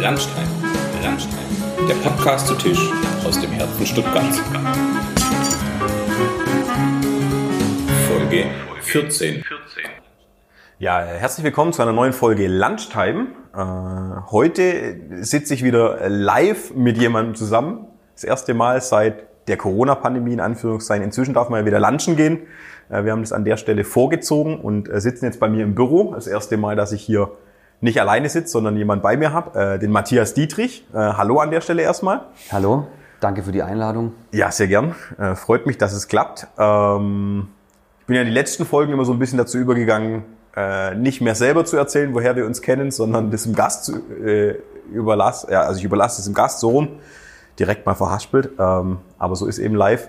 Landstein, 0.00 0.46
Landstein, 1.02 1.44
der 1.88 1.94
Podcast 1.96 2.46
zu 2.46 2.54
Tisch 2.54 2.78
aus 3.26 3.40
dem 3.40 3.50
Herzen 3.50 3.84
Stuttgarts. 3.84 4.40
Folge 8.06 8.44
14. 8.82 9.42
Ja, 10.78 11.00
herzlich 11.00 11.42
willkommen 11.42 11.72
zu 11.72 11.82
einer 11.82 11.92
neuen 11.92 12.12
Folge 12.12 12.46
Lunchtime. 12.46 13.26
Äh, 13.52 14.30
heute 14.30 15.00
sitze 15.22 15.54
ich 15.54 15.64
wieder 15.64 16.08
live 16.08 16.72
mit 16.74 16.96
jemandem 16.96 17.34
zusammen. 17.34 17.88
Das 18.14 18.22
erste 18.22 18.54
Mal 18.54 18.80
seit 18.80 19.26
der 19.48 19.56
Corona-Pandemie 19.56 20.34
in 20.34 20.40
Anführungszeichen. 20.40 21.02
Inzwischen 21.02 21.34
darf 21.34 21.48
man 21.48 21.60
ja 21.60 21.66
wieder 21.66 21.80
lunchen 21.80 22.14
gehen. 22.14 22.42
Äh, 22.88 23.02
wir 23.02 23.10
haben 23.10 23.22
das 23.22 23.32
an 23.32 23.44
der 23.44 23.56
Stelle 23.56 23.82
vorgezogen 23.82 24.60
und 24.60 24.88
äh, 24.88 25.00
sitzen 25.00 25.24
jetzt 25.24 25.40
bei 25.40 25.48
mir 25.48 25.64
im 25.64 25.74
Büro. 25.74 26.14
Das 26.14 26.28
erste 26.28 26.56
Mal, 26.56 26.76
dass 26.76 26.92
ich 26.92 27.02
hier 27.02 27.32
nicht 27.80 28.00
alleine 28.00 28.28
sitze, 28.28 28.52
sondern 28.52 28.76
jemand 28.76 29.02
bei 29.02 29.16
mir 29.16 29.32
habe, 29.32 29.58
äh, 29.58 29.78
den 29.78 29.90
Matthias 29.90 30.34
Dietrich. 30.34 30.84
Äh, 30.92 30.96
hallo 30.96 31.38
an 31.38 31.50
der 31.50 31.60
Stelle 31.60 31.82
erstmal. 31.82 32.22
Hallo, 32.50 32.86
danke 33.20 33.42
für 33.42 33.52
die 33.52 33.62
Einladung. 33.62 34.12
Ja, 34.32 34.50
sehr 34.50 34.66
gern. 34.66 34.94
Äh, 35.18 35.34
freut 35.34 35.66
mich, 35.66 35.78
dass 35.78 35.92
es 35.92 36.08
klappt. 36.08 36.46
Ähm, 36.58 37.48
ich 38.00 38.06
bin 38.06 38.16
ja 38.16 38.24
die 38.24 38.30
letzten 38.30 38.64
Folgen 38.64 38.92
immer 38.92 39.04
so 39.04 39.12
ein 39.12 39.18
bisschen 39.18 39.38
dazu 39.38 39.58
übergegangen, 39.58 40.24
äh, 40.56 40.94
nicht 40.94 41.20
mehr 41.20 41.34
selber 41.34 41.64
zu 41.64 41.76
erzählen, 41.76 42.14
woher 42.14 42.34
wir 42.34 42.46
uns 42.46 42.62
kennen, 42.62 42.90
sondern 42.90 43.30
das 43.30 43.44
dem 43.44 43.54
Gast 43.54 43.84
zu, 43.84 43.96
äh, 44.24 44.56
überlasse. 44.92 45.50
Ja, 45.52 45.62
also 45.62 45.78
ich 45.78 45.84
überlasse 45.84 46.20
es 46.20 46.24
dem 46.24 46.34
Gast 46.34 46.60
so 46.60 46.70
rum, 46.70 46.88
direkt 47.58 47.86
mal 47.86 47.94
verhaspelt. 47.94 48.50
Ähm, 48.58 48.98
aber 49.18 49.36
so 49.36 49.46
ist 49.46 49.58
eben 49.58 49.74
live. 49.74 50.08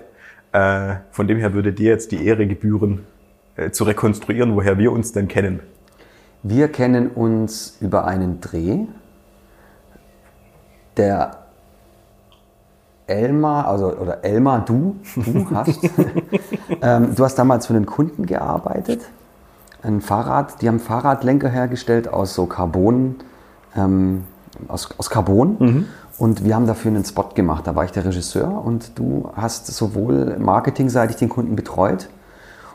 Äh, 0.52 0.96
von 1.12 1.28
dem 1.28 1.38
her 1.38 1.54
würde 1.54 1.72
dir 1.72 1.90
jetzt 1.90 2.10
die 2.10 2.26
Ehre 2.26 2.46
gebühren, 2.48 3.06
äh, 3.54 3.70
zu 3.70 3.84
rekonstruieren, 3.84 4.56
woher 4.56 4.78
wir 4.78 4.90
uns 4.90 5.12
denn 5.12 5.28
kennen. 5.28 5.60
Wir 6.42 6.68
kennen 6.68 7.08
uns 7.08 7.76
über 7.80 8.06
einen 8.06 8.40
Dreh, 8.40 8.86
der 10.96 11.36
Elmar, 13.06 13.66
also 13.66 13.92
oder 13.96 14.24
Elmar, 14.24 14.64
du, 14.64 14.96
du 15.16 15.50
hast, 15.54 15.80
ähm, 16.80 17.14
du 17.14 17.24
hast 17.24 17.34
damals 17.34 17.66
für 17.66 17.74
einen 17.74 17.86
Kunden 17.86 18.26
gearbeitet, 18.26 19.00
ein 19.82 20.00
Fahrrad, 20.00 20.62
die 20.62 20.68
haben 20.68 20.78
Fahrradlenker 20.78 21.48
hergestellt 21.48 22.08
aus 22.08 22.34
so 22.34 22.46
Carbon, 22.46 23.16
ähm, 23.76 24.24
aus, 24.68 24.88
aus 24.98 25.10
Carbon. 25.10 25.56
Mhm. 25.58 25.84
Und 26.18 26.44
wir 26.44 26.54
haben 26.54 26.66
dafür 26.66 26.90
einen 26.90 27.04
Spot 27.04 27.30
gemacht. 27.34 27.66
Da 27.66 27.74
war 27.74 27.84
ich 27.84 27.92
der 27.92 28.04
Regisseur 28.04 28.62
und 28.62 28.98
du 28.98 29.30
hast 29.34 29.68
sowohl 29.68 30.36
marketingseitig 30.38 31.16
den 31.16 31.30
Kunden 31.30 31.56
betreut 31.56 32.10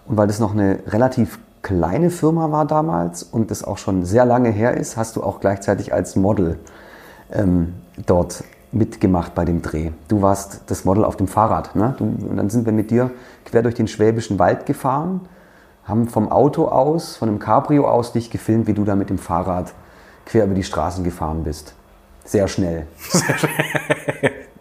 und 0.07 0.17
weil 0.17 0.25
das 0.25 0.39
noch 0.39 0.53
eine 0.53 0.79
relativ 0.87 1.37
kleine 1.65 2.11
Firma 2.11 2.51
war 2.51 2.65
damals 2.65 3.23
und 3.23 3.49
das 3.49 3.63
auch 3.63 3.79
schon 3.79 4.05
sehr 4.05 4.23
lange 4.23 4.51
her 4.51 4.77
ist, 4.77 4.97
hast 4.97 5.15
du 5.15 5.23
auch 5.23 5.39
gleichzeitig 5.39 5.93
als 5.93 6.15
Model 6.15 6.59
ähm, 7.31 7.73
dort 8.05 8.43
mitgemacht 8.71 9.33
bei 9.33 9.45
dem 9.45 9.63
Dreh. 9.63 9.89
Du 10.07 10.21
warst 10.21 10.61
das 10.67 10.85
Model 10.85 11.03
auf 11.03 11.17
dem 11.17 11.27
Fahrrad. 11.27 11.75
Ne? 11.75 11.95
Du, 11.97 12.03
und 12.03 12.37
dann 12.37 12.51
sind 12.51 12.67
wir 12.67 12.71
mit 12.71 12.91
dir 12.91 13.09
quer 13.45 13.63
durch 13.63 13.73
den 13.73 13.87
Schwäbischen 13.87 14.37
Wald 14.37 14.67
gefahren, 14.67 15.21
haben 15.85 16.07
vom 16.07 16.31
Auto 16.31 16.67
aus, 16.67 17.15
von 17.15 17.29
einem 17.29 17.39
Cabrio 17.39 17.89
aus 17.89 18.11
dich 18.11 18.29
gefilmt, 18.29 18.67
wie 18.67 18.73
du 18.73 18.83
da 18.83 18.95
mit 18.95 19.09
dem 19.09 19.17
Fahrrad 19.17 19.73
quer 20.27 20.45
über 20.45 20.53
die 20.53 20.63
Straßen 20.63 21.03
gefahren 21.03 21.43
bist. 21.43 21.73
Sehr 22.25 22.47
schnell. 22.47 22.85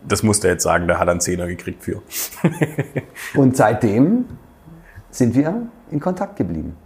Das 0.06 0.22
musste 0.22 0.48
er 0.48 0.52
jetzt 0.52 0.64
sagen, 0.64 0.86
da 0.86 0.98
hat 0.98 1.08
er 1.08 1.12
einen 1.12 1.22
Zehner 1.22 1.46
gekriegt 1.46 1.82
für. 1.82 2.02
und 3.34 3.56
seitdem 3.56 4.26
sind 5.10 5.34
wir 5.34 5.62
in 5.90 5.98
Kontakt 5.98 6.36
geblieben. 6.36 6.76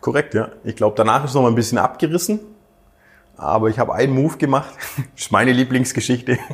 Korrekt, 0.00 0.34
ja. 0.34 0.48
Ich 0.64 0.76
glaube, 0.76 0.94
danach 0.96 1.24
ist 1.24 1.34
noch 1.34 1.42
mal 1.42 1.48
ein 1.48 1.54
bisschen 1.54 1.78
abgerissen. 1.78 2.40
Aber 3.36 3.68
ich 3.68 3.78
habe 3.78 3.94
einen 3.94 4.14
Move 4.14 4.36
gemacht. 4.36 4.74
Das 5.14 5.26
ist 5.26 5.32
meine 5.32 5.52
Lieblingsgeschichte. 5.52 6.38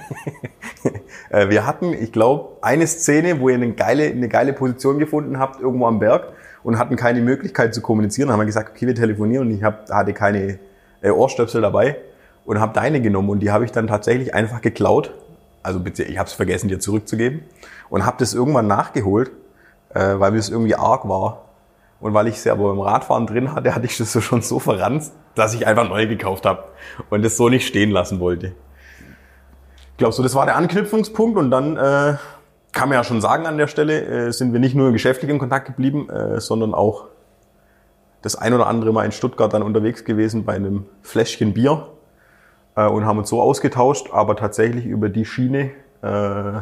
Äh, 1.29 1.51
wir 1.51 1.67
hatten, 1.67 1.93
ich 1.93 2.13
glaube, 2.13 2.59
eine 2.63 2.87
Szene, 2.87 3.41
wo 3.41 3.49
ihr 3.49 3.57
eine 3.57 3.73
geile, 3.73 4.05
eine 4.05 4.29
geile 4.29 4.53
Position 4.53 5.01
gefunden 5.01 5.41
habt, 5.41 5.61
irgendwo 5.61 5.87
am 5.87 5.99
Berg 5.99 6.29
und 6.63 6.79
hatten 6.79 6.95
keine 6.95 7.21
Möglichkeit 7.21 7.75
zu 7.75 7.83
kommunizieren. 7.83 8.29
Dann 8.29 8.35
haben 8.35 8.43
wir 8.43 8.47
gesagt, 8.47 8.71
okay, 8.71 8.87
wir 8.87 8.95
telefonieren 8.95 9.49
und 9.49 9.53
ich 9.53 9.65
hab, 9.65 9.91
hatte 9.91 10.13
keine 10.13 10.61
äh, 11.03 11.11
Ohrstöpsel 11.11 11.63
dabei 11.63 11.97
und 12.45 12.61
habe 12.61 12.73
deine 12.75 13.01
genommen 13.01 13.29
und 13.31 13.41
die 13.41 13.51
habe 13.51 13.65
ich 13.65 13.73
dann 13.73 13.89
tatsächlich 13.89 14.35
einfach 14.35 14.61
geklaut. 14.61 15.15
Also 15.65 15.81
ich 15.85 16.17
habe 16.17 16.29
es 16.29 16.33
vergessen, 16.33 16.69
dir 16.69 16.79
zurückzugeben 16.79 17.43
und 17.91 18.07
habe 18.07 18.19
das 18.21 18.33
irgendwann 18.33 18.69
nachgeholt, 18.69 19.33
äh, 19.95 20.21
weil 20.21 20.31
mir 20.31 20.39
es 20.39 20.49
irgendwie 20.49 20.77
arg 20.77 21.09
war 21.09 21.46
und 22.01 22.15
weil 22.15 22.27
ich 22.29 22.41
sie 22.41 22.51
aber 22.51 22.71
im 22.71 22.81
Radfahren 22.81 23.27
drin 23.27 23.55
hatte, 23.55 23.75
hatte 23.75 23.87
ich 23.87 23.97
das 23.97 24.13
so 24.13 24.21
schon 24.21 24.43
so 24.43 24.59
verranzt, 24.59 25.15
dass 25.35 25.55
ich 25.55 25.67
einfach 25.67 25.89
neu 25.89 26.07
gekauft 26.07 26.47
habe 26.47 26.65
und 27.11 27.25
das 27.25 27.37
so 27.37 27.49
nicht 27.49 27.67
stehen 27.67 27.91
lassen 27.91 28.21
wollte. 28.21 28.55
Ich 29.93 29.99
glaube, 29.99 30.13
so 30.13 30.23
das 30.23 30.35
war 30.35 30.45
der 30.45 30.57
Anknüpfungspunkt 30.57 31.39
und 31.39 31.51
dann 31.51 31.77
äh, 31.77 32.17
kann 32.73 32.91
man 32.91 32.99
ja 32.99 33.05
schon 33.05 33.23
sagen 33.23 33.47
an 33.47 33.57
der 33.57 33.67
Stelle, 33.67 34.05
äh, 34.05 34.33
sind 34.33 34.53
wir 34.53 34.61
nicht 34.61 34.75
nur 34.75 34.93
geschäftlich 34.93 35.31
in 35.31 35.39
Kontakt 35.39 35.67
geblieben, 35.67 36.11
äh, 36.11 36.41
sondern 36.41 36.75
auch 36.75 37.07
das 38.21 38.37
ein 38.37 38.53
oder 38.53 38.67
andere 38.67 38.93
Mal 38.93 39.05
in 39.05 39.13
Stuttgart 39.13 39.53
dann 39.53 39.63
unterwegs 39.63 40.05
gewesen 40.05 40.45
bei 40.45 40.55
einem 40.55 40.85
Fläschchen 41.01 41.55
Bier 41.55 41.89
äh, 42.75 42.87
und 42.87 43.07
haben 43.07 43.19
uns 43.19 43.31
so 43.31 43.41
ausgetauscht, 43.41 44.09
aber 44.13 44.37
tatsächlich 44.37 44.85
über 44.85 45.09
die 45.09 45.25
Schiene 45.25 45.71
äh, 46.03 46.61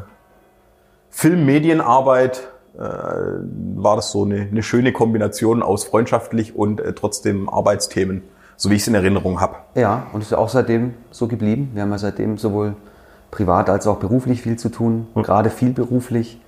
Filmmedienarbeit 1.10 2.48
war 2.76 3.96
das 3.96 4.10
so 4.10 4.24
eine, 4.24 4.48
eine 4.50 4.62
schöne 4.62 4.92
Kombination 4.92 5.62
aus 5.62 5.84
freundschaftlich 5.84 6.56
und 6.56 6.80
äh, 6.80 6.92
trotzdem 6.92 7.48
Arbeitsthemen, 7.48 8.22
so 8.56 8.70
wie 8.70 8.74
ich 8.74 8.82
es 8.82 8.88
in 8.88 8.94
Erinnerung 8.94 9.40
habe. 9.40 9.56
Ja, 9.74 10.06
und 10.12 10.22
es 10.22 10.28
ist 10.28 10.32
auch 10.34 10.48
seitdem 10.48 10.94
so 11.10 11.28
geblieben. 11.28 11.70
Wir 11.74 11.82
haben 11.82 11.90
ja 11.90 11.98
seitdem 11.98 12.36
sowohl 12.36 12.74
privat 13.30 13.70
als 13.70 13.86
auch 13.86 13.98
beruflich 13.98 14.42
viel 14.42 14.56
zu 14.56 14.70
tun, 14.70 15.06
mhm. 15.14 15.22
gerade 15.22 15.50
viel 15.50 15.72
beruflich, 15.72 16.40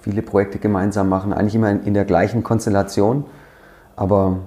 viele 0.00 0.22
Projekte 0.22 0.58
gemeinsam 0.58 1.08
machen, 1.08 1.32
eigentlich 1.32 1.54
immer 1.54 1.70
in, 1.70 1.84
in, 1.84 1.94
der 1.94 2.04
gleichen 2.04 2.42
Konstellation, 2.42 3.24
aber 3.96 4.38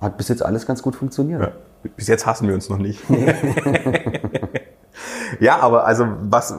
hat 0.00 0.16
bis 0.16 0.28
jetzt 0.28 0.44
alles 0.44 0.66
ganz 0.66 0.82
gut 0.82 0.96
funktioniert. 0.96 1.42
Ja, 1.42 1.52
bis 1.96 2.08
jetzt 2.08 2.26
hassen 2.26 2.48
wir 2.48 2.54
uns 2.54 2.68
noch 2.68 2.78
nicht. 2.78 3.02
Ja, 5.40 5.58
aber 5.60 5.86
also 5.86 6.06
was 6.22 6.50
äh, 6.50 6.56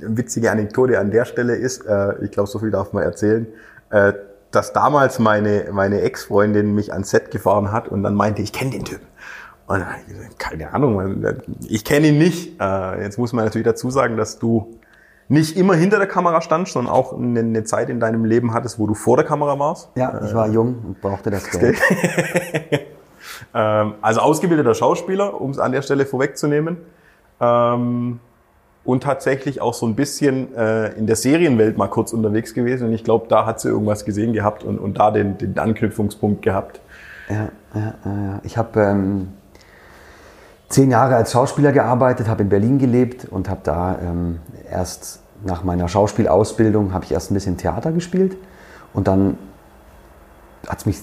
witzige 0.00 0.50
Anekdote 0.50 0.98
an 0.98 1.10
der 1.10 1.24
Stelle 1.24 1.54
ist, 1.54 1.84
äh, 1.86 2.24
ich 2.24 2.30
glaube, 2.30 2.48
so 2.48 2.58
viel 2.58 2.70
darf 2.70 2.92
man 2.92 3.02
erzählen, 3.02 3.46
äh, 3.90 4.12
dass 4.50 4.72
damals 4.72 5.18
meine, 5.18 5.66
meine 5.72 6.00
Ex-Freundin 6.00 6.74
mich 6.74 6.92
ans 6.92 7.10
Set 7.10 7.30
gefahren 7.30 7.72
hat 7.72 7.88
und 7.88 8.02
dann 8.02 8.14
meinte, 8.14 8.42
ich 8.42 8.52
kenne 8.52 8.70
den 8.70 8.84
Typ. 8.84 9.00
Und 9.66 9.80
dann 9.80 9.88
ich 10.06 10.14
gesagt, 10.14 10.38
keine 10.38 10.72
Ahnung, 10.72 11.24
ich 11.68 11.84
kenne 11.84 12.08
ihn 12.08 12.18
nicht. 12.18 12.60
Äh, 12.60 13.02
jetzt 13.02 13.18
muss 13.18 13.32
man 13.32 13.44
natürlich 13.44 13.66
dazu 13.66 13.90
sagen, 13.90 14.16
dass 14.16 14.38
du 14.38 14.78
nicht 15.28 15.56
immer 15.56 15.74
hinter 15.74 15.98
der 15.98 16.06
Kamera 16.06 16.40
standst, 16.40 16.72
sondern 16.74 16.92
auch 16.92 17.12
eine, 17.12 17.40
eine 17.40 17.64
Zeit 17.64 17.90
in 17.90 17.98
deinem 17.98 18.24
Leben 18.24 18.54
hattest, 18.54 18.78
wo 18.78 18.86
du 18.86 18.94
vor 18.94 19.16
der 19.16 19.26
Kamera 19.26 19.58
warst. 19.58 19.90
Ja, 19.96 20.20
ich 20.24 20.34
war 20.34 20.48
jung 20.48 20.76
und 20.86 21.00
brauchte 21.00 21.30
das 21.30 21.50
Geld. 21.50 21.76
ähm, 23.54 23.94
also 24.00 24.20
ausgebildeter 24.20 24.74
Schauspieler, 24.74 25.40
um 25.40 25.50
es 25.50 25.58
an 25.58 25.72
der 25.72 25.82
Stelle 25.82 26.06
vorwegzunehmen. 26.06 26.78
Ähm, 27.40 28.20
und 28.84 29.02
tatsächlich 29.02 29.60
auch 29.60 29.74
so 29.74 29.84
ein 29.86 29.96
bisschen 29.96 30.54
äh, 30.54 30.92
in 30.92 31.06
der 31.06 31.16
Serienwelt 31.16 31.76
mal 31.76 31.88
kurz 31.88 32.12
unterwegs 32.12 32.54
gewesen. 32.54 32.86
Und 32.86 32.94
ich 32.94 33.02
glaube, 33.02 33.26
da 33.28 33.44
hat 33.44 33.60
sie 33.60 33.68
irgendwas 33.68 34.04
gesehen 34.04 34.32
gehabt 34.32 34.62
und, 34.62 34.78
und 34.78 34.98
da 34.98 35.10
den, 35.10 35.36
den 35.38 35.58
Anknüpfungspunkt 35.58 36.42
gehabt. 36.42 36.80
Ja, 37.28 37.48
ja, 37.74 37.94
ja. 38.04 38.40
Ich 38.44 38.56
habe 38.56 38.80
ähm, 38.80 39.28
zehn 40.68 40.90
Jahre 40.90 41.16
als 41.16 41.32
Schauspieler 41.32 41.72
gearbeitet, 41.72 42.28
habe 42.28 42.42
in 42.42 42.48
Berlin 42.48 42.78
gelebt 42.78 43.24
und 43.24 43.48
habe 43.48 43.60
da 43.64 43.98
ähm, 44.00 44.38
erst 44.70 45.20
nach 45.44 45.64
meiner 45.64 45.88
Schauspielausbildung 45.88 46.92
habe 46.92 47.04
ich 47.04 47.12
erst 47.12 47.30
ein 47.30 47.34
bisschen 47.34 47.56
Theater 47.56 47.92
gespielt 47.92 48.36
und 48.94 49.06
dann 49.06 49.36
hat 50.66 50.78
es 50.78 50.86
mich 50.86 50.98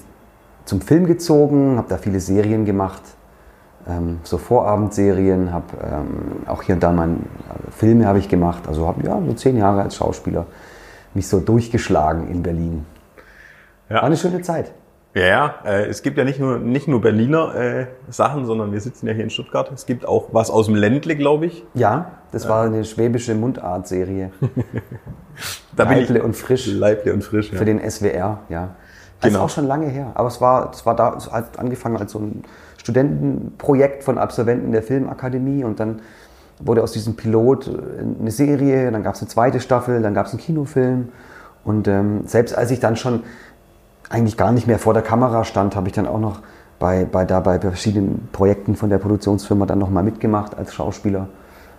zum 0.64 0.80
Film 0.80 1.06
gezogen, 1.06 1.76
habe 1.76 1.88
da 1.88 1.98
viele 1.98 2.20
Serien 2.20 2.64
gemacht 2.64 3.02
ähm, 3.88 4.20
so 4.22 4.38
Vorabendserien, 4.38 5.52
habe 5.52 5.66
ähm, 5.82 6.46
auch 6.46 6.62
hier 6.62 6.74
und 6.76 6.82
da 6.82 6.92
mal 6.92 7.08
also 7.48 7.70
Filme 7.70 8.06
habe 8.06 8.18
ich 8.18 8.28
gemacht. 8.28 8.62
Also 8.66 8.86
habe 8.86 9.06
ja 9.06 9.20
so 9.26 9.32
zehn 9.34 9.56
Jahre 9.56 9.82
als 9.82 9.96
Schauspieler 9.96 10.46
mich 11.14 11.28
so 11.28 11.40
durchgeschlagen 11.40 12.28
in 12.28 12.42
Berlin. 12.42 12.86
Ja. 13.88 13.96
War 13.96 14.04
eine 14.04 14.16
schöne 14.16 14.42
Zeit. 14.42 14.72
Ja, 15.14 15.26
ja. 15.26 15.54
Äh, 15.64 15.86
es 15.86 16.02
gibt 16.02 16.18
ja 16.18 16.24
nicht 16.24 16.40
nur 16.40 16.58
nicht 16.58 16.88
nur 16.88 17.00
Berliner 17.00 17.54
äh, 17.54 17.86
Sachen, 18.08 18.46
sondern 18.46 18.72
wir 18.72 18.80
sitzen 18.80 19.06
ja 19.06 19.12
hier 19.12 19.22
in 19.22 19.30
Stuttgart. 19.30 19.70
Es 19.72 19.86
gibt 19.86 20.06
auch 20.06 20.28
was 20.32 20.50
aus 20.50 20.66
dem 20.66 20.74
Ländle, 20.74 21.14
glaube 21.14 21.46
ich. 21.46 21.64
Ja, 21.74 22.12
das 22.32 22.44
ja. 22.44 22.50
war 22.50 22.64
eine 22.64 22.84
schwäbische 22.84 23.34
Mundart-Serie. 23.34 24.32
Leible 25.76 26.22
und 26.22 26.34
frisch. 26.34 26.66
Leible 26.66 27.12
und 27.12 27.22
frisch. 27.22 27.52
Ja. 27.52 27.58
Für 27.58 27.64
den 27.64 27.78
SWR, 27.88 28.40
ja. 28.48 28.74
Das 29.20 29.28
genau. 29.28 29.44
ist 29.44 29.44
auch 29.44 29.54
schon 29.54 29.66
lange 29.66 29.86
her. 29.86 30.10
Aber 30.14 30.28
es 30.28 30.40
war, 30.40 30.70
es 30.72 30.84
war 30.84 30.96
da, 30.96 31.14
es 31.16 31.30
hat 31.30 31.58
angefangen 31.58 31.96
als 31.96 32.12
so 32.12 32.18
ein 32.18 32.42
Studentenprojekt 32.84 34.04
von 34.04 34.18
Absolventen 34.18 34.70
der 34.70 34.82
Filmakademie 34.82 35.64
und 35.64 35.80
dann 35.80 36.02
wurde 36.60 36.82
aus 36.82 36.92
diesem 36.92 37.16
Pilot 37.16 37.70
eine 38.20 38.30
Serie, 38.30 38.92
dann 38.92 39.02
gab 39.02 39.14
es 39.14 39.22
eine 39.22 39.28
zweite 39.28 39.58
Staffel, 39.58 40.02
dann 40.02 40.14
gab 40.14 40.26
es 40.26 40.32
einen 40.32 40.40
Kinofilm 40.40 41.08
und 41.64 41.88
ähm, 41.88 42.26
selbst 42.26 42.56
als 42.56 42.70
ich 42.70 42.78
dann 42.78 42.96
schon 42.96 43.22
eigentlich 44.10 44.36
gar 44.36 44.52
nicht 44.52 44.66
mehr 44.66 44.78
vor 44.78 44.92
der 44.92 45.02
Kamera 45.02 45.44
stand, 45.44 45.74
habe 45.74 45.88
ich 45.88 45.94
dann 45.94 46.06
auch 46.06 46.20
noch 46.20 46.40
bei, 46.78 47.06
bei, 47.06 47.24
da 47.24 47.40
bei 47.40 47.58
verschiedenen 47.58 48.28
Projekten 48.32 48.76
von 48.76 48.90
der 48.90 48.98
Produktionsfirma 48.98 49.64
dann 49.64 49.78
nochmal 49.78 50.02
mitgemacht 50.02 50.56
als 50.56 50.74
Schauspieler. 50.74 51.28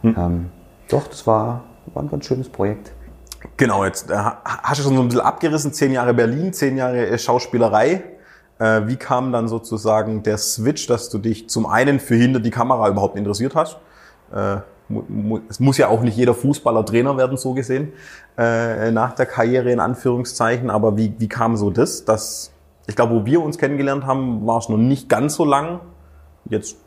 Ähm, 0.03 0.49
doch, 0.89 1.07
das 1.07 1.27
war, 1.27 1.63
war 1.93 2.03
ein 2.03 2.09
ganz 2.09 2.25
schönes 2.25 2.49
Projekt. 2.49 2.91
Genau, 3.57 3.85
jetzt 3.85 4.09
äh, 4.09 4.15
hast 4.15 4.79
du 4.79 4.83
schon 4.83 4.95
so 4.95 5.01
ein 5.01 5.07
bisschen 5.07 5.23
abgerissen, 5.23 5.71
zehn 5.71 5.91
Jahre 5.91 6.15
Berlin, 6.15 6.51
zehn 6.51 6.77
Jahre 6.77 7.07
äh, 7.07 7.17
Schauspielerei. 7.17 8.03
Äh, 8.57 8.87
wie 8.87 8.95
kam 8.95 9.31
dann 9.31 9.47
sozusagen 9.47 10.23
der 10.23 10.37
Switch, 10.37 10.87
dass 10.87 11.09
du 11.09 11.17
dich 11.17 11.49
zum 11.49 11.65
einen 11.65 11.99
für 11.99 12.15
hinter 12.15 12.39
die 12.39 12.51
Kamera 12.51 12.87
überhaupt 12.87 13.17
interessiert 13.17 13.55
hast? 13.55 13.77
Äh, 14.33 14.57
es 15.49 15.59
muss 15.59 15.77
ja 15.77 15.87
auch 15.87 16.01
nicht 16.01 16.15
jeder 16.15 16.35
Fußballer 16.35 16.85
Trainer 16.85 17.17
werden, 17.17 17.37
so 17.37 17.53
gesehen, 17.53 17.91
äh, 18.37 18.91
nach 18.91 19.13
der 19.13 19.25
Karriere 19.25 19.71
in 19.71 19.79
Anführungszeichen. 19.79 20.69
Aber 20.69 20.95
wie, 20.95 21.13
wie 21.17 21.27
kam 21.27 21.57
so 21.57 21.69
das? 21.69 22.05
Dass, 22.05 22.51
ich 22.87 22.95
glaube, 22.95 23.15
wo 23.15 23.25
wir 23.25 23.41
uns 23.41 23.57
kennengelernt 23.57 24.05
haben, 24.05 24.45
war 24.45 24.59
es 24.59 24.69
noch 24.69 24.77
nicht 24.77 25.09
ganz 25.09 25.35
so 25.35 25.43
lang. 25.43 25.79
Jetzt 26.45 26.77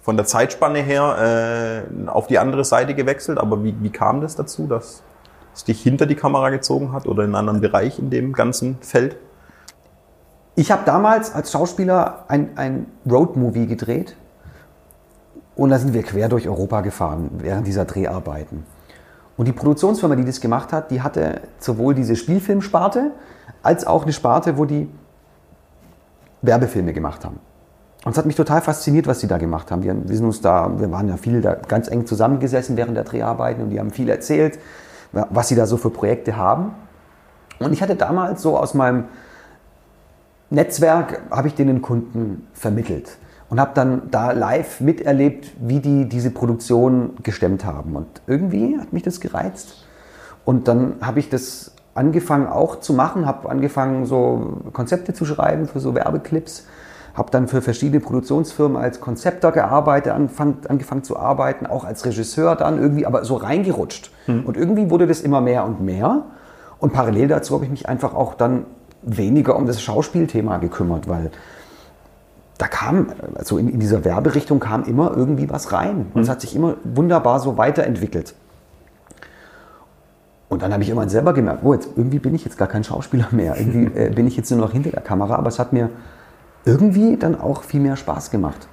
von 0.00 0.16
der 0.16 0.26
Zeitspanne 0.26 0.80
her 0.80 1.84
auf 2.06 2.28
die 2.28 2.38
andere 2.38 2.64
Seite 2.64 2.94
gewechselt. 2.94 3.38
Aber 3.38 3.64
wie, 3.64 3.74
wie 3.80 3.90
kam 3.90 4.20
das 4.20 4.36
dazu, 4.36 4.68
dass 4.68 5.02
es 5.54 5.64
dich 5.64 5.82
hinter 5.82 6.06
die 6.06 6.14
Kamera 6.14 6.50
gezogen 6.50 6.92
hat 6.92 7.06
oder 7.06 7.24
in 7.24 7.30
einen 7.30 7.48
anderen 7.48 7.60
Bereich 7.60 7.98
in 7.98 8.10
dem 8.10 8.32
ganzen 8.32 8.78
Feld? 8.80 9.16
Ich 10.54 10.70
habe 10.70 10.82
damals 10.84 11.34
als 11.34 11.50
Schauspieler 11.50 12.24
ein, 12.28 12.50
ein 12.56 12.86
Roadmovie 13.10 13.66
gedreht 13.66 14.16
und 15.56 15.70
da 15.70 15.78
sind 15.78 15.94
wir 15.94 16.02
quer 16.02 16.28
durch 16.28 16.46
Europa 16.46 16.82
gefahren 16.82 17.30
während 17.38 17.66
dieser 17.66 17.86
Dreharbeiten. 17.86 18.64
Und 19.38 19.48
die 19.48 19.52
Produktionsfirma, 19.52 20.14
die 20.14 20.24
das 20.24 20.40
gemacht 20.40 20.72
hat, 20.72 20.90
die 20.90 21.00
hatte 21.00 21.40
sowohl 21.58 21.94
diese 21.94 22.16
Spielfilmsparte 22.16 23.12
als 23.62 23.86
auch 23.86 24.02
eine 24.02 24.12
Sparte, 24.12 24.58
wo 24.58 24.66
die 24.66 24.90
Werbefilme 26.42 26.92
gemacht 26.92 27.24
haben. 27.24 27.38
Und 28.04 28.12
es 28.12 28.18
hat 28.18 28.26
mich 28.26 28.36
total 28.36 28.60
fasziniert, 28.60 29.06
was 29.06 29.20
sie 29.20 29.28
da 29.28 29.38
gemacht 29.38 29.70
haben. 29.70 29.82
Wir, 29.82 29.96
wir 30.06 30.16
sind 30.16 30.26
uns 30.26 30.40
da, 30.40 30.70
wir 30.78 30.90
waren 30.90 31.08
ja 31.08 31.16
viel 31.16 31.40
da 31.40 31.54
ganz 31.54 31.88
eng 31.88 32.04
zusammengesessen 32.04 32.76
während 32.76 32.96
der 32.96 33.04
Dreharbeiten 33.04 33.62
und 33.62 33.70
die 33.70 33.80
haben 33.80 33.90
viel 33.90 34.08
erzählt, 34.10 34.58
was 35.12 35.48
sie 35.48 35.54
da 35.54 35.66
so 35.66 35.76
für 35.76 35.90
Projekte 35.90 36.36
haben. 36.36 36.74
Und 37.58 37.72
ich 37.72 37.80
hatte 37.80 37.94
damals 37.94 38.42
so 38.42 38.58
aus 38.58 38.74
meinem 38.74 39.04
Netzwerk 40.52 41.22
habe 41.30 41.48
ich 41.48 41.54
den 41.54 41.80
Kunden 41.80 42.46
vermittelt 42.52 43.16
und 43.48 43.58
habe 43.58 43.72
dann 43.74 44.10
da 44.10 44.32
live 44.32 44.80
miterlebt, 44.80 45.50
wie 45.60 45.80
die 45.80 46.08
diese 46.08 46.30
Produktion 46.30 47.14
gestemmt 47.22 47.64
haben. 47.64 47.96
Und 47.96 48.06
irgendwie 48.26 48.78
hat 48.78 48.92
mich 48.92 49.02
das 49.02 49.20
gereizt. 49.20 49.86
Und 50.44 50.68
dann 50.68 50.96
habe 51.00 51.20
ich 51.20 51.30
das 51.30 51.72
angefangen 51.94 52.46
auch 52.46 52.80
zu 52.80 52.92
machen, 52.92 53.24
habe 53.24 53.48
angefangen 53.48 54.04
so 54.04 54.58
Konzepte 54.74 55.14
zu 55.14 55.24
schreiben 55.24 55.68
für 55.68 55.80
so 55.80 55.94
Werbeclips, 55.94 56.66
habe 57.14 57.30
dann 57.30 57.48
für 57.48 57.62
verschiedene 57.62 58.00
Produktionsfirmen 58.00 58.76
als 58.76 59.00
Konzepter 59.00 59.52
gearbeitet, 59.52 60.12
anfang, 60.12 60.56
angefangen 60.68 61.02
zu 61.02 61.18
arbeiten, 61.18 61.66
auch 61.66 61.84
als 61.84 62.04
Regisseur 62.04 62.56
dann 62.56 62.78
irgendwie, 62.78 63.06
aber 63.06 63.24
so 63.24 63.36
reingerutscht. 63.36 64.10
Und 64.26 64.56
irgendwie 64.56 64.90
wurde 64.90 65.06
das 65.06 65.22
immer 65.22 65.40
mehr 65.40 65.64
und 65.64 65.80
mehr. 65.80 66.24
Und 66.78 66.92
parallel 66.92 67.28
dazu 67.28 67.54
habe 67.54 67.64
ich 67.64 67.70
mich 67.70 67.88
einfach 67.88 68.14
auch 68.14 68.34
dann 68.34 68.66
weniger 69.02 69.56
um 69.56 69.66
das 69.66 69.82
Schauspielthema 69.82 70.58
gekümmert, 70.58 71.08
weil 71.08 71.30
da 72.58 72.68
kam, 72.68 73.08
also 73.34 73.58
in, 73.58 73.68
in 73.68 73.80
dieser 73.80 74.04
Werberichtung 74.04 74.60
kam 74.60 74.84
immer 74.84 75.16
irgendwie 75.16 75.50
was 75.50 75.72
rein. 75.72 76.06
Und 76.14 76.22
es 76.22 76.28
hat 76.28 76.40
sich 76.40 76.54
immer 76.54 76.76
wunderbar 76.84 77.40
so 77.40 77.56
weiterentwickelt. 77.56 78.34
Und 80.48 80.62
dann 80.62 80.72
habe 80.72 80.82
ich 80.82 80.90
irgendwann 80.90 81.08
selber 81.08 81.32
gemerkt, 81.32 81.64
oh, 81.64 81.72
jetzt, 81.72 81.88
irgendwie 81.96 82.18
bin 82.18 82.34
ich 82.34 82.44
jetzt 82.44 82.58
gar 82.58 82.68
kein 82.68 82.84
Schauspieler 82.84 83.28
mehr. 83.30 83.56
Irgendwie 83.58 83.98
äh, 83.98 84.10
bin 84.10 84.26
ich 84.26 84.36
jetzt 84.36 84.50
nur 84.50 84.60
noch 84.60 84.72
hinter 84.72 84.90
der 84.90 85.00
Kamera, 85.00 85.36
aber 85.36 85.48
es 85.48 85.58
hat 85.58 85.72
mir 85.72 85.90
irgendwie 86.64 87.16
dann 87.16 87.40
auch 87.40 87.62
viel 87.62 87.80
mehr 87.80 87.96
Spaß 87.96 88.30
gemacht. 88.30 88.68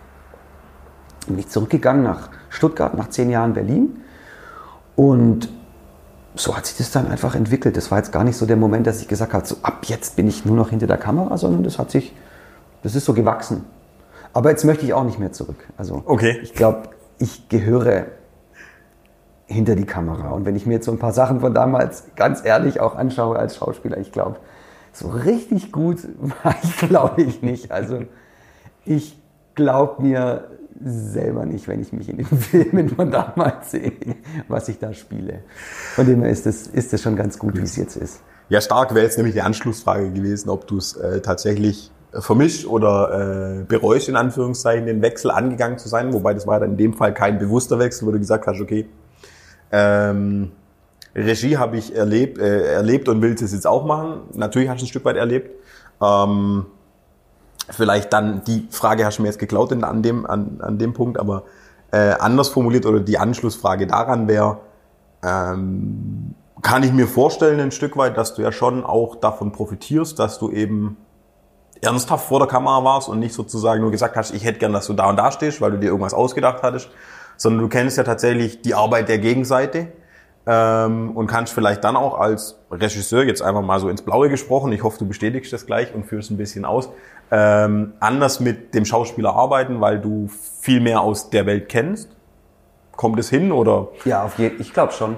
Dann 1.26 1.36
bin 1.36 1.40
ich 1.40 1.48
zurückgegangen 1.48 2.04
nach 2.04 2.30
Stuttgart, 2.50 2.96
nach 2.96 3.10
zehn 3.10 3.30
Jahren 3.30 3.54
Berlin. 3.54 4.02
Und 4.96 5.50
so 6.36 6.56
hat 6.56 6.66
sich 6.66 6.78
das 6.78 6.92
dann 6.92 7.08
einfach 7.08 7.36
entwickelt. 7.36 7.76
Das 7.78 7.92
war 7.92 7.98
jetzt 7.98 8.12
gar 8.12 8.24
nicht 8.24 8.38
so 8.38 8.46
der 8.46 8.56
Moment, 8.58 8.88
dass 8.88 9.02
ich 9.02 9.08
gesagt 9.08 9.34
habe, 9.34 9.46
so 9.46 9.58
ab 9.64 9.86
jetzt 9.86 10.16
bin 10.16 10.28
ich 10.28 10.46
nur 10.46 10.56
noch 10.56 10.70
hinter 10.70 10.88
der 10.88 10.98
Kamera, 10.98 11.38
sondern 11.38 11.64
das 11.64 11.80
hat 11.80 11.92
sich, 11.92 12.14
das 12.84 12.96
ist 12.96 13.06
so 13.06 13.14
gewachsen. 13.14 13.66
Aber 14.34 14.52
jetzt 14.52 14.64
möchte 14.64 14.86
ich 14.86 14.94
auch 14.94 15.04
nicht 15.04 15.20
mehr 15.20 15.32
zurück. 15.32 15.68
Also 15.78 16.04
Okay. 16.06 16.40
ich 16.44 16.54
glaube, 16.54 16.90
ich 17.18 17.50
gehöre 17.50 18.06
hinter 19.48 19.76
die 19.76 19.86
Kamera. 19.86 20.30
Und 20.30 20.46
wenn 20.46 20.56
ich 20.56 20.66
mir 20.68 20.76
jetzt 20.76 20.86
so 20.86 20.92
ein 20.92 21.00
paar 21.00 21.14
Sachen 21.14 21.40
von 21.40 21.54
damals 21.54 22.04
ganz 22.16 22.46
ehrlich 22.46 22.80
auch 22.80 22.96
anschaue 22.96 23.38
als 23.38 23.56
Schauspieler, 23.56 23.98
ich 23.98 24.12
glaube, 24.12 24.38
so 24.94 25.08
richtig 25.10 25.72
gut 25.72 25.98
war 26.44 26.56
ich, 26.62 26.78
glaube 26.78 27.24
ich, 27.24 27.42
nicht. 27.42 27.72
Also 27.72 28.04
ich 28.86 29.20
glaube 29.56 30.04
mir 30.04 30.44
selber 30.84 31.46
nicht, 31.46 31.68
wenn 31.68 31.82
ich 31.82 31.92
mich 31.92 32.10
in 32.10 32.18
den 32.18 32.26
Filmen 32.40 32.90
von 32.90 33.12
damals 33.12 33.72
sehe, 33.72 33.94
was 34.48 34.70
ich 34.70 34.80
da 34.80 34.94
spiele. 34.94 35.40
Von 35.96 36.06
dem 36.06 36.22
her 36.22 36.32
ist 36.32 36.48
es 36.48 36.68
ist 36.68 36.94
das 36.94 37.02
schon 37.02 37.16
ganz 37.16 37.38
gut, 37.38 37.58
wie 37.58 37.64
es 37.64 37.76
jetzt 37.76 37.96
ist. 37.96 38.22
Ja, 38.50 38.62
stark 38.62 38.96
wäre 38.96 39.06
jetzt 39.06 39.18
nämlich 39.18 39.36
die 39.36 39.42
Anschlussfrage 39.42 40.12
gewesen, 40.12 40.50
ob 40.50 40.68
du 40.68 40.78
es 40.78 40.96
äh, 40.96 41.22
tatsächlich 41.22 41.92
äh, 42.12 42.22
vermischt 42.22 42.66
oder 42.66 43.60
äh, 43.60 43.64
bereust, 43.64 44.10
in 44.10 44.16
Anführungszeichen, 44.16 44.88
den 44.88 45.02
Wechsel 45.02 45.30
angegangen 45.30 45.78
zu 45.78 45.88
sein. 45.88 46.14
Wobei 46.14 46.34
das 46.34 46.48
war 46.48 46.60
dann 46.60 46.72
in 46.72 46.78
dem 46.78 46.94
Fall 46.94 47.14
kein 47.14 47.38
bewusster 47.38 47.78
Wechsel, 47.78 48.08
wo 48.08 48.12
du 48.12 48.18
gesagt 48.18 48.48
hast, 48.48 48.60
okay, 48.60 48.88
ähm, 49.72 50.52
Regie 51.16 51.58
habe 51.58 51.78
ich 51.78 51.96
erlebt, 51.96 52.40
äh, 52.40 52.74
erlebt 52.74 53.08
und 53.10 53.22
will 53.22 53.34
es 53.34 53.52
jetzt 53.52 53.68
auch 53.68 53.86
machen. 53.86 54.22
Natürlich 54.34 54.70
hast 54.70 54.82
du 54.82 54.86
ein 54.86 54.90
Stück 54.90 55.06
weit 55.06 55.18
erlebt. 55.18 55.52
Ähm, 56.02 56.66
vielleicht 57.72 58.14
dann, 58.14 58.44
die 58.46 58.68
Frage 58.72 59.06
hast 59.06 59.18
du 59.18 59.24
mir 59.24 59.30
jetzt 59.30 59.40
geklaut 59.40 59.72
in, 59.72 59.84
an, 59.84 60.02
dem, 60.02 60.26
an, 60.26 60.60
an 60.62 60.78
dem 60.78 60.94
Punkt, 60.94 61.20
aber 61.20 61.44
äh, 61.92 62.12
anders 62.20 62.50
formuliert 62.50 62.86
oder 62.86 63.00
die 63.00 63.18
Anschlussfrage 63.18 63.88
daran 63.88 64.28
wäre, 64.28 64.58
ähm, 65.24 66.36
kann 66.62 66.84
ich 66.84 66.92
mir 66.92 67.08
vorstellen 67.08 67.60
ein 67.60 67.72
Stück 67.72 67.98
weit, 67.98 68.18
dass 68.18 68.36
du 68.36 68.42
ja 68.42 68.52
schon 68.52 68.84
auch 68.84 69.16
davon 69.16 69.52
profitierst, 69.52 70.20
dass 70.20 70.40
du 70.40 70.52
eben 70.52 70.98
ernsthaft 71.82 72.28
vor 72.28 72.40
der 72.40 72.48
Kamera 72.48 72.84
warst 72.84 73.08
und 73.08 73.20
nicht 73.20 73.34
sozusagen 73.34 73.82
nur 73.82 73.92
gesagt 73.92 74.18
hast, 74.18 74.34
ich 74.34 74.44
hätte 74.44 74.60
gern, 74.60 74.74
dass 74.74 74.88
du 74.88 74.94
da 74.94 75.10
und 75.10 75.16
da 75.16 75.32
stehst, 75.32 75.62
weil 75.62 75.72
du 75.72 75.78
dir 75.78 75.88
irgendwas 75.88 76.14
ausgedacht 76.14 76.62
hattest, 76.64 76.90
sondern 77.38 77.62
du 77.62 77.70
kennst 77.70 77.98
ja 77.98 78.04
tatsächlich 78.04 78.62
die 78.62 78.76
Arbeit 78.76 79.08
der 79.08 79.20
Gegenseite 79.20 79.88
ähm, 80.46 81.12
und 81.12 81.28
kannst 81.28 81.54
vielleicht 81.54 81.84
dann 81.84 81.96
auch 81.96 82.20
als 82.20 82.58
Regisseur, 82.72 83.24
jetzt 83.24 83.42
einfach 83.42 83.62
mal 83.62 83.80
so 83.80 83.90
ins 83.90 84.02
Blaue 84.02 84.30
gesprochen, 84.30 84.72
ich 84.72 84.84
hoffe, 84.84 85.00
du 85.00 85.08
bestätigst 85.08 85.52
das 85.54 85.66
gleich 85.66 85.94
und 85.94 86.06
führst 86.06 86.32
ein 86.32 86.38
bisschen 86.38 86.66
aus, 86.66 86.90
ähm, 87.32 87.94
anders 88.00 88.40
mit 88.40 88.74
dem 88.74 88.86
Schauspieler 88.86 89.36
arbeiten, 89.36 89.82
weil 89.82 90.00
du 90.00 90.30
viel 90.62 90.82
mehr 90.82 91.02
aus 91.02 91.30
der 91.30 91.46
Welt 91.46 91.70
kennst. 91.70 92.10
Kommt 92.96 93.20
es 93.20 93.30
hin 93.30 93.52
oder? 93.52 93.90
Ja, 94.06 94.24
auf 94.24 94.40
jeden 94.40 94.60
ich 94.60 94.74
glaube 94.74 94.92
schon. 94.92 95.18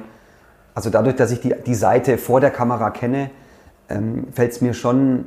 Also 0.73 0.89
dadurch, 0.89 1.15
dass 1.15 1.31
ich 1.31 1.41
die, 1.41 1.53
die 1.65 1.75
Seite 1.75 2.17
vor 2.17 2.39
der 2.39 2.51
Kamera 2.51 2.91
kenne, 2.91 3.29
ähm, 3.89 4.27
fällt 4.31 4.51
es 4.51 4.61
mir 4.61 4.73
schon, 4.73 5.25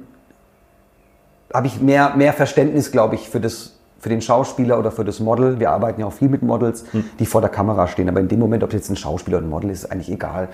habe 1.52 1.66
ich 1.66 1.80
mehr, 1.80 2.14
mehr 2.16 2.32
Verständnis, 2.32 2.90
glaube 2.92 3.14
ich, 3.14 3.28
für, 3.28 3.40
das, 3.40 3.73
für 3.98 4.08
den 4.08 4.20
Schauspieler 4.20 4.78
oder 4.78 4.90
für 4.90 5.04
das 5.04 5.20
Model. 5.20 5.58
Wir 5.60 5.70
arbeiten 5.70 6.00
ja 6.00 6.06
auch 6.06 6.12
viel 6.12 6.28
mit 6.28 6.42
Models, 6.42 6.84
die 7.18 7.26
vor 7.26 7.40
der 7.40 7.50
Kamera 7.50 7.88
stehen. 7.88 8.08
Aber 8.08 8.20
in 8.20 8.28
dem 8.28 8.38
Moment, 8.38 8.62
ob 8.62 8.72
jetzt 8.72 8.90
ein 8.90 8.96
Schauspieler 8.96 9.38
oder 9.38 9.46
ein 9.46 9.50
Model 9.50 9.70
ist, 9.70 9.84
ist 9.84 9.92
eigentlich 9.92 10.10
egal. 10.10 10.48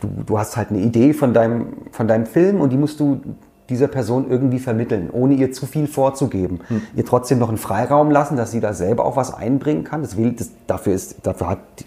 Du, 0.00 0.08
du 0.26 0.38
hast 0.38 0.56
halt 0.56 0.70
eine 0.70 0.80
Idee 0.80 1.12
von 1.12 1.34
deinem, 1.34 1.66
von 1.92 2.08
deinem 2.08 2.26
Film 2.26 2.60
und 2.60 2.70
die 2.70 2.78
musst 2.78 2.98
du 3.00 3.20
dieser 3.68 3.88
Person 3.88 4.28
irgendwie 4.28 4.58
vermitteln, 4.58 5.10
ohne 5.12 5.34
ihr 5.34 5.52
zu 5.52 5.64
viel 5.64 5.86
vorzugeben. 5.86 6.60
Ihr 6.96 7.04
trotzdem 7.04 7.38
noch 7.38 7.48
einen 7.48 7.58
Freiraum 7.58 8.10
lassen, 8.10 8.36
dass 8.36 8.50
sie 8.50 8.60
da 8.60 8.72
selber 8.74 9.04
auch 9.04 9.16
was 9.16 9.32
einbringen 9.32 9.84
kann. 9.84 10.02
Das 10.02 10.16
will, 10.16 10.32
das, 10.32 10.50
dafür, 10.66 10.92
ist, 10.92 11.24
dafür 11.24 11.50
hat 11.50 11.58
die, 11.78 11.84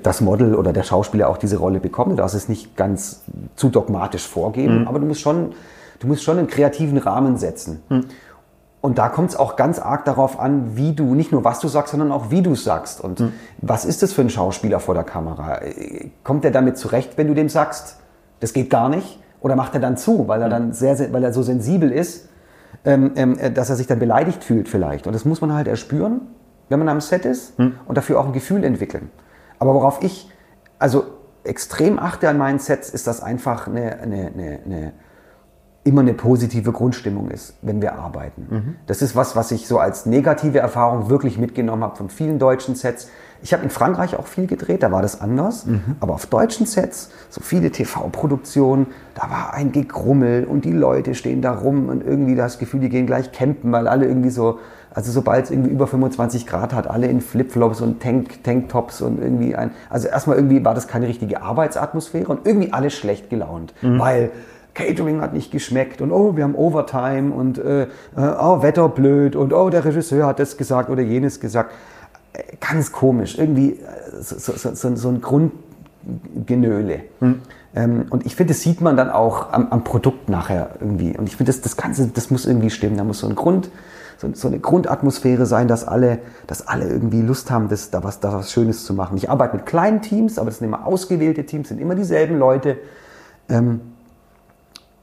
das 0.00 0.20
Model 0.20 0.54
oder 0.54 0.72
der 0.72 0.84
Schauspieler 0.84 1.28
auch 1.28 1.38
diese 1.38 1.56
Rolle 1.56 1.80
bekommen. 1.80 2.10
Du 2.10 2.16
darfst 2.16 2.36
es 2.36 2.48
nicht 2.48 2.76
ganz 2.76 3.22
zu 3.56 3.68
dogmatisch 3.68 4.28
vorgeben, 4.28 4.86
aber 4.86 5.00
du 5.00 5.06
musst 5.06 5.20
schon, 5.20 5.54
du 5.98 6.06
musst 6.06 6.22
schon 6.22 6.38
einen 6.38 6.46
kreativen 6.46 6.98
Rahmen 6.98 7.36
setzen. 7.36 7.82
Und 8.82 8.98
da 8.98 9.08
kommt 9.08 9.30
es 9.30 9.36
auch 9.36 9.56
ganz 9.56 9.78
arg 9.78 10.04
darauf 10.04 10.38
an, 10.38 10.76
wie 10.76 10.92
du, 10.92 11.14
nicht 11.14 11.32
nur 11.32 11.44
was 11.44 11.60
du 11.60 11.68
sagst, 11.68 11.92
sondern 11.92 12.12
auch 12.12 12.30
wie 12.30 12.42
du 12.42 12.54
sagst. 12.54 13.00
Und 13.00 13.32
was 13.58 13.84
ist 13.84 14.02
das 14.02 14.12
für 14.12 14.22
ein 14.22 14.28
Schauspieler 14.28 14.80
vor 14.80 14.94
der 14.94 15.04
Kamera? 15.04 15.60
Kommt 16.24 16.44
er 16.44 16.50
damit 16.50 16.76
zurecht, 16.76 17.16
wenn 17.16 17.28
du 17.28 17.34
dem 17.34 17.48
sagst, 17.48 17.96
das 18.40 18.52
geht 18.52 18.70
gar 18.70 18.88
nicht? 18.88 19.20
Oder 19.40 19.56
macht 19.56 19.74
er 19.74 19.80
dann 19.80 19.96
zu, 19.96 20.26
weil 20.26 20.42
er 20.42 20.48
dann 20.48 20.72
sehr, 20.72 20.96
sehr 20.96 21.12
weil 21.12 21.22
er 21.22 21.32
so 21.32 21.42
sensibel 21.42 21.90
ist, 21.90 22.28
ähm, 22.84 23.12
ähm, 23.16 23.38
äh, 23.38 23.50
dass 23.50 23.70
er 23.70 23.76
sich 23.76 23.86
dann 23.86 23.98
beleidigt 23.98 24.44
fühlt 24.44 24.68
vielleicht. 24.68 25.06
Und 25.06 25.12
das 25.12 25.24
muss 25.24 25.40
man 25.40 25.52
halt 25.52 25.68
erspüren, 25.68 26.20
wenn 26.68 26.78
man 26.78 26.88
am 26.88 27.00
Set 27.00 27.24
ist 27.24 27.54
und 27.58 27.96
dafür 27.96 28.18
auch 28.18 28.26
ein 28.26 28.32
Gefühl 28.32 28.64
entwickeln. 28.64 29.10
Aber 29.58 29.74
worauf 29.74 30.02
ich 30.02 30.28
also 30.78 31.04
extrem 31.44 31.98
achte 31.98 32.28
an 32.28 32.38
meinen 32.38 32.58
Sets, 32.58 32.90
ist 32.90 33.06
das 33.06 33.22
einfach 33.22 33.68
eine, 33.68 34.00
eine, 34.00 34.32
eine, 34.34 34.58
eine 34.64 34.92
immer 35.84 36.02
eine 36.02 36.14
positive 36.14 36.70
Grundstimmung 36.70 37.30
ist, 37.30 37.54
wenn 37.60 37.82
wir 37.82 37.94
arbeiten. 37.96 38.76
Das 38.86 39.02
ist 39.02 39.16
was, 39.16 39.34
was 39.34 39.50
ich 39.50 39.66
so 39.66 39.78
als 39.78 40.06
negative 40.06 40.60
Erfahrung 40.60 41.10
wirklich 41.10 41.38
mitgenommen 41.38 41.82
habe 41.82 41.96
von 41.96 42.08
vielen 42.08 42.38
deutschen 42.38 42.76
Sets. 42.76 43.08
Ich 43.42 43.52
habe 43.52 43.64
in 43.64 43.70
Frankreich 43.70 44.16
auch 44.16 44.28
viel 44.28 44.46
gedreht, 44.46 44.84
da 44.84 44.92
war 44.92 45.02
das 45.02 45.20
anders. 45.20 45.66
Aber 45.98 46.14
auf 46.14 46.26
deutschen 46.26 46.66
Sets, 46.66 47.10
so 47.30 47.40
viele 47.40 47.72
TV-Produktionen, 47.72 48.86
da 49.16 49.28
war 49.28 49.54
ein 49.54 49.72
Gegrummel 49.72 50.44
und 50.44 50.64
die 50.64 50.72
Leute 50.72 51.16
stehen 51.16 51.42
da 51.42 51.52
rum 51.52 51.88
und 51.88 52.06
irgendwie 52.06 52.36
das 52.36 52.60
Gefühl, 52.60 52.78
die 52.78 52.88
gehen 52.88 53.06
gleich 53.06 53.32
campen, 53.32 53.72
weil 53.72 53.88
alle 53.88 54.06
irgendwie 54.06 54.30
so, 54.30 54.60
also 54.94 55.10
sobald 55.10 55.46
es 55.46 55.50
irgendwie 55.50 55.70
über 55.70 55.88
25 55.88 56.46
Grad 56.46 56.72
hat, 56.72 56.86
alle 56.86 57.08
in 57.08 57.20
Flipflops 57.20 57.80
und 57.80 58.00
Tank, 58.00 58.44
Tanktops 58.44 59.00
und 59.00 59.20
irgendwie 59.20 59.56
ein, 59.56 59.72
also 59.90 60.06
erstmal 60.06 60.36
irgendwie 60.36 60.64
war 60.64 60.74
das 60.74 60.86
keine 60.86 61.08
richtige 61.08 61.42
Arbeitsatmosphäre 61.42 62.28
und 62.28 62.46
irgendwie 62.46 62.72
alle 62.72 62.90
schlecht 62.90 63.30
gelaunt, 63.30 63.74
weil 63.82 64.30
Catering 64.74 65.20
hat 65.20 65.34
nicht 65.34 65.50
geschmeckt 65.50 66.00
und 66.00 66.12
oh, 66.12 66.36
wir 66.36 66.44
haben 66.44 66.54
Overtime 66.54 67.32
und 67.32 67.58
äh, 67.58 67.82
äh, 67.82 67.86
oh, 68.16 68.62
Wetter 68.62 68.88
blöd 68.88 69.36
und 69.36 69.52
oh, 69.52 69.68
der 69.70 69.84
Regisseur 69.84 70.26
hat 70.26 70.38
das 70.38 70.56
gesagt 70.56 70.88
oder 70.88 71.02
jenes 71.02 71.40
gesagt. 71.40 71.72
Äh, 72.32 72.42
Ganz 72.60 72.92
komisch, 72.92 73.38
irgendwie 73.38 73.72
äh, 73.72 73.76
so, 74.20 74.36
so, 74.38 74.74
so, 74.74 74.96
so 74.96 75.08
ein 75.08 75.20
Grundgenöle. 75.20 77.00
Ähm, 77.74 78.06
und 78.10 78.26
ich 78.26 78.36
finde, 78.36 78.52
das 78.52 78.62
sieht 78.62 78.80
man 78.80 78.96
dann 78.96 79.10
auch 79.10 79.52
am, 79.52 79.68
am 79.70 79.84
Produkt 79.84 80.28
nachher 80.28 80.70
irgendwie. 80.80 81.16
Und 81.16 81.26
ich 81.26 81.36
finde, 81.36 81.52
das, 81.52 81.60
das 81.60 81.76
Ganze, 81.76 82.08
das 82.08 82.30
muss 82.30 82.46
irgendwie 82.46 82.70
stimmen. 82.70 82.96
Da 82.96 83.04
muss 83.04 83.18
so 83.18 83.28
ein 83.28 83.34
Grund, 83.34 83.70
so, 84.18 84.28
so 84.34 84.48
eine 84.48 84.58
Grundatmosphäre 84.58 85.46
sein, 85.46 85.68
dass 85.68 85.86
alle, 85.86 86.18
dass 86.46 86.66
alle 86.66 86.88
irgendwie 86.88 87.22
Lust 87.22 87.50
haben, 87.50 87.68
das, 87.68 87.90
da, 87.90 88.04
was, 88.04 88.20
da 88.20 88.32
was 88.32 88.52
Schönes 88.52 88.84
zu 88.84 88.94
machen. 88.94 89.16
Ich 89.16 89.30
arbeite 89.30 89.56
mit 89.56 89.66
kleinen 89.66 90.00
Teams, 90.02 90.38
aber 90.38 90.50
das 90.50 90.58
sind 90.58 90.68
immer 90.68 90.86
ausgewählte 90.86 91.44
Teams, 91.44 91.68
sind 91.68 91.80
immer 91.80 91.94
dieselben 91.94 92.38
Leute. 92.38 92.78
Ähm, 93.48 93.80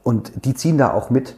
und 0.02 0.44
die 0.44 0.54
ziehen 0.54 0.78
da 0.78 0.92
auch 0.92 1.10
mit. 1.10 1.36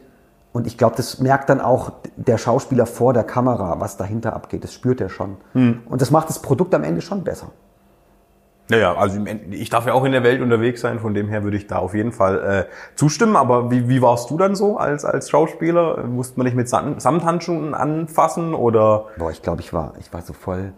Und 0.53 0.67
ich 0.67 0.77
glaube, 0.77 0.97
das 0.97 1.19
merkt 1.19 1.49
dann 1.49 1.61
auch 1.63 1.93
der 2.17 2.37
Schauspieler 2.37 2.85
vor 2.85 3.15
der 3.15 3.25
Kamera, 3.25 3.81
was 3.81 3.97
dahinter 3.97 4.35
abgeht. 4.35 4.65
Das 4.65 4.75
spürt 4.75 5.01
er 5.01 5.09
schon. 5.09 5.39
Und 5.55 6.03
das 6.03 6.11
macht 6.11 6.29
das 6.29 6.43
Produkt 6.43 6.75
am 6.75 6.85
Ende 6.85 7.01
schon 7.01 7.25
besser. 7.25 7.49
Naja, 8.69 8.95
also 8.95 9.19
ich 9.51 9.71
darf 9.71 9.87
ja 9.87 9.93
auch 9.93 10.05
in 10.05 10.13
der 10.13 10.23
Welt 10.23 10.41
unterwegs 10.41 10.81
sein, 10.81 11.01
von 11.01 11.15
dem 11.15 11.29
her 11.29 11.43
würde 11.43 11.57
ich 11.57 11.67
da 11.67 11.79
auf 11.79 11.95
jeden 11.95 12.13
Fall 12.13 12.69
äh, 12.69 12.97
zustimmen. 12.97 13.37
Aber 13.37 13.71
wie, 13.71 13.89
wie 13.89 14.01
warst 14.03 14.31
du 14.31 14.39
dann 14.39 14.55
so 14.55 14.77
als, 14.77 15.05
als 15.05 15.31
Schauspieler? 15.31 16.05
Musste 16.05 16.39
man 16.39 16.47
dich 16.47 16.55
mit 16.55 16.69
Sam- 16.69 17.01
Samthandschuhen 17.01 17.75
anfassen 17.75 18.55
oder? 18.55 19.07
Boah, 19.19 19.31
ich 19.31 19.43
glaube, 19.43 19.63
ich 19.63 19.73
war, 19.73 19.95
ich 20.01 20.13
war 20.13 20.23
so 20.23 20.33
voll, 20.33 20.73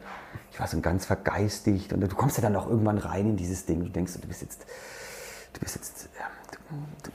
ich 0.51 0.59
war 0.59 0.67
so 0.67 0.81
ganz 0.81 1.05
vergeistigt. 1.05 1.93
Und 1.93 2.01
du 2.01 2.09
kommst 2.17 2.37
ja 2.39 2.43
dann 2.43 2.57
auch 2.57 2.69
irgendwann 2.69 2.99
rein 2.99 3.27
in 3.27 3.37
dieses 3.37 3.67
Ding. 3.67 3.81
Du 3.81 3.91
denkst, 3.91 4.15
du 4.21 4.27
bist 4.27 4.43
jetzt, 4.43 4.67
du 5.53 5.61
bist 5.61 5.77
jetzt, 5.77 6.09
du, 6.53 6.59
du, 7.03 7.11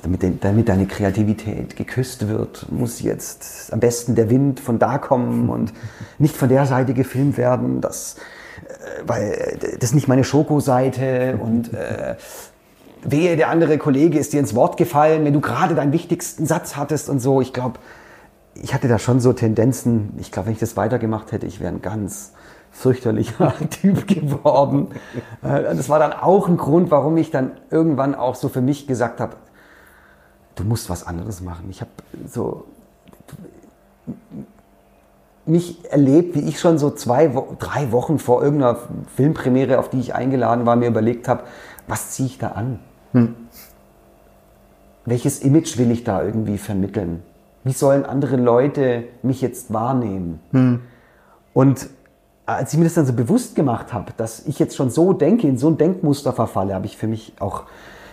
damit, 0.00 0.22
de- 0.22 0.32
damit 0.40 0.68
deine 0.68 0.86
Kreativität 0.86 1.76
geküsst 1.76 2.28
wird, 2.28 2.70
muss 2.70 3.00
jetzt 3.02 3.72
am 3.72 3.80
besten 3.80 4.14
der 4.14 4.30
Wind 4.30 4.60
von 4.60 4.78
da 4.78 4.98
kommen 4.98 5.48
und 5.50 5.72
nicht 6.18 6.36
von 6.36 6.48
der 6.48 6.66
Seite 6.66 6.94
gefilmt 6.94 7.36
werden, 7.36 7.80
das, 7.80 8.16
äh, 8.64 9.02
weil 9.06 9.32
äh, 9.32 9.58
das 9.78 9.90
ist 9.90 9.94
nicht 9.94 10.08
meine 10.08 10.24
Schokoseite 10.24 11.38
und 11.42 11.72
äh, 11.74 12.16
wehe, 13.04 13.36
der 13.36 13.48
andere 13.50 13.78
Kollege 13.78 14.18
ist 14.18 14.32
dir 14.32 14.40
ins 14.40 14.54
Wort 14.54 14.76
gefallen, 14.76 15.24
wenn 15.24 15.32
du 15.34 15.40
gerade 15.40 15.74
deinen 15.74 15.92
wichtigsten 15.92 16.46
Satz 16.46 16.76
hattest 16.76 17.08
und 17.10 17.18
so. 17.20 17.40
Ich 17.40 17.52
glaube, 17.52 17.78
ich 18.54 18.74
hatte 18.74 18.86
da 18.88 18.98
schon 18.98 19.18
so 19.20 19.32
Tendenzen. 19.32 20.14
Ich 20.18 20.30
glaube, 20.30 20.46
wenn 20.46 20.52
ich 20.54 20.60
das 20.60 20.76
weitergemacht 20.76 21.32
hätte, 21.32 21.46
ich 21.46 21.58
wäre 21.60 21.72
ein 21.72 21.82
ganz 21.82 22.32
fürchterlicher 22.70 23.52
Typ 23.70 24.06
geworden. 24.08 24.88
Äh, 25.42 25.62
Das 25.74 25.88
war 25.88 25.98
dann 25.98 26.12
auch 26.12 26.48
ein 26.48 26.56
Grund, 26.56 26.90
warum 26.90 27.16
ich 27.16 27.30
dann 27.30 27.52
irgendwann 27.70 28.14
auch 28.14 28.34
so 28.34 28.48
für 28.48 28.60
mich 28.62 28.86
gesagt 28.86 29.20
habe, 29.20 29.36
du 30.54 30.64
musst 30.64 30.90
was 30.90 31.06
anderes 31.06 31.40
machen. 31.40 31.66
Ich 31.70 31.80
habe 31.80 31.90
so 32.26 32.64
nicht 35.44 35.86
erlebt, 35.86 36.34
wie 36.36 36.48
ich 36.48 36.60
schon 36.60 36.78
so 36.78 36.90
zwei, 36.90 37.32
drei 37.58 37.90
Wochen 37.92 38.18
vor 38.18 38.42
irgendeiner 38.42 38.78
Filmpremiere, 39.16 39.78
auf 39.78 39.90
die 39.90 39.98
ich 39.98 40.14
eingeladen 40.14 40.66
war, 40.66 40.76
mir 40.76 40.88
überlegt 40.88 41.26
habe, 41.28 41.42
was 41.88 42.12
ziehe 42.12 42.28
ich 42.28 42.38
da 42.38 42.48
an? 42.48 42.78
Welches 45.04 45.40
Image 45.40 45.78
will 45.78 45.90
ich 45.90 46.04
da 46.04 46.22
irgendwie 46.22 46.58
vermitteln? 46.58 47.22
Wie 47.64 47.72
sollen 47.72 48.04
andere 48.04 48.36
Leute 48.36 49.04
mich 49.22 49.40
jetzt 49.40 49.72
wahrnehmen? 49.72 50.40
Und 51.52 51.88
als 52.46 52.72
ich 52.72 52.78
mir 52.78 52.84
das 52.84 52.94
dann 52.94 53.06
so 53.06 53.12
bewusst 53.12 53.56
gemacht 53.56 53.92
habe, 53.92 54.12
dass 54.16 54.46
ich 54.46 54.58
jetzt 54.58 54.76
schon 54.76 54.90
so 54.90 55.12
denke, 55.12 55.48
in 55.48 55.58
so 55.58 55.68
ein 55.68 55.76
Denkmuster 55.76 56.32
verfalle, 56.32 56.74
habe 56.74 56.86
ich 56.86 56.96
für 56.96 57.08
mich 57.08 57.34
auch 57.40 57.64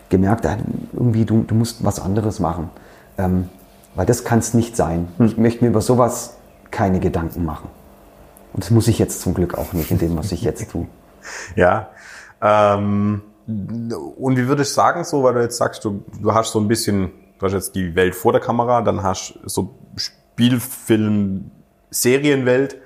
gemerkt, 0.09 0.45
äh, 0.45 0.57
irgendwie 0.93 1.25
du, 1.25 1.43
du 1.43 1.55
musst 1.55 1.83
was 1.83 1.99
anderes 1.99 2.39
machen. 2.39 2.69
Ähm, 3.17 3.49
weil 3.95 4.05
das 4.05 4.23
kann 4.23 4.39
es 4.39 4.53
nicht 4.53 4.75
sein. 4.75 5.07
Ich 5.19 5.37
möchte 5.37 5.63
mir 5.63 5.69
über 5.69 5.81
sowas 5.81 6.37
keine 6.71 6.99
Gedanken 6.99 7.45
machen. 7.45 7.69
Und 8.53 8.63
das 8.63 8.71
muss 8.71 8.87
ich 8.87 8.99
jetzt 8.99 9.21
zum 9.21 9.33
Glück 9.33 9.57
auch 9.57 9.73
nicht 9.73 9.91
in 9.91 9.97
dem, 9.97 10.17
was 10.17 10.31
ich 10.31 10.41
jetzt 10.41 10.71
tue. 10.71 10.87
Ja. 11.55 11.89
Ähm, 12.41 13.21
und 13.45 14.37
wie 14.37 14.47
würdest 14.47 14.71
du 14.71 14.75
sagen, 14.75 15.03
so, 15.03 15.23
weil 15.23 15.33
du 15.33 15.41
jetzt 15.41 15.57
sagst, 15.57 15.83
du, 15.83 16.03
du 16.21 16.33
hast 16.33 16.51
so 16.51 16.59
ein 16.59 16.67
bisschen, 16.67 17.11
du 17.39 17.45
hast 17.45 17.53
jetzt 17.53 17.75
die 17.75 17.95
Welt 17.95 18.15
vor 18.15 18.31
der 18.31 18.41
Kamera, 18.41 18.81
dann 18.81 19.03
hast 19.03 19.37
so 19.43 19.75
Spielfilm, 19.95 21.51
Serienwelt, 21.89 22.77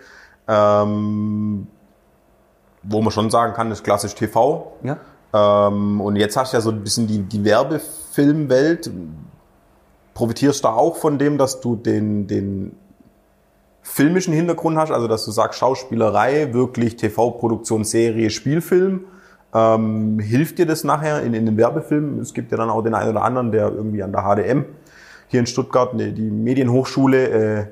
ähm, 0.47 1.67
wo 2.81 3.01
man 3.01 3.11
schon 3.11 3.29
sagen 3.29 3.53
kann, 3.53 3.69
das 3.69 3.79
ist 3.79 3.83
klassisch 3.83 4.15
TV. 4.15 4.77
Ja? 4.83 4.97
Ähm, 5.33 5.99
und 5.99 6.15
jetzt 6.15 6.37
hast 6.37 6.53
du 6.53 6.57
ja 6.57 6.61
so 6.61 6.69
ein 6.69 6.83
bisschen 6.83 7.07
die, 7.07 7.19
die 7.19 7.43
Werbefilmwelt. 7.43 8.91
Profitierst 10.13 10.63
du 10.63 10.67
auch 10.67 10.97
von 10.97 11.17
dem, 11.17 11.37
dass 11.37 11.59
du 11.59 11.75
den, 11.75 12.27
den 12.27 12.75
filmischen 13.81 14.33
Hintergrund 14.33 14.77
hast, 14.77 14.91
also 14.91 15.07
dass 15.07 15.25
du 15.25 15.31
sagst 15.31 15.59
Schauspielerei, 15.59 16.53
wirklich 16.53 16.95
TV-Produktion, 16.95 17.83
Serie, 17.83 18.29
Spielfilm? 18.29 19.05
Ähm, 19.53 20.19
hilft 20.19 20.57
dir 20.59 20.65
das 20.65 20.83
nachher 20.83 21.21
in, 21.23 21.33
in 21.33 21.45
den 21.45 21.57
Werbefilmen? 21.57 22.19
Es 22.19 22.33
gibt 22.33 22.51
ja 22.51 22.57
dann 22.57 22.69
auch 22.69 22.83
den 22.83 22.93
einen 22.93 23.11
oder 23.11 23.23
anderen, 23.23 23.51
der 23.51 23.69
irgendwie 23.69 24.03
an 24.03 24.11
der 24.11 24.21
HDM 24.21 24.65
hier 25.27 25.39
in 25.39 25.47
Stuttgart, 25.47 25.91
die 25.93 26.29
Medienhochschule, 26.29 27.29
äh, 27.29 27.65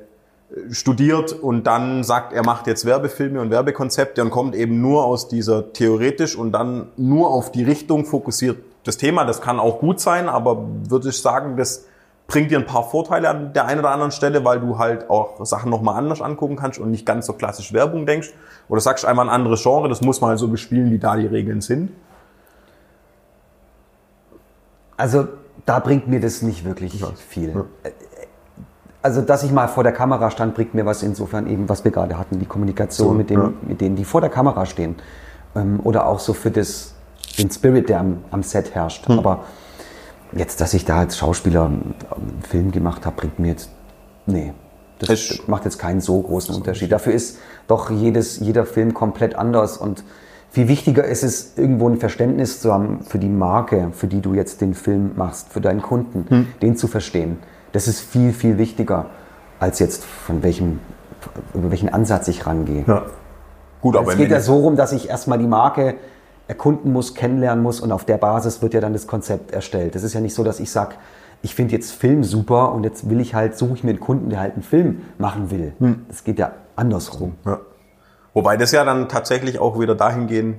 studiert 0.72 1.32
und 1.34 1.66
dann 1.66 2.04
sagt, 2.04 2.34
er 2.34 2.46
macht 2.46 2.68
jetzt 2.68 2.86
Werbefilme 2.86 3.40
und 3.42 3.52
Werbekonzepte 3.52 4.22
und 4.22 4.32
kommt 4.32 4.56
eben 4.56 4.82
nur 4.82 5.06
aus 5.06 5.28
dieser 5.28 5.72
theoretisch 5.74 6.36
und 6.36 6.52
dann 6.52 6.90
nur 6.98 7.30
auf 7.30 7.52
die 7.52 7.64
Richtung 7.64 8.06
fokussiert 8.06 8.58
das 8.84 8.98
Thema. 8.98 9.26
Das 9.26 9.42
kann 9.42 9.60
auch 9.60 9.80
gut 9.80 10.00
sein, 10.00 10.28
aber 10.28 10.66
würde 10.90 11.10
ich 11.10 11.22
sagen, 11.22 11.56
das 11.56 11.86
bringt 12.28 12.52
dir 12.52 12.60
ein 12.60 12.66
paar 12.66 12.90
Vorteile 12.90 13.30
an 13.30 13.54
der 13.54 13.66
einen 13.66 13.80
oder 13.80 13.92
anderen 13.92 14.12
Stelle, 14.12 14.44
weil 14.44 14.60
du 14.60 14.78
halt 14.78 15.10
auch 15.10 15.46
Sachen 15.46 15.70
nochmal 15.70 15.98
anders 15.98 16.22
angucken 16.22 16.56
kannst 16.56 16.80
und 16.80 16.92
nicht 16.92 17.06
ganz 17.06 17.26
so 17.26 17.34
klassisch 17.34 17.74
Werbung 17.74 18.06
denkst. 18.06 18.32
Oder 18.70 18.82
sagst 18.82 19.06
einfach 19.06 19.24
ein 19.24 19.30
anderes 19.30 19.64
Genre, 19.64 19.90
das 19.90 20.02
muss 20.02 20.22
man 20.22 20.32
halt 20.32 20.40
so 20.40 20.48
bespielen, 20.48 20.92
wie 20.92 21.00
da 21.00 21.18
die 21.18 21.28
Regeln 21.28 21.62
sind. 21.62 21.92
Also 24.96 25.28
da 25.66 25.80
bringt 25.80 26.08
mir 26.08 26.20
das 26.20 26.42
nicht 26.42 26.64
wirklich 26.64 27.04
viel. 27.28 27.66
Also, 29.04 29.22
dass 29.22 29.44
ich 29.44 29.52
mal 29.52 29.68
vor 29.68 29.84
der 29.84 29.94
Kamera 29.94 30.30
stand, 30.30 30.54
bringt 30.54 30.74
mir 30.76 30.86
was 30.86 31.02
insofern 31.02 31.48
eben, 31.48 31.68
was 31.70 31.84
wir 31.84 31.92
gerade 31.92 32.18
hatten, 32.18 32.40
die 32.40 32.46
Kommunikation 32.46 33.08
So, 33.10 33.14
mit, 33.14 33.30
dem, 33.30 33.42
ja. 33.42 33.52
mit 33.68 33.82
denen, 33.82 33.96
die 33.96 34.06
vor 34.06 34.22
der 34.22 34.30
Kamera 34.30 34.66
stehen. 34.66 34.96
Ähm, 35.56 35.80
oder 35.84 36.06
auch 36.06 36.20
so 36.20 36.34
für 36.34 36.52
das, 36.52 36.94
den 37.40 37.50
Spirit, 37.50 37.90
der 37.90 38.00
am, 38.00 38.20
am 38.30 38.44
Set 38.44 38.76
herrscht. 38.76 39.08
Hm. 39.08 39.18
Aber 39.18 39.46
jetzt, 40.34 40.62
dass 40.62 40.74
ich 40.76 40.86
da 40.86 41.00
als 41.00 41.18
Schauspieler 41.18 41.66
einen 41.66 41.96
einen 42.16 42.42
Film 42.48 42.72
gemacht 42.72 43.06
habe, 43.06 43.16
bringt 43.16 43.40
mir 43.40 43.50
jetzt, 43.50 43.70
nee. 44.28 44.54
Das 45.00 45.10
Es- 45.10 45.48
macht 45.48 45.66
jetzt 45.66 45.80
keinen 45.80 46.00
so 46.00 46.22
großen 46.22 46.54
Unterschied. 46.54 46.92
Dafür 46.92 47.14
ist 47.14 47.40
doch 47.68 47.90
jedes, 47.90 48.40
jeder 48.40 48.68
Film 48.68 48.94
komplett 48.94 49.36
anders 49.36 49.78
und 49.78 50.04
viel 50.52 50.68
wichtiger 50.68 51.04
ist 51.06 51.24
es, 51.24 51.58
irgendwo 51.58 51.90
ein 51.90 51.98
Verständnis 51.98 52.62
zu 52.62 52.72
haben 52.72 53.00
für 53.04 53.18
die 53.18 53.30
Marke, 53.30 53.88
für 53.94 54.06
die 54.06 54.22
du 54.22 54.36
jetzt 54.36 54.62
den 54.62 54.76
Film 54.76 55.14
machst, 55.16 55.50
für 55.50 55.60
deinen 55.62 55.82
Kunden, 55.82 56.50
den 56.62 56.76
zu 56.78 56.88
verstehen. 56.88 57.40
Das 57.72 57.88
ist 57.88 58.02
viel, 58.02 58.34
viel 58.34 58.58
wichtiger, 58.58 59.08
als 59.60 59.80
jetzt 59.80 60.04
von 60.04 60.44
welchem, 60.44 60.80
über 61.54 61.72
welchen 61.72 61.90
Ansatz 61.90 62.28
ich 62.28 62.46
rangehe. 62.46 62.84
Ja. 62.88 63.04
Gut, 63.82 63.96
aber 63.96 64.12
Es 64.12 64.18
geht 64.18 64.30
ja 64.30 64.40
so 64.40 64.58
rum, 64.58 64.76
dass 64.76 64.92
ich 64.92 65.10
erstmal 65.10 65.40
die 65.40 65.48
Marke 65.48 65.96
erkunden 66.48 66.92
muss, 66.92 67.16
kennenlernen 67.16 67.64
muss 67.64 67.80
und 67.80 67.92
auf 67.92 68.06
der 68.06 68.18
Basis 68.18 68.62
wird 68.62 68.74
ja 68.74 68.82
dann 68.82 68.94
das 68.94 69.08
Konzept 69.08 69.52
erstellt. 69.52 69.96
Das 69.96 70.04
ist 70.04 70.14
ja 70.14 70.20
nicht 70.20 70.34
so, 70.34 70.44
dass 70.44 70.60
ich 70.60 70.70
sage, 70.70 70.96
ich 71.42 71.56
finde 71.56 71.74
jetzt 71.74 71.92
Film 71.92 72.24
super 72.24 72.74
und 72.74 72.84
jetzt 72.84 73.10
will 73.10 73.20
ich 73.20 73.34
halt, 73.34 73.58
suche 73.58 73.74
ich 73.74 73.84
mir 73.84 73.92
einen 73.92 74.00
Kunden, 74.00 74.30
der 74.30 74.40
halt 74.40 74.54
einen 74.54 74.64
Film 74.64 75.02
machen 75.18 75.50
will. 75.50 75.74
Hm. 75.80 76.06
Es 76.10 76.24
geht 76.24 76.38
ja 76.38 76.52
andersrum. 76.76 77.36
Ja. 77.46 77.60
Wobei 78.34 78.58
das 78.58 78.72
ja 78.72 78.84
dann 78.86 79.10
tatsächlich 79.10 79.60
auch 79.60 79.80
wieder 79.80 79.96
dahingehend 79.96 80.58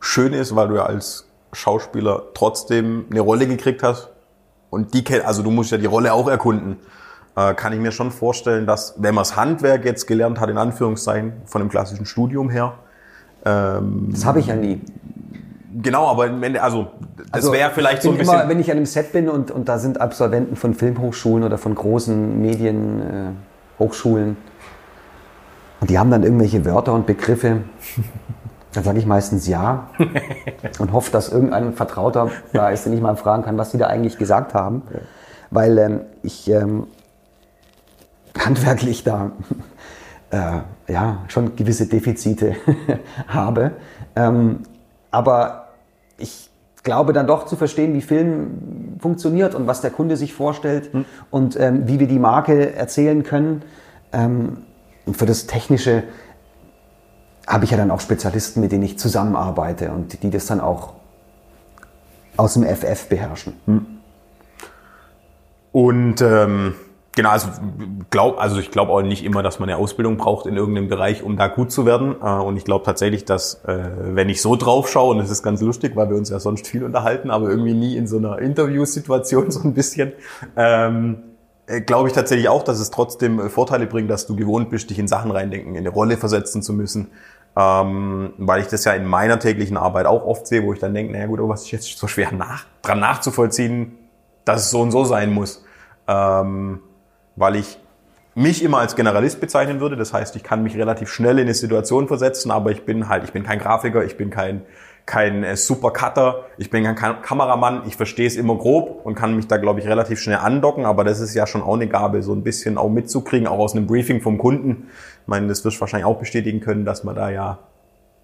schön 0.00 0.32
ist, 0.32 0.56
weil 0.56 0.68
du 0.68 0.76
ja 0.76 0.86
als 0.86 1.28
Schauspieler 1.52 2.22
trotzdem 2.34 3.04
eine 3.10 3.20
Rolle 3.20 3.46
gekriegt 3.46 3.82
hast. 3.82 4.11
Und 4.72 4.94
die 4.94 5.04
kennt, 5.04 5.26
also 5.26 5.42
du 5.42 5.50
musst 5.50 5.70
ja 5.70 5.76
die 5.76 5.84
Rolle 5.84 6.14
auch 6.14 6.28
erkunden. 6.28 6.78
Äh, 7.36 7.52
kann 7.52 7.74
ich 7.74 7.78
mir 7.78 7.92
schon 7.92 8.10
vorstellen, 8.10 8.66
dass, 8.66 8.94
wenn 8.96 9.14
man 9.14 9.20
das 9.20 9.36
Handwerk 9.36 9.84
jetzt 9.84 10.06
gelernt 10.06 10.40
hat, 10.40 10.48
in 10.48 10.56
Anführungszeichen, 10.56 11.34
von 11.44 11.60
dem 11.60 11.68
klassischen 11.68 12.06
Studium 12.06 12.48
her, 12.48 12.72
ähm, 13.44 14.08
Das 14.10 14.24
habe 14.24 14.40
ich 14.40 14.46
ja 14.46 14.56
nie. 14.56 14.80
genau, 15.82 16.08
aber 16.08 16.26
Ende, 16.26 16.62
also 16.62 16.86
das 17.18 17.32
Also, 17.32 17.52
wäre 17.52 17.70
vielleicht 17.70 17.98
ich 17.98 18.04
so 18.04 18.12
ein 18.12 18.16
bisschen. 18.16 18.34
Immer, 18.34 18.48
wenn 18.48 18.60
ich 18.60 18.70
an 18.70 18.78
einem 18.78 18.86
Set 18.86 19.12
bin 19.12 19.28
und, 19.28 19.50
und 19.50 19.68
da 19.68 19.78
sind 19.78 20.00
Absolventen 20.00 20.56
von 20.56 20.72
Filmhochschulen 20.72 21.44
oder 21.44 21.58
von 21.58 21.74
großen 21.74 22.40
Medienhochschulen 22.40 24.30
äh, 24.30 24.36
und 25.82 25.90
die 25.90 25.98
haben 25.98 26.10
dann 26.10 26.22
irgendwelche 26.22 26.64
Wörter 26.64 26.94
und 26.94 27.06
Begriffe, 27.06 27.58
dann 28.72 28.84
sage 28.84 28.98
ich 28.98 29.06
meistens 29.06 29.46
ja 29.46 29.90
und 30.78 30.92
hoffe, 30.92 31.10
dass 31.12 31.28
irgendein 31.28 31.74
Vertrauter 31.74 32.30
da 32.52 32.70
ist, 32.70 32.86
den 32.86 32.92
ich 32.92 33.00
mal 33.00 33.16
fragen 33.16 33.42
kann, 33.42 33.58
was 33.58 33.70
die 33.70 33.78
da 33.78 33.86
eigentlich 33.86 34.18
gesagt 34.18 34.54
haben. 34.54 34.82
Weil 35.50 35.78
ähm, 35.78 36.00
ich 36.22 36.48
ähm, 36.48 36.86
handwerklich 38.38 39.04
da 39.04 39.32
äh, 40.30 40.92
ja, 40.92 41.18
schon 41.28 41.56
gewisse 41.56 41.86
Defizite 41.86 42.56
habe. 43.28 43.72
Ähm, 44.16 44.60
aber 45.10 45.68
ich 46.16 46.50
glaube 46.82 47.12
dann 47.12 47.26
doch 47.26 47.46
zu 47.46 47.56
verstehen, 47.56 47.94
wie 47.94 48.00
Film 48.00 48.96
funktioniert 48.98 49.54
und 49.54 49.66
was 49.66 49.82
der 49.82 49.90
Kunde 49.90 50.16
sich 50.16 50.34
vorstellt 50.34 50.90
und 51.30 51.58
ähm, 51.60 51.86
wie 51.86 52.00
wir 52.00 52.08
die 52.08 52.18
Marke 52.18 52.74
erzählen 52.74 53.22
können. 53.22 53.62
Ähm, 54.12 54.58
und 55.04 55.16
für 55.16 55.26
das 55.26 55.46
Technische 55.46 56.04
habe 57.52 57.66
ich 57.66 57.70
ja 57.70 57.76
dann 57.76 57.90
auch 57.90 58.00
Spezialisten, 58.00 58.62
mit 58.62 58.72
denen 58.72 58.82
ich 58.82 58.98
zusammenarbeite 58.98 59.92
und 59.92 60.22
die 60.22 60.30
das 60.30 60.46
dann 60.46 60.60
auch 60.60 60.94
aus 62.38 62.54
dem 62.54 62.64
FF 62.64 63.08
beherrschen. 63.08 63.52
Und 65.70 66.22
ähm, 66.22 66.74
genau, 67.14 67.28
also 67.28 67.48
glaub, 68.08 68.40
also 68.40 68.58
ich 68.58 68.70
glaube 68.70 68.90
auch 68.90 69.02
nicht 69.02 69.22
immer, 69.22 69.42
dass 69.42 69.58
man 69.58 69.68
eine 69.68 69.76
Ausbildung 69.76 70.16
braucht 70.16 70.46
in 70.46 70.56
irgendeinem 70.56 70.88
Bereich, 70.88 71.22
um 71.22 71.36
da 71.36 71.48
gut 71.48 71.70
zu 71.70 71.84
werden. 71.84 72.16
Äh, 72.22 72.24
und 72.24 72.56
ich 72.56 72.64
glaube 72.64 72.86
tatsächlich, 72.86 73.26
dass 73.26 73.62
äh, 73.66 73.84
wenn 74.00 74.30
ich 74.30 74.40
so 74.40 74.56
drauf 74.56 74.90
schaue, 74.90 75.10
und 75.10 75.18
das 75.18 75.30
ist 75.30 75.42
ganz 75.42 75.60
lustig, 75.60 75.94
weil 75.94 76.08
wir 76.08 76.16
uns 76.16 76.30
ja 76.30 76.40
sonst 76.40 76.66
viel 76.66 76.84
unterhalten, 76.84 77.30
aber 77.30 77.50
irgendwie 77.50 77.74
nie 77.74 77.96
in 77.96 78.06
so 78.06 78.16
einer 78.16 78.38
Interviewsituation 78.38 79.50
so 79.50 79.60
ein 79.60 79.74
bisschen, 79.74 80.12
ähm, 80.56 81.18
äh, 81.66 81.80
glaube 81.80 82.08
ich 82.08 82.14
tatsächlich 82.14 82.48
auch, 82.48 82.62
dass 82.62 82.80
es 82.80 82.90
trotzdem 82.90 83.40
äh, 83.40 83.48
Vorteile 83.48 83.86
bringt, 83.86 84.10
dass 84.10 84.26
du 84.26 84.36
gewohnt 84.36 84.70
bist, 84.70 84.90
dich 84.90 84.98
in 84.98 85.08
Sachen 85.08 85.30
reindenken, 85.30 85.74
in 85.74 85.80
eine 85.80 85.90
Rolle 85.90 86.16
versetzen 86.16 86.62
zu 86.62 86.72
müssen. 86.72 87.08
Ähm, 87.54 88.32
weil 88.38 88.62
ich 88.62 88.68
das 88.68 88.84
ja 88.84 88.92
in 88.92 89.04
meiner 89.04 89.38
täglichen 89.38 89.76
Arbeit 89.76 90.06
auch 90.06 90.24
oft 90.24 90.46
sehe, 90.46 90.62
wo 90.62 90.72
ich 90.72 90.78
dann 90.78 90.94
denke, 90.94 91.12
naja 91.12 91.26
gut, 91.26 91.38
aber 91.38 91.50
was 91.50 91.64
ist 91.64 91.70
jetzt 91.70 91.98
so 91.98 92.06
schwer 92.06 92.32
nach, 92.32 92.64
dran 92.80 93.00
nachzuvollziehen, 93.00 93.98
dass 94.44 94.64
es 94.64 94.70
so 94.70 94.80
und 94.80 94.90
so 94.90 95.04
sein 95.04 95.32
muss. 95.32 95.64
Ähm, 96.08 96.80
weil 97.36 97.56
ich 97.56 97.78
mich 98.34 98.62
immer 98.62 98.78
als 98.78 98.96
Generalist 98.96 99.40
bezeichnen 99.40 99.80
würde. 99.80 99.96
Das 99.96 100.12
heißt, 100.12 100.36
ich 100.36 100.42
kann 100.42 100.62
mich 100.62 100.76
relativ 100.76 101.10
schnell 101.10 101.38
in 101.38 101.44
eine 101.44 101.54
Situation 101.54 102.08
versetzen, 102.08 102.50
aber 102.50 102.70
ich 102.70 102.84
bin 102.84 103.08
halt, 103.08 103.24
ich 103.24 103.32
bin 103.32 103.42
kein 103.42 103.58
Grafiker, 103.58 104.04
ich 104.04 104.16
bin 104.16 104.30
kein, 104.30 104.62
kein 105.06 105.42
äh, 105.44 105.56
super 105.56 105.90
Cutter, 105.90 106.44
ich 106.58 106.70
bin 106.70 106.84
kein 106.84 106.94
Kam 106.94 107.22
Kameramann, 107.22 107.82
ich 107.86 107.96
verstehe 107.96 108.26
es 108.26 108.36
immer 108.36 108.56
grob 108.56 109.04
und 109.04 109.14
kann 109.14 109.34
mich 109.34 109.48
da, 109.48 109.56
glaube 109.56 109.80
ich, 109.80 109.86
relativ 109.86 110.20
schnell 110.20 110.38
andocken, 110.38 110.84
aber 110.84 111.04
das 111.04 111.20
ist 111.20 111.34
ja 111.34 111.46
schon 111.46 111.62
auch 111.62 111.74
eine 111.74 111.88
Gabe, 111.88 112.22
so 112.22 112.32
ein 112.32 112.42
bisschen 112.42 112.78
auch 112.78 112.88
mitzukriegen, 112.88 113.46
auch 113.46 113.58
aus 113.58 113.74
einem 113.74 113.86
Briefing 113.86 114.20
vom 114.20 114.38
Kunden. 114.38 114.88
Ich 115.22 115.28
meine, 115.28 115.48
das 115.48 115.64
wirst 115.64 115.76
du 115.76 115.80
wahrscheinlich 115.80 116.06
auch 116.06 116.18
bestätigen 116.18 116.60
können, 116.60 116.84
dass 116.84 117.04
man 117.04 117.14
da 117.14 117.30
ja, 117.30 117.58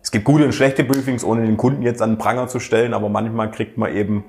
es 0.02 0.10
gibt 0.10 0.24
gute 0.24 0.44
und 0.44 0.52
schlechte 0.52 0.84
Briefings, 0.84 1.24
ohne 1.24 1.44
den 1.44 1.56
Kunden 1.56 1.82
jetzt 1.82 2.00
an 2.00 2.12
den 2.12 2.18
Pranger 2.18 2.46
zu 2.46 2.60
stellen, 2.60 2.94
aber 2.94 3.08
manchmal 3.08 3.50
kriegt 3.50 3.76
man 3.76 3.94
eben 3.94 4.24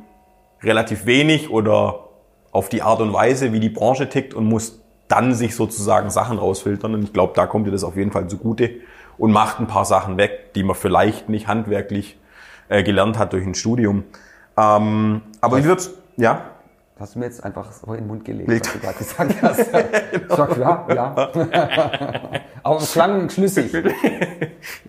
relativ 0.63 1.05
wenig 1.05 1.51
oder 1.51 2.09
auf 2.51 2.69
die 2.69 2.81
Art 2.81 2.99
und 2.99 3.13
Weise, 3.13 3.53
wie 3.53 3.59
die 3.59 3.69
Branche 3.69 4.09
tickt 4.09 4.33
und 4.33 4.45
muss 4.45 4.81
dann 5.07 5.33
sich 5.33 5.55
sozusagen 5.55 6.09
Sachen 6.09 6.37
rausfiltern. 6.37 6.93
Und 6.95 7.03
ich 7.03 7.13
glaube, 7.13 7.33
da 7.35 7.45
kommt 7.45 7.67
dir 7.67 7.71
das 7.71 7.83
auf 7.83 7.95
jeden 7.95 8.11
Fall 8.11 8.27
zugute 8.27 8.71
und 9.17 9.31
macht 9.31 9.59
ein 9.59 9.67
paar 9.67 9.85
Sachen 9.85 10.17
weg, 10.17 10.53
die 10.55 10.63
man 10.63 10.75
vielleicht 10.75 11.29
nicht 11.29 11.47
handwerklich 11.47 12.17
äh, 12.69 12.83
gelernt 12.83 13.17
hat 13.17 13.33
durch 13.33 13.45
ein 13.45 13.55
Studium. 13.55 14.03
Ähm, 14.55 15.21
aber 15.41 15.57
wie 15.57 15.65
wird's, 15.65 15.91
ja? 16.17 16.41
Hast 16.99 17.15
du 17.15 17.19
mir 17.19 17.25
jetzt 17.25 17.43
einfach 17.43 17.71
so 17.71 17.93
in 17.93 17.99
den 17.99 18.07
Mund 18.07 18.25
gelegt, 18.25 18.49
Legt. 18.49 18.65
was 18.65 18.73
du 18.73 18.79
gerade 18.79 18.97
gesagt 18.97 19.41
hast. 19.41 19.59
Ich 20.29 20.35
sag, 20.35 20.57
ja, 20.57 20.85
ja. 20.93 21.15
Aber 22.61 22.77
es 22.77 22.91
klang 22.91 23.29
schlüssig. 23.29 23.71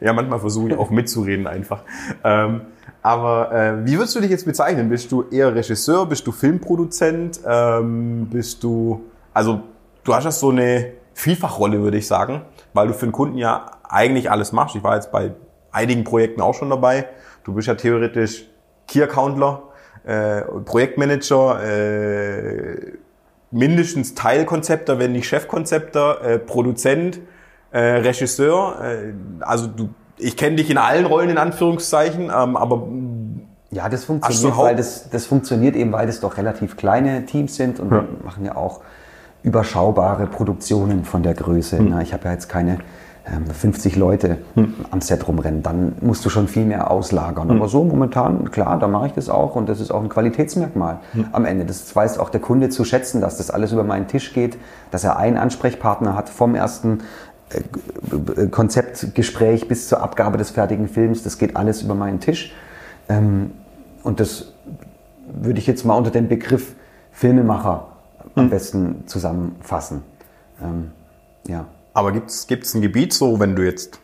Ja, 0.01 0.13
manchmal 0.13 0.41
versuche 0.41 0.71
ich 0.71 0.77
auch 0.77 0.91
mitzureden 0.91 1.47
einfach. 1.47 1.85
Ähm, 2.25 2.63
aber 3.03 3.53
äh, 3.53 3.87
wie 3.87 3.97
würdest 3.97 4.17
du 4.17 4.21
dich 4.21 4.31
jetzt 4.31 4.45
bezeichnen? 4.45 4.89
Bist 4.89 5.13
du 5.13 5.25
eher 5.31 5.55
Regisseur? 5.55 6.07
Bist 6.07 6.27
du 6.27 6.33
Filmproduzent? 6.33 7.41
Ähm, 7.47 8.27
bist 8.31 8.65
du, 8.65 9.05
also 9.33 9.61
du 10.03 10.15
hast 10.15 10.25
ja 10.25 10.31
so 10.33 10.51
eine 10.51 10.93
Vielfachrolle, 11.15 11.81
würde 11.83 11.99
ich 11.99 12.07
sagen, 12.09 12.43
weil 12.73 12.89
du 12.89 12.95
für 12.95 13.07
den 13.07 13.13
Kunden 13.13 13.39
ja 13.39 13.67
eigentlich 13.89 14.31
alles 14.31 14.53
machst. 14.53 14.75
Ich 14.75 14.83
war 14.83 14.97
jetzt 14.97 15.13
bei 15.13 15.33
einigen 15.71 16.03
Projekten 16.03 16.41
auch 16.41 16.55
schon 16.55 16.71
dabei. 16.71 17.07
Du 17.45 17.55
bist 17.55 17.69
ja 17.69 17.75
theoretisch 17.75 18.47
Key-Accountler, 18.89 19.63
äh, 20.05 20.43
Projektmanager, 20.65 21.63
äh, 21.63 22.93
mindestens 23.51 24.15
Teilkonzepter, 24.15 24.99
wenn 24.99 25.13
nicht 25.13 25.27
Chefkonzepter, 25.27 26.23
äh, 26.23 26.39
Produzent, 26.39 27.21
äh, 27.73 27.79
Regisseur. 27.79 28.81
Äh, 28.83 29.13
also 29.41 29.67
du, 29.67 29.91
ich 30.19 30.37
kenne 30.37 30.57
dich 30.57 30.71
in 30.71 30.79
allen 30.79 31.07
Rollen 31.07 31.31
in 31.31 31.39
Anführungszeichen, 31.39 32.25
ähm, 32.25 32.57
aber 32.57 32.87
Ja, 33.71 33.89
das 33.89 34.05
funktioniert, 34.05 34.59
weil 34.59 34.77
das, 34.77 35.09
das 35.11 35.27
funktioniert 35.27 35.77
eben, 35.77 35.93
weil 35.93 36.07
das 36.07 36.21
doch 36.21 36.37
relativ 36.37 36.77
kleine 36.77 37.25
Teams 37.25 37.55
sind 37.57 37.79
und 37.79 37.91
wir 37.91 38.05
machen 38.25 38.45
ja 38.45 38.57
auch 38.57 38.81
überschaubare 39.43 40.27
Produktionen 40.27 41.05
von 41.05 41.23
der 41.23 41.35
Größe. 41.35 41.81
Na, 41.83 42.03
ich 42.03 42.13
habe 42.13 42.25
ja 42.25 42.33
jetzt 42.33 42.49
keine 42.49 42.79
50 43.53 43.97
Leute 43.97 44.39
am 44.91 45.01
Set 45.01 45.29
rumrennen, 45.29 45.63
dann 45.63 45.93
musst 46.01 46.25
du 46.25 46.31
schon 46.31 46.49
viel 46.49 46.65
mehr 46.65 46.91
auslagern. 46.91 47.51
Aber 47.51 47.69
so 47.69 47.85
momentan, 47.85 48.51
klar, 48.51 48.79
da 48.79 48.89
mache 48.89 49.09
ich 49.09 49.13
das 49.13 49.29
auch 49.29 49.57
und 49.57 49.69
das 49.69 49.81
ist 49.81 49.91
auch 49.91 50.03
ein 50.03 50.09
Qualitätsmerkmal 50.09 50.99
am 51.33 51.45
Ende. 51.45 51.65
Das 51.65 51.95
weiß 51.95 52.19
auch 52.19 52.31
der 52.31 52.41
Kunde 52.41 52.71
zu 52.71 52.85
schätzen, 52.85 53.21
dass 53.21 53.37
das 53.37 53.51
alles 53.51 53.73
über 53.73 53.85
meinen 53.85 54.09
Tisch 54.09 54.33
geht, 54.33 54.59
dass 54.91 55.05
er 55.05 55.17
einen 55.19 55.37
Ansprechpartner 55.37 56.17
hat 56.17 56.29
vom 56.29 56.55
ersten 56.55 57.01
äh, 57.51 58.47
Konzeptgespräch 58.47 59.69
bis 59.69 59.89
zur 59.89 60.03
Abgabe 60.03 60.39
des 60.39 60.51
fertigen 60.51 60.89
Films. 60.89 61.23
Das 61.23 61.39
geht 61.39 61.57
alles 61.57 61.83
über 61.83 61.95
meinen 61.95 62.21
Tisch. 62.21 62.53
Ähm, 63.09 63.53
und 64.03 64.21
das 64.21 64.53
würde 65.33 65.59
ich 65.59 65.67
jetzt 65.67 65.85
mal 65.85 65.95
unter 65.95 66.11
dem 66.11 66.29
Begriff 66.29 66.75
Filmemacher 67.13 67.87
am 68.35 68.51
besten 68.51 69.03
zusammenfassen. 69.07 70.03
Ähm, 70.63 70.93
ja. 71.47 71.67
Aber 71.93 72.13
gibt's 72.13 72.47
gibt's 72.47 72.75
ein 72.75 72.83
Gebiet 72.83 73.13
so, 73.13 73.41
wenn 73.41 73.57
du 73.57 73.65
jetzt 73.65 73.99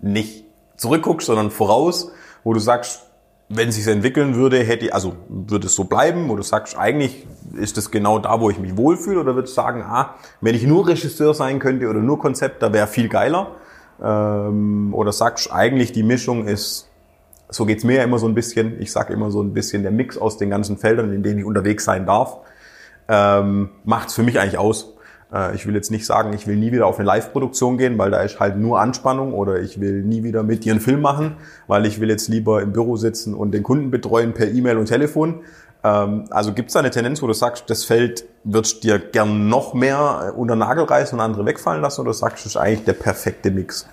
nicht 0.00 0.44
zurückguckst, 0.76 1.26
sondern 1.26 1.50
voraus, 1.50 2.10
wo 2.44 2.52
du 2.52 2.60
sagst, 2.60 3.02
wenn 3.48 3.68
es 3.68 3.74
sich 3.74 3.86
entwickeln 3.88 4.36
würde, 4.36 4.62
hätte 4.62 4.94
also 4.94 5.14
würde 5.28 5.66
es 5.66 5.74
so 5.74 5.84
bleiben, 5.84 6.28
wo 6.28 6.36
du 6.36 6.42
sagst, 6.42 6.78
eigentlich 6.78 7.26
ist 7.54 7.76
das 7.76 7.90
genau 7.90 8.20
da, 8.20 8.40
wo 8.40 8.48
ich 8.48 8.58
mich 8.58 8.76
wohlfühle, 8.76 9.20
oder 9.20 9.34
würdest 9.34 9.56
du 9.56 9.60
sagen, 9.60 9.82
ah, 9.82 10.14
wenn 10.40 10.54
ich 10.54 10.62
nur 10.62 10.86
Regisseur 10.86 11.34
sein 11.34 11.58
könnte 11.58 11.88
oder 11.88 11.98
nur 11.98 12.18
Konzept, 12.20 12.62
da 12.62 12.72
wäre 12.72 12.86
viel 12.86 13.08
geiler? 13.08 13.56
Ähm, 14.00 14.94
oder 14.94 15.12
sagst 15.12 15.52
eigentlich 15.52 15.90
die 15.90 16.04
Mischung 16.04 16.46
ist, 16.46 16.88
so 17.48 17.66
geht's 17.66 17.82
mir 17.82 17.96
ja 17.96 18.04
immer 18.04 18.20
so 18.20 18.28
ein 18.28 18.34
bisschen, 18.34 18.80
ich 18.80 18.92
sage 18.92 19.12
immer 19.12 19.32
so 19.32 19.42
ein 19.42 19.52
bisschen 19.52 19.82
der 19.82 19.90
Mix 19.90 20.16
aus 20.16 20.38
den 20.38 20.50
ganzen 20.50 20.78
Feldern, 20.78 21.12
in 21.12 21.24
denen 21.24 21.40
ich 21.40 21.44
unterwegs 21.44 21.84
sein 21.84 22.06
darf, 22.06 22.38
ähm, 23.08 23.70
macht's 23.84 24.14
für 24.14 24.22
mich 24.22 24.38
eigentlich 24.38 24.58
aus. 24.58 24.94
Äh, 25.32 25.54
ich 25.54 25.66
will 25.66 25.74
jetzt 25.74 25.90
nicht 25.90 26.06
sagen, 26.06 26.32
ich 26.32 26.46
will 26.46 26.56
nie 26.56 26.72
wieder 26.72 26.86
auf 26.86 26.98
eine 26.98 27.06
Live-Produktion 27.06 27.78
gehen, 27.78 27.98
weil 27.98 28.10
da 28.10 28.20
ist 28.20 28.40
halt 28.40 28.56
nur 28.56 28.80
Anspannung 28.80 29.32
oder 29.32 29.60
ich 29.60 29.80
will 29.80 30.02
nie 30.02 30.22
wieder 30.22 30.42
mit 30.42 30.64
dir 30.64 30.72
einen 30.72 30.80
Film 30.80 31.00
machen, 31.00 31.36
weil 31.66 31.86
ich 31.86 32.00
will 32.00 32.08
jetzt 32.08 32.28
lieber 32.28 32.62
im 32.62 32.72
Büro 32.72 32.96
sitzen 32.96 33.34
und 33.34 33.52
den 33.52 33.62
Kunden 33.62 33.90
betreuen 33.90 34.34
per 34.34 34.48
E-Mail 34.48 34.78
und 34.78 34.86
Telefon. 34.86 35.40
Ähm, 35.82 36.24
also 36.30 36.52
gibt's 36.52 36.74
da 36.74 36.80
eine 36.80 36.90
Tendenz, 36.90 37.22
wo 37.22 37.26
du 37.26 37.32
sagst, 37.32 37.64
das 37.68 37.84
Feld 37.84 38.24
würdest 38.44 38.84
dir 38.84 38.98
gern 38.98 39.48
noch 39.48 39.74
mehr 39.74 40.32
äh, 40.34 40.38
unter 40.38 40.56
Nagel 40.56 40.84
reißen 40.84 41.18
und 41.18 41.24
andere 41.24 41.46
wegfallen 41.46 41.82
lassen 41.82 42.02
oder 42.02 42.12
sagst 42.12 42.44
du, 42.44 42.48
das 42.48 42.54
ist 42.54 42.56
eigentlich 42.56 42.84
der 42.84 42.94
perfekte 42.94 43.50
Mix? 43.50 43.86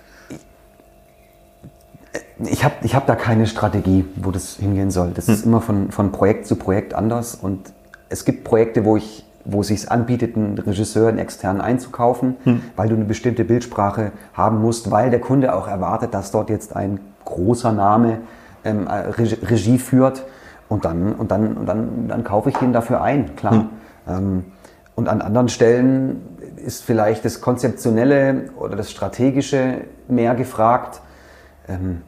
Ich 2.44 2.62
habe 2.62 2.74
ich 2.82 2.94
hab 2.94 3.06
da 3.06 3.16
keine 3.16 3.46
Strategie, 3.46 4.04
wo 4.16 4.30
das 4.30 4.56
hingehen 4.56 4.90
soll. 4.90 5.10
Das 5.10 5.28
ist 5.28 5.44
immer 5.44 5.60
von, 5.60 5.90
von 5.90 6.12
Projekt 6.12 6.46
zu 6.46 6.54
Projekt 6.54 6.94
anders. 6.94 7.34
Und 7.34 7.72
es 8.08 8.24
gibt 8.24 8.44
Projekte, 8.44 8.84
wo 8.84 8.96
ich 8.96 9.24
wo 9.50 9.62
es 9.62 9.68
sich 9.68 9.90
anbietet, 9.90 10.36
einen 10.36 10.58
Regisseur, 10.58 11.08
einen 11.08 11.18
externen 11.18 11.62
einzukaufen, 11.62 12.36
weil 12.76 12.88
du 12.88 12.94
eine 12.94 13.06
bestimmte 13.06 13.44
Bildsprache 13.44 14.12
haben 14.34 14.60
musst, 14.60 14.90
weil 14.90 15.08
der 15.10 15.20
Kunde 15.20 15.54
auch 15.54 15.66
erwartet, 15.66 16.12
dass 16.12 16.30
dort 16.30 16.50
jetzt 16.50 16.76
ein 16.76 17.00
großer 17.24 17.72
Name 17.72 18.18
ähm, 18.64 18.86
Regie, 18.86 19.38
Regie 19.42 19.78
führt. 19.78 20.24
Und 20.68 20.84
dann, 20.84 21.14
und 21.14 21.30
dann, 21.30 21.56
und 21.56 21.66
dann, 21.66 22.08
dann 22.08 22.24
kaufe 22.24 22.50
ich 22.50 22.56
den 22.58 22.74
dafür 22.74 23.00
ein, 23.00 23.36
klar. 23.36 23.66
Ähm, 24.06 24.44
und 24.94 25.08
an 25.08 25.22
anderen 25.22 25.48
Stellen 25.48 26.22
ist 26.56 26.84
vielleicht 26.84 27.24
das 27.24 27.40
Konzeptionelle 27.40 28.50
oder 28.58 28.76
das 28.76 28.90
Strategische 28.90 29.82
mehr 30.08 30.34
gefragt. 30.34 31.00
Ähm, 31.68 32.02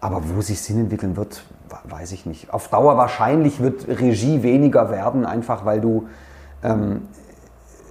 aber 0.00 0.22
wo 0.34 0.42
sich 0.42 0.60
Sinn 0.60 0.78
entwickeln 0.78 1.16
wird, 1.16 1.42
weiß 1.84 2.12
ich 2.12 2.26
nicht. 2.26 2.52
Auf 2.52 2.68
Dauer 2.68 2.96
wahrscheinlich 2.96 3.60
wird 3.60 3.88
Regie 3.88 4.42
weniger 4.42 4.90
werden, 4.90 5.24
einfach 5.24 5.64
weil 5.64 5.80
du 5.80 6.08
ähm, 6.64 7.02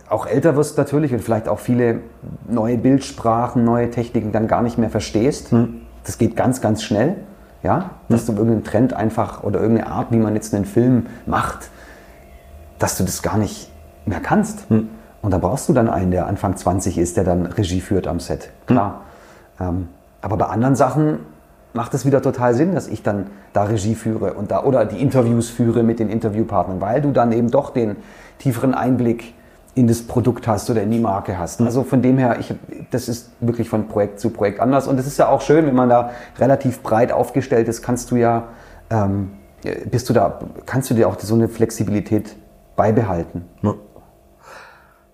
auch 0.10 0.28
älter 0.28 0.56
wirst 0.56 0.78
natürlich 0.78 1.14
und 1.14 1.22
vielleicht 1.22 1.48
auch 1.48 1.60
viele 1.60 2.02
neue 2.48 2.78
Bildsprachen, 2.78 3.64
neue 3.64 3.90
Techniken 3.90 4.32
dann 4.32 4.48
gar 4.48 4.62
nicht 4.62 4.78
mehr 4.78 4.90
verstehst. 4.90 5.54
Das 6.04 6.18
geht 6.18 6.36
ganz, 6.36 6.62
ganz 6.62 6.84
schnell. 6.84 7.16
ja, 7.64 7.92
dass 8.10 8.26
du 8.26 8.34
irgendeinen 8.34 8.66
Trend 8.66 8.94
einfach 8.94 9.44
oder 9.44 9.62
irgendeine 9.62 9.90
Art, 9.90 10.12
wie 10.12 10.18
man 10.18 10.36
jetzt 10.36 10.54
einen 10.54 10.66
Film 10.66 11.08
macht, 11.26 11.70
dass 12.78 12.98
du 12.98 13.06
das 13.06 13.24
gar 13.24 13.38
nicht 13.38 13.72
mehr 14.06 14.20
kannst. 14.20 14.66
Und 14.70 15.32
da 15.32 15.38
brauchst 15.38 15.70
du 15.70 15.74
dann 15.74 15.90
einen, 15.90 16.12
der 16.12 16.28
Anfang 16.28 16.58
20 16.58 16.98
ist, 16.98 17.16
der 17.16 17.24
dann 17.24 17.46
Regie 17.46 17.80
führt 17.80 18.08
am 18.08 18.20
Set. 18.20 18.50
Klar. 18.68 19.02
Ähm, 19.60 19.88
aber 20.22 20.36
bei 20.36 20.46
anderen 20.48 20.76
Sachen 20.76 21.20
macht 21.74 21.94
es 21.94 22.06
wieder 22.06 22.22
total 22.22 22.54
Sinn, 22.54 22.76
dass 22.76 22.88
ich 22.88 23.02
dann 23.02 23.28
da 23.54 23.64
Regie 23.64 23.96
führe 23.96 24.34
und 24.34 24.52
da 24.52 24.64
oder 24.64 24.86
die 24.86 25.02
Interviews 25.02 25.50
führe 25.50 25.84
mit 25.84 26.00
den 26.00 26.10
Interviewpartnern, 26.10 26.82
weil 26.82 27.02
du 27.02 27.12
dann 27.12 27.32
eben 27.32 27.50
doch 27.50 27.72
den 27.72 27.96
tieferen 28.40 28.74
Einblick 28.74 29.34
in 29.76 29.88
das 29.88 30.04
Produkt 30.04 30.48
hast 30.48 30.70
oder 30.70 30.84
in 30.84 30.92
die 30.92 31.00
Marke 31.00 31.38
hast. 31.38 31.60
Also 31.62 31.84
von 31.84 32.02
dem 32.02 32.18
her, 32.18 32.38
ich, 32.40 32.54
das 32.92 33.10
ist 33.10 33.32
wirklich 33.40 33.70
von 33.70 33.88
Projekt 33.88 34.20
zu 34.20 34.30
Projekt 34.30 34.60
anders. 34.60 34.88
Und 34.88 35.00
es 35.00 35.08
ist 35.08 35.18
ja 35.18 35.30
auch 35.30 35.42
schön, 35.42 35.66
wenn 35.66 35.76
man 35.76 35.90
da 35.90 36.12
relativ 36.38 36.84
breit 36.84 37.12
aufgestellt 37.12 37.68
ist, 37.68 37.82
kannst 37.82 38.12
du 38.12 38.16
ja, 38.16 38.50
ähm, 38.92 39.32
bist 39.90 40.10
du 40.10 40.14
da, 40.14 40.40
kannst 40.66 40.92
du 40.92 40.94
dir 40.94 41.08
auch 41.08 41.20
so 41.20 41.34
eine 41.34 41.50
Flexibilität 41.50 42.36
beibehalten. 42.76 43.46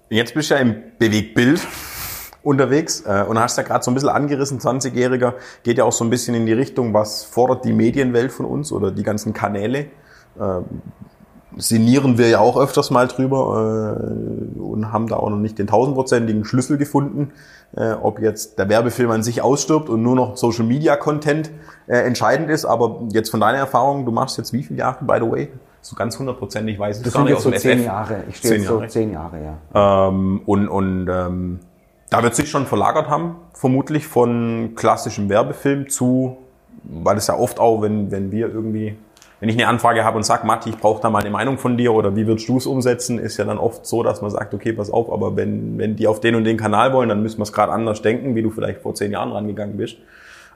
Jetzt 0.09 0.33
bist 0.33 0.49
du 0.49 0.55
ja 0.55 0.59
im 0.59 0.75
Bewegtbild 0.97 1.65
unterwegs 2.43 3.01
äh, 3.05 3.23
und 3.27 3.39
hast 3.39 3.57
ja 3.57 3.63
gerade 3.63 3.83
so 3.83 3.91
ein 3.91 3.93
bisschen 3.93 4.09
angerissen, 4.09 4.59
20-Jähriger, 4.59 5.33
geht 5.63 5.77
ja 5.77 5.83
auch 5.83 5.91
so 5.91 6.03
ein 6.03 6.09
bisschen 6.09 6.35
in 6.35 6.45
die 6.45 6.53
Richtung, 6.53 6.93
was 6.93 7.23
fordert 7.23 7.63
die 7.63 7.73
Medienwelt 7.73 8.31
von 8.31 8.45
uns 8.45 8.71
oder 8.71 8.91
die 8.91 9.03
ganzen 9.03 9.33
Kanäle. 9.33 9.87
Äh, 10.39 10.61
sinnieren 11.59 12.17
wir 12.17 12.29
ja 12.29 12.39
auch 12.39 12.57
öfters 12.57 12.89
mal 12.89 13.07
drüber 13.07 13.97
äh, 14.57 14.59
und 14.59 14.91
haben 14.91 15.07
da 15.07 15.17
auch 15.17 15.29
noch 15.29 15.37
nicht 15.37 15.59
den 15.59 15.67
tausendprozentigen 15.67 16.45
Schlüssel 16.45 16.77
gefunden, 16.77 17.31
äh, 17.75 17.91
ob 17.93 18.19
jetzt 18.19 18.57
der 18.57 18.69
Werbefilm 18.69 19.11
an 19.11 19.23
sich 19.23 19.41
ausstirbt 19.41 19.89
und 19.89 20.01
nur 20.01 20.15
noch 20.15 20.37
Social 20.37 20.65
Media 20.65 20.95
Content 20.95 21.51
äh, 21.87 21.97
entscheidend 21.97 22.49
ist. 22.49 22.65
Aber 22.65 23.01
jetzt 23.11 23.29
von 23.29 23.39
deiner 23.39 23.57
Erfahrung, 23.59 24.05
du 24.05 24.11
machst 24.11 24.37
jetzt 24.37 24.53
wie 24.53 24.63
viele 24.63 24.79
Jahre, 24.79 25.03
by 25.05 25.17
the 25.19 25.29
way? 25.31 25.49
So 25.81 25.95
ganz 25.95 26.17
hundertprozentig 26.19 26.77
weiß 26.79 26.97
ich 26.97 27.03
Das 27.03 27.13
gar 27.13 27.21
sind 27.25 27.25
nicht 27.25 27.31
jetzt 27.31 27.39
aus 27.39 27.43
so 27.43 27.51
dem 27.51 27.59
zehn 27.59 27.79
FF. 27.79 27.85
Jahre. 27.85 28.23
Ich 28.29 28.35
stehe 28.37 28.51
Zehn 28.53 28.61
jetzt 28.61 28.67
so 28.69 28.75
Jahre. 28.75 28.87
zehn 28.87 29.11
Jahre, 29.11 29.37
ja. 29.73 30.07
Ähm, 30.07 30.41
und 30.45 30.67
und 30.67 31.07
ähm, 31.09 31.59
da 32.09 32.23
wird 32.23 32.35
sich 32.35 32.49
schon 32.49 32.65
verlagert 32.65 33.07
haben, 33.07 33.35
vermutlich 33.53 34.07
von 34.07 34.71
klassischem 34.75 35.29
Werbefilm 35.29 35.89
zu, 35.89 36.37
weil 36.83 37.17
es 37.17 37.27
ja 37.27 37.37
oft 37.37 37.59
auch, 37.59 37.81
wenn, 37.81 38.09
wenn 38.11 38.31
wir 38.31 38.49
irgendwie, 38.51 38.95
wenn 39.39 39.49
ich 39.49 39.55
eine 39.55 39.67
Anfrage 39.67 40.03
habe 40.03 40.17
und 40.17 40.23
sage, 40.23 40.45
Matti, 40.45 40.69
ich 40.69 40.77
brauche 40.77 41.01
da 41.01 41.09
mal 41.09 41.19
eine 41.19 41.29
Meinung 41.29 41.57
von 41.57 41.77
dir 41.77 41.93
oder 41.93 42.15
wie 42.15 42.27
würdest 42.27 42.49
du 42.49 42.57
es 42.57 42.65
umsetzen, 42.65 43.19
ist 43.19 43.37
ja 43.37 43.45
dann 43.45 43.57
oft 43.57 43.85
so, 43.85 44.03
dass 44.03 44.21
man 44.21 44.31
sagt, 44.31 44.53
okay, 44.53 44.73
pass 44.73 44.89
auf, 44.89 45.11
aber 45.11 45.35
wenn, 45.35 45.77
wenn 45.77 45.95
die 45.95 46.07
auf 46.07 46.19
den 46.19 46.35
und 46.35 46.43
den 46.43 46.57
Kanal 46.57 46.93
wollen, 46.93 47.09
dann 47.09 47.21
müssen 47.21 47.39
wir 47.39 47.43
es 47.43 47.53
gerade 47.53 47.71
anders 47.71 48.01
denken, 48.01 48.35
wie 48.35 48.41
du 48.41 48.49
vielleicht 48.49 48.81
vor 48.81 48.95
zehn 48.95 49.11
Jahren 49.11 49.31
rangegangen 49.31 49.77
bist. 49.77 49.97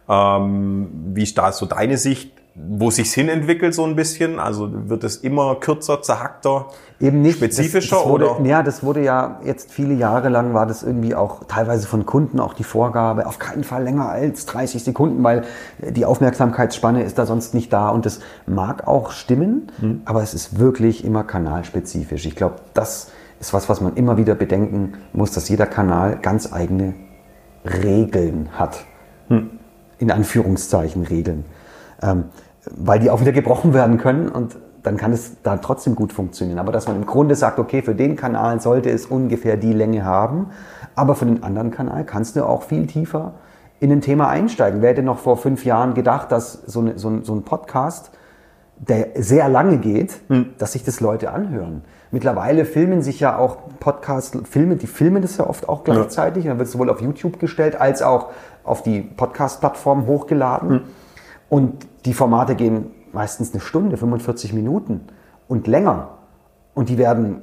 Ähm, 0.10 0.90
wie 1.14 1.24
ist 1.24 1.38
da 1.38 1.52
so 1.54 1.66
deine 1.66 1.98
Sicht, 1.98 2.32
wo 2.56 2.92
sich's 2.92 3.14
hin 3.14 3.30
entwickelt 3.30 3.74
so 3.74 3.84
ein 3.84 3.96
bisschen? 3.96 4.40
Also 4.40 4.70
wird 4.88 5.04
es 5.04 5.18
immer 5.18 5.56
kürzer, 5.56 6.04
zerhackter? 6.04 6.68
Eben 7.00 7.24
nicht. 7.24 7.38
Spezifischer, 7.38 7.96
das, 7.96 8.04
das 8.04 8.10
wurde, 8.12 8.36
oder? 8.36 8.46
Ja, 8.46 8.62
das 8.62 8.84
wurde 8.84 9.04
ja 9.04 9.40
jetzt 9.44 9.72
viele 9.72 9.96
Jahre 9.96 10.30
lang 10.30 10.54
war 10.54 10.68
das 10.68 10.84
irgendwie 10.84 11.16
auch 11.16 11.46
teilweise 11.46 11.88
von 11.88 12.06
Kunden 12.06 12.40
auch 12.40 12.54
die 12.54 12.64
Vorgabe, 12.64 13.26
auf 13.26 13.40
keinen 13.40 13.64
Fall 13.64 13.84
länger 13.84 14.08
als 14.08 14.46
30 14.46 14.84
Sekunden, 14.84 15.24
weil 15.24 15.46
die 15.80 16.06
Aufmerksamkeitsspanne 16.06 17.02
ist 17.04 17.18
da 17.18 17.26
sonst 17.26 17.56
nicht 17.56 17.74
da 17.74 17.90
und 17.90 18.06
das 18.06 18.20
mag 18.46 18.88
auch 18.88 19.12
stimmen, 19.12 19.72
Hm. 19.80 20.02
aber 20.06 20.22
es 20.22 20.36
ist 20.36 20.60
wirklich 20.60 21.04
immer 21.04 21.24
kanalspezifisch. 21.24 22.26
Ich 22.28 22.36
glaube, 22.36 22.58
das 22.76 23.12
ist 23.40 23.54
was, 23.54 23.68
was 23.68 23.82
man 23.82 23.96
immer 23.96 24.18
wieder 24.18 24.36
bedenken 24.36 24.94
muss, 25.12 25.32
dass 25.32 25.50
jeder 25.50 25.66
Kanal 25.66 26.20
ganz 26.22 26.54
eigene 26.54 26.94
Regeln 27.66 28.50
hat. 28.54 28.86
In 29.98 30.12
Anführungszeichen 30.12 31.04
Regeln. 31.04 31.46
Ähm, 32.02 32.26
weil 32.72 33.00
die 33.00 33.10
auch 33.10 33.22
wieder 33.22 33.32
gebrochen 33.32 33.74
werden 33.74 33.98
können 33.98 34.30
und 34.30 34.58
dann 34.84 34.98
kann 34.98 35.14
es 35.14 35.42
da 35.44 35.58
trotzdem 35.58 35.96
gut 35.96 36.12
funktionieren. 36.12 36.60
Aber 36.60 36.72
dass 36.72 36.88
man 36.88 36.98
im 36.98 37.06
Grunde 37.06 37.36
sagt, 37.36 37.58
okay, 37.58 37.82
für 37.82 37.96
den 37.96 38.16
Kanal 38.16 38.60
sollte 38.62 38.90
es 38.90 39.06
ungefähr 39.06 39.58
die 39.58 39.74
Länge 39.74 40.04
haben, 40.04 40.48
aber 40.96 41.16
für 41.16 41.26
den 41.26 41.44
anderen 41.44 41.72
Kanal 41.72 42.06
kannst 42.06 42.36
du 42.36 42.46
auch 42.46 42.64
viel 42.64 42.86
tiefer 42.86 43.34
in 43.80 43.92
ein 43.92 44.02
Thema 44.02 44.28
einsteigen. 44.30 44.82
Wer 44.82 44.92
hätte 44.92 45.04
noch 45.04 45.20
vor 45.20 45.38
fünf 45.38 45.66
Jahren 45.66 45.94
gedacht, 45.94 46.32
dass 46.32 46.54
so, 46.54 46.82
eine, 46.82 47.00
so, 47.00 47.10
ein, 47.10 47.24
so 47.24 47.34
ein 47.34 47.44
Podcast, 47.44 48.12
der 48.78 49.10
sehr 49.16 49.48
lange 49.50 49.78
geht, 49.78 50.20
dass 50.58 50.74
sich 50.74 50.84
das 50.84 51.00
Leute 51.00 51.32
anhören. 51.32 51.84
Mittlerweile 52.12 52.66
filmen 52.66 53.02
sich 53.02 53.20
ja 53.20 53.38
auch 53.38 53.58
Podcasts, 53.80 54.38
Filme, 54.50 54.76
die 54.76 54.88
filmen 54.88 55.22
das 55.22 55.38
ja 55.38 55.48
oft 55.48 55.68
auch 55.68 55.84
gleichzeitig. 55.84 56.46
Dann 56.46 56.58
wird 56.60 56.68
es 56.68 56.74
sowohl 56.74 56.90
auf 56.90 57.02
YouTube 57.02 57.40
gestellt 57.40 57.80
als 57.80 58.02
auch 58.02 58.30
auf 58.64 58.84
die 58.84 59.02
Podcast-Plattform 59.02 60.06
hochgeladen. 60.06 60.82
Und 61.54 61.86
die 62.06 62.14
Formate 62.16 62.56
gehen 62.56 62.88
meistens 63.12 63.52
eine 63.54 63.62
Stunde, 63.62 63.96
45 63.98 64.54
Minuten 64.54 65.02
und 65.48 65.68
länger. 65.68 66.10
Und 66.74 66.90
die 66.90 66.98
werden 66.98 67.42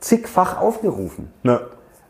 zigfach 0.00 0.60
aufgerufen. 0.60 1.28
Ja. 1.44 1.60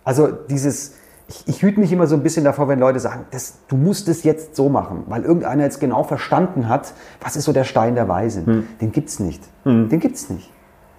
Also 0.05 0.29
dieses, 0.29 0.95
ich, 1.29 1.47
ich 1.47 1.63
hüte 1.63 1.81
mich 1.81 1.93
immer 1.93 2.07
so 2.07 2.15
ein 2.17 2.23
bisschen 2.23 2.45
davor, 2.45 2.69
wenn 2.69 2.79
Leute 2.79 2.99
sagen, 2.99 3.27
das, 3.31 3.59
du 3.69 3.77
musst 3.77 4.09
es 4.09 4.25
jetzt 4.25 4.57
so 4.57 4.69
machen, 4.69 5.05
weil 5.07 5.23
irgendeiner 5.23 5.65
jetzt 5.65 5.81
genau 5.81 6.03
verstanden 6.03 6.69
hat, 6.69 6.95
was 7.21 7.37
ist 7.37 7.45
so 7.45 7.53
der 7.53 7.65
Stein 7.65 7.95
der 7.95 8.09
Weisen. 8.09 8.67
Den 8.81 8.91
gibt's 8.93 9.21
nicht. 9.21 9.43
Den 9.91 10.01
gibt's 10.01 10.31
nicht. 10.31 10.51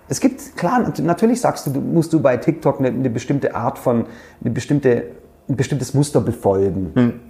Es 0.08 0.20
gibt, 0.20 0.56
klar, 0.56 0.80
nat- 0.80 1.00
natürlich 1.00 1.42
sagst 1.42 1.66
du, 1.66 1.72
du 1.72 1.82
musst 1.82 2.14
du 2.14 2.20
bei 2.22 2.38
TikTok 2.38 2.80
eine, 2.80 2.90
eine 2.90 3.10
bestimmte 3.10 3.56
Art 3.56 3.80
von, 3.80 4.06
eine 4.42 4.52
bestimmte, 4.52 5.06
ein 5.50 5.56
bestimmtes 5.56 5.96
Muster 5.96 6.22
befolgen. 6.22 7.22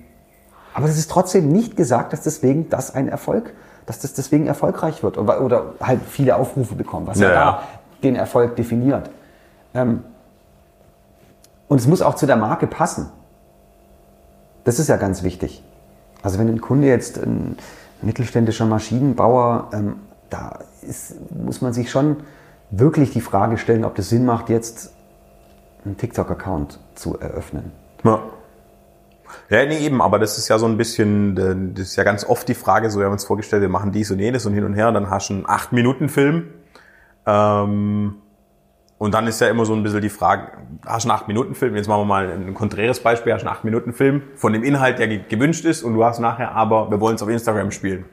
Aber 0.75 0.87
es 0.87 0.97
ist 0.97 1.09
trotzdem 1.09 1.47
nicht 1.47 1.77
gesagt, 1.77 2.11
dass 2.11 2.21
deswegen 2.21 2.69
das 2.69 2.93
ein 2.93 3.07
Erfolg, 3.07 3.53
dass 3.85 3.99
das 3.99 4.13
deswegen 4.13 4.45
erfolgreich 4.45 5.03
wird 5.03 5.17
oder, 5.17 5.39
oder 5.39 5.73
halt 5.79 6.01
viele 6.07 6.35
Aufrufe 6.35 6.75
bekommt, 6.75 7.07
was 7.07 7.17
ja, 7.17 7.29
Ja, 7.29 7.33
ja. 7.33 7.45
da 7.45 7.63
den 8.03 8.15
Erfolg 8.17 8.57
definiert. 8.57 9.09
Ähm, 9.73 10.03
und 11.69 11.79
es 11.79 11.87
muss 11.87 12.01
auch 12.01 12.15
zu 12.15 12.25
der 12.25 12.35
Marke 12.35 12.67
passen. 12.67 13.09
Das 14.65 14.77
ist 14.77 14.89
ja 14.89 14.97
ganz 14.97 15.23
wichtig. 15.23 15.63
Also 16.21 16.39
wenn 16.39 16.49
ein 16.49 16.59
Kunde 16.59 16.87
jetzt 16.87 17.17
ein 17.17 17.57
mittelständischer 18.01 18.65
Maschinenbauer, 18.65 19.69
ähm, 19.71 19.95
da 20.29 20.59
ist, 20.81 21.15
muss 21.31 21.61
man 21.61 21.71
sich 21.71 21.89
schon 21.89 22.17
wirklich 22.69 23.11
die 23.11 23.21
Frage 23.21 23.57
stellen, 23.57 23.85
ob 23.85 23.95
das 23.95 24.09
Sinn 24.09 24.25
macht, 24.25 24.49
jetzt 24.49 24.91
einen 25.85 25.95
TikTok-Account 25.95 26.79
zu 26.95 27.17
eröffnen. 27.17 27.71
Ja. 28.03 28.19
Ja, 29.49 29.65
nee, 29.65 29.79
eben, 29.79 30.01
aber 30.01 30.19
das 30.19 30.37
ist 30.37 30.47
ja 30.49 30.57
so 30.57 30.65
ein 30.65 30.77
bisschen, 30.77 31.37
äh, 31.37 31.73
das 31.77 31.87
ist 31.89 31.95
ja 31.95 32.03
ganz 32.03 32.25
oft 32.25 32.47
die 32.47 32.53
Frage, 32.55 32.89
so 32.89 32.99
wir 32.99 33.05
haben 33.05 33.13
uns 33.13 33.25
vorgestellt, 33.25 33.61
wir 33.61 33.69
machen 33.69 33.91
dies 33.91 34.09
und 34.11 34.19
jenes 34.19 34.45
und 34.45 34.53
hin 34.53 34.63
und 34.63 34.73
her, 34.73 34.91
dann 34.91 35.09
hast 35.09 35.29
du 35.29 35.33
einen 35.35 35.45
8-Minuten-Film. 35.45 36.43
Ähm, 37.27 38.15
und 38.97 39.13
dann 39.13 39.27
ist 39.27 39.41
ja 39.41 39.47
immer 39.49 39.65
so 39.65 39.73
ein 39.73 39.83
bisschen 39.83 40.01
die 40.01 40.09
Frage, 40.09 40.47
hast 40.85 41.05
du 41.05 41.09
einen 41.11 41.19
8-Minuten-Film, 41.19 41.75
jetzt 41.75 41.87
machen 41.87 42.01
wir 42.01 42.05
mal 42.05 42.29
ein 42.31 42.53
konträres 42.53 43.01
Beispiel, 43.01 43.33
hast 43.33 43.41
du 43.43 43.47
einen 43.47 43.57
8-Minuten-Film 43.57 44.21
von 44.35 44.53
dem 44.53 44.63
Inhalt, 44.63 44.99
der 44.99 45.07
ge- 45.09 45.21
gewünscht 45.27 45.65
ist 45.65 45.83
und 45.83 45.93
du 45.95 46.03
hast 46.05 46.19
nachher 46.19 46.53
aber, 46.53 46.89
wir 46.91 46.99
wollen 47.01 47.15
es 47.15 47.21
auf 47.23 47.29
Instagram 47.29 47.71
spielen. 47.71 48.05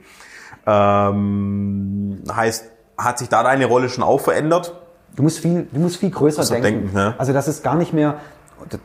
Ähm, 0.67 2.23
heißt, 2.33 2.71
hat 2.99 3.19
sich 3.19 3.29
da 3.29 3.43
deine 3.43 3.67
Rolle 3.67 3.89
schon 3.89 4.05
auch 4.05 4.21
verändert? 4.21 4.75
Du 5.15 5.23
musst 5.23 5.41
viel, 5.41 5.67
du 5.71 5.81
musst 5.81 5.97
viel 5.97 6.11
größer 6.11 6.43
denken. 6.45 6.63
denken, 6.85 6.97
ja. 6.97 7.15
Also 7.19 7.33
das 7.33 7.49
ist 7.49 7.63
gar 7.63 7.75
nicht 7.75 7.93
mehr. 7.93 8.17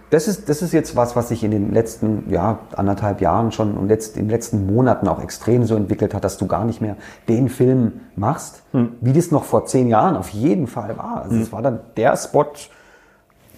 Das 0.09 0.27
ist, 0.27 0.49
das 0.49 0.61
ist 0.61 0.73
jetzt 0.73 0.95
was, 0.95 1.15
was 1.15 1.29
sich 1.29 1.43
in 1.43 1.51
den 1.51 1.73
letzten 1.73 2.29
ja, 2.29 2.59
anderthalb 2.75 3.21
Jahren 3.21 3.51
schon 3.51 3.77
und 3.77 3.87
letzt, 3.87 4.17
in 4.17 4.23
den 4.23 4.29
letzten 4.29 4.65
Monaten 4.65 5.07
auch 5.07 5.21
extrem 5.21 5.65
so 5.65 5.75
entwickelt 5.75 6.13
hat, 6.13 6.23
dass 6.23 6.37
du 6.37 6.47
gar 6.47 6.65
nicht 6.65 6.81
mehr 6.81 6.95
den 7.27 7.49
Film 7.49 8.01
machst, 8.15 8.63
Hm. 8.71 8.93
wie 9.01 9.13
das 9.13 9.31
noch 9.31 9.43
vor 9.43 9.65
zehn 9.65 9.87
Jahren 9.87 10.15
auf 10.15 10.29
jeden 10.29 10.67
Fall 10.67 10.97
war. 10.97 11.23
Also 11.23 11.37
es 11.37 11.51
war 11.51 11.61
dann 11.61 11.79
der 11.95 12.15
Spot 12.17 12.45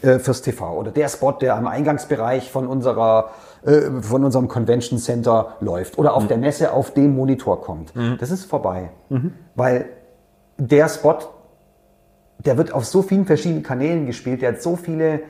äh, 0.02 0.20
fürs 0.20 0.42
TV 0.42 0.78
oder 0.78 0.92
der 0.92 1.10
Spot, 1.10 1.32
der 1.34 1.56
am 1.56 1.68
Eingangsbereich 1.68 2.52
von 2.52 2.68
unserer 2.68 3.32
äh, 3.66 4.02
von 4.02 4.24
unserem 4.24 4.48
Convention 4.48 5.00
Center 5.00 5.58
läuft 5.60 5.98
oder 5.98 6.14
auf 6.14 6.28
der 6.28 6.38
Messe 6.38 6.72
auf 6.72 6.92
dem 6.94 7.16
Monitor 7.16 7.62
kommt. 7.62 7.94
Das 8.20 8.32
ist 8.32 8.46
vorbei, 8.46 8.90
weil 9.56 9.86
der 10.58 10.88
Spot 10.88 11.18
der 12.46 12.58
wird 12.58 12.74
auf 12.74 12.86
so 12.86 13.02
vielen 13.02 13.26
verschiedenen 13.26 13.64
Kanälen 13.64 14.06
gespielt, 14.06 14.42
der 14.42 14.54
hat 14.54 14.62
so 14.62 14.76
viele 14.76 15.22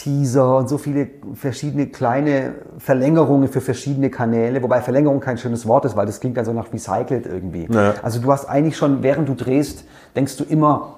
Teaser 0.00 0.56
und 0.56 0.68
so 0.68 0.78
viele 0.78 1.08
verschiedene 1.34 1.86
kleine 1.86 2.54
Verlängerungen 2.78 3.48
für 3.48 3.60
verschiedene 3.60 4.08
Kanäle, 4.08 4.62
wobei 4.62 4.80
Verlängerung 4.80 5.20
kein 5.20 5.36
schönes 5.36 5.66
Wort 5.66 5.84
ist, 5.84 5.94
weil 5.94 6.06
das 6.06 6.20
klingt 6.20 6.38
dann 6.38 6.46
so 6.46 6.54
nach 6.54 6.72
recycelt 6.72 7.26
irgendwie. 7.26 7.68
Ja. 7.70 7.94
Also 8.02 8.18
du 8.18 8.32
hast 8.32 8.46
eigentlich 8.46 8.78
schon, 8.78 9.02
während 9.02 9.28
du 9.28 9.34
drehst, 9.34 9.84
denkst 10.16 10.38
du 10.38 10.44
immer 10.44 10.94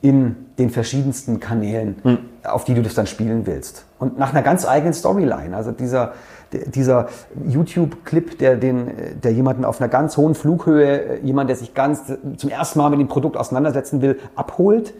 in 0.00 0.36
den 0.58 0.70
verschiedensten 0.70 1.38
Kanälen, 1.38 1.96
auf 2.44 2.64
die 2.64 2.72
du 2.72 2.82
das 2.82 2.94
dann 2.94 3.06
spielen 3.06 3.46
willst. 3.46 3.84
Und 3.98 4.18
nach 4.18 4.32
einer 4.32 4.42
ganz 4.42 4.66
eigenen 4.66 4.94
Storyline. 4.94 5.54
Also 5.54 5.72
dieser, 5.72 6.12
dieser 6.52 7.08
YouTube-Clip, 7.46 8.38
der, 8.38 8.56
den, 8.56 8.90
der 9.22 9.32
jemanden 9.32 9.64
auf 9.64 9.80
einer 9.80 9.88
ganz 9.88 10.16
hohen 10.16 10.34
Flughöhe, 10.34 11.18
jemand, 11.22 11.50
der 11.50 11.56
sich 11.56 11.74
ganz 11.74 12.12
zum 12.36 12.50
ersten 12.50 12.78
Mal 12.78 12.88
mit 12.90 13.00
dem 13.00 13.08
Produkt 13.08 13.36
auseinandersetzen 13.36 14.00
will, 14.00 14.18
abholt, 14.34 14.94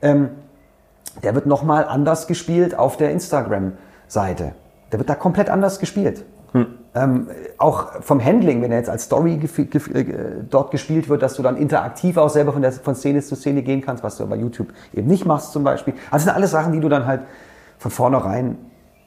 ähm, 0.00 0.30
der 1.22 1.34
wird 1.34 1.46
nochmal 1.46 1.84
anders 1.84 2.26
gespielt 2.26 2.78
auf 2.78 2.96
der 2.96 3.10
Instagram-Seite. 3.10 4.52
Der 4.90 4.98
wird 4.98 5.08
da 5.10 5.14
komplett 5.14 5.50
anders 5.50 5.78
gespielt. 5.78 6.24
Ähm, 6.94 7.28
auch 7.56 8.02
vom 8.02 8.22
Handling, 8.22 8.60
wenn 8.60 8.70
er 8.70 8.76
jetzt 8.76 8.90
als 8.90 9.04
Story 9.04 9.40
gef- 9.42 9.70
gef- 9.70 9.94
äh, 9.96 10.44
dort 10.50 10.70
gespielt 10.70 11.08
wird, 11.08 11.22
dass 11.22 11.32
du 11.34 11.42
dann 11.42 11.56
interaktiv 11.56 12.18
auch 12.18 12.28
selber 12.28 12.52
von, 12.52 12.60
der, 12.60 12.72
von 12.72 12.94
Szene 12.94 13.22
zu 13.22 13.34
Szene 13.34 13.62
gehen 13.62 13.80
kannst, 13.80 14.04
was 14.04 14.18
du 14.18 14.26
bei 14.26 14.36
YouTube 14.36 14.68
eben 14.92 15.06
nicht 15.06 15.24
machst 15.24 15.52
zum 15.52 15.64
Beispiel. 15.64 15.94
Also 16.10 16.24
sind 16.24 16.34
alles 16.34 16.50
Sachen, 16.50 16.72
die 16.72 16.80
du 16.80 16.90
dann 16.90 17.06
halt 17.06 17.22
von 17.78 17.90
vornherein 17.90 18.58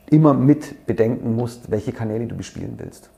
immer 0.09 0.33
mit 0.33 0.87
bedenken 0.87 1.35
musst, 1.35 1.69
welche 1.69 1.91
Kanäle 1.91 2.25
du 2.25 2.35
bespielen 2.35 2.73
willst. 2.77 3.11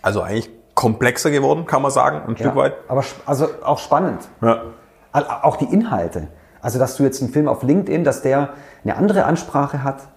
Also 0.00 0.22
eigentlich 0.22 0.48
komplexer 0.74 1.30
geworden, 1.30 1.66
kann 1.66 1.82
man 1.82 1.90
sagen, 1.90 2.22
ein 2.26 2.36
Stück 2.38 2.56
weit. 2.56 2.72
Aber 2.88 3.04
also 3.26 3.48
auch 3.62 3.78
spannend. 3.78 4.26
Ja. 4.40 4.62
Auch 5.12 5.56
die 5.56 5.66
Inhalte. 5.66 6.28
Also, 6.60 6.78
dass 6.78 6.96
du 6.96 7.04
jetzt 7.04 7.22
einen 7.22 7.32
Film 7.32 7.48
auf 7.48 7.62
LinkedIn, 7.62 8.04
dass 8.04 8.22
der 8.22 8.50
eine 8.84 8.96
andere 8.96 9.24
Ansprache 9.24 9.84
hat, 9.84 10.08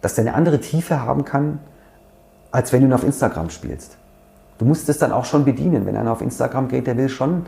dass 0.00 0.14
der 0.14 0.22
eine 0.22 0.34
andere 0.34 0.60
Tiefe 0.60 1.02
haben 1.02 1.24
kann, 1.24 1.58
als 2.50 2.72
wenn 2.72 2.80
du 2.80 2.86
ihn 2.86 2.92
auf 2.92 3.04
Instagram 3.04 3.50
spielst. 3.50 3.96
Du 4.58 4.64
musst 4.64 4.88
es 4.88 4.98
dann 4.98 5.12
auch 5.12 5.24
schon 5.24 5.44
bedienen. 5.44 5.86
Wenn 5.86 5.96
einer 5.96 6.12
auf 6.12 6.22
Instagram 6.22 6.68
geht, 6.68 6.86
der 6.86 6.96
will 6.96 7.08
schon 7.08 7.46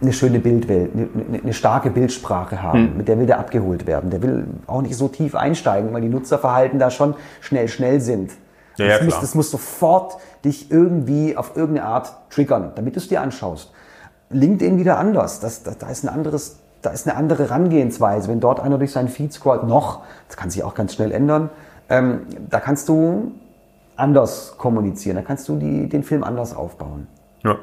eine 0.00 0.12
schöne 0.12 0.38
Bildwelt, 0.38 0.92
eine, 0.94 1.08
eine, 1.42 1.52
starke 1.52 1.90
Bildsprache 1.90 2.62
haben, 2.62 2.96
mit 2.96 3.08
der 3.08 3.18
will 3.18 3.26
der 3.26 3.40
abgeholt 3.40 3.86
werden. 3.86 4.10
Der 4.10 4.22
will 4.22 4.46
auch 4.66 4.82
nicht 4.82 4.96
so 4.96 5.08
tief 5.08 5.34
einsteigen, 5.34 5.92
weil 5.92 6.02
die 6.02 6.08
Nutzerverhalten 6.08 6.78
da 6.78 6.90
schon 6.90 7.14
schnell, 7.40 7.66
schnell 7.68 8.00
sind. 8.00 8.32
Ja, 8.76 8.86
ja, 8.86 8.92
das, 8.92 9.02
muss, 9.02 9.14
klar. 9.14 9.20
das 9.22 9.34
muss 9.34 9.50
sofort 9.50 10.18
dich 10.44 10.70
irgendwie 10.70 11.36
auf 11.36 11.56
irgendeine 11.56 11.88
Art 11.88 12.14
triggern, 12.30 12.72
damit 12.76 12.94
du 12.94 13.00
es 13.00 13.08
dir 13.08 13.20
anschaust. 13.20 13.72
LinkedIn 14.30 14.78
wieder 14.78 14.98
anders. 14.98 15.40
Das, 15.40 15.64
da, 15.64 15.72
da 15.76 15.88
ist 15.88 16.04
ein 16.04 16.08
anderes, 16.08 16.58
da 16.82 16.90
ist 16.90 17.08
eine 17.08 17.16
andere 17.16 17.44
Herangehensweise. 17.44 18.28
Wenn 18.28 18.40
dort 18.40 18.60
einer 18.60 18.78
durch 18.78 18.92
seinen 18.92 19.08
Feed 19.08 19.32
scrollt, 19.32 19.64
noch, 19.64 20.02
das 20.28 20.36
kann 20.36 20.50
sich 20.50 20.62
auch 20.62 20.74
ganz 20.74 20.94
schnell 20.94 21.12
ändern, 21.12 21.50
ähm, 21.88 22.22
da 22.50 22.60
kannst 22.60 22.88
du 22.88 23.32
anders 23.96 24.54
kommunizieren, 24.58 25.16
da 25.16 25.22
kannst 25.22 25.48
du 25.48 25.56
die, 25.56 25.88
den 25.88 26.02
Film 26.04 26.22
anders 26.22 26.54
aufbauen. 26.54 27.08
Ja. 27.42 27.58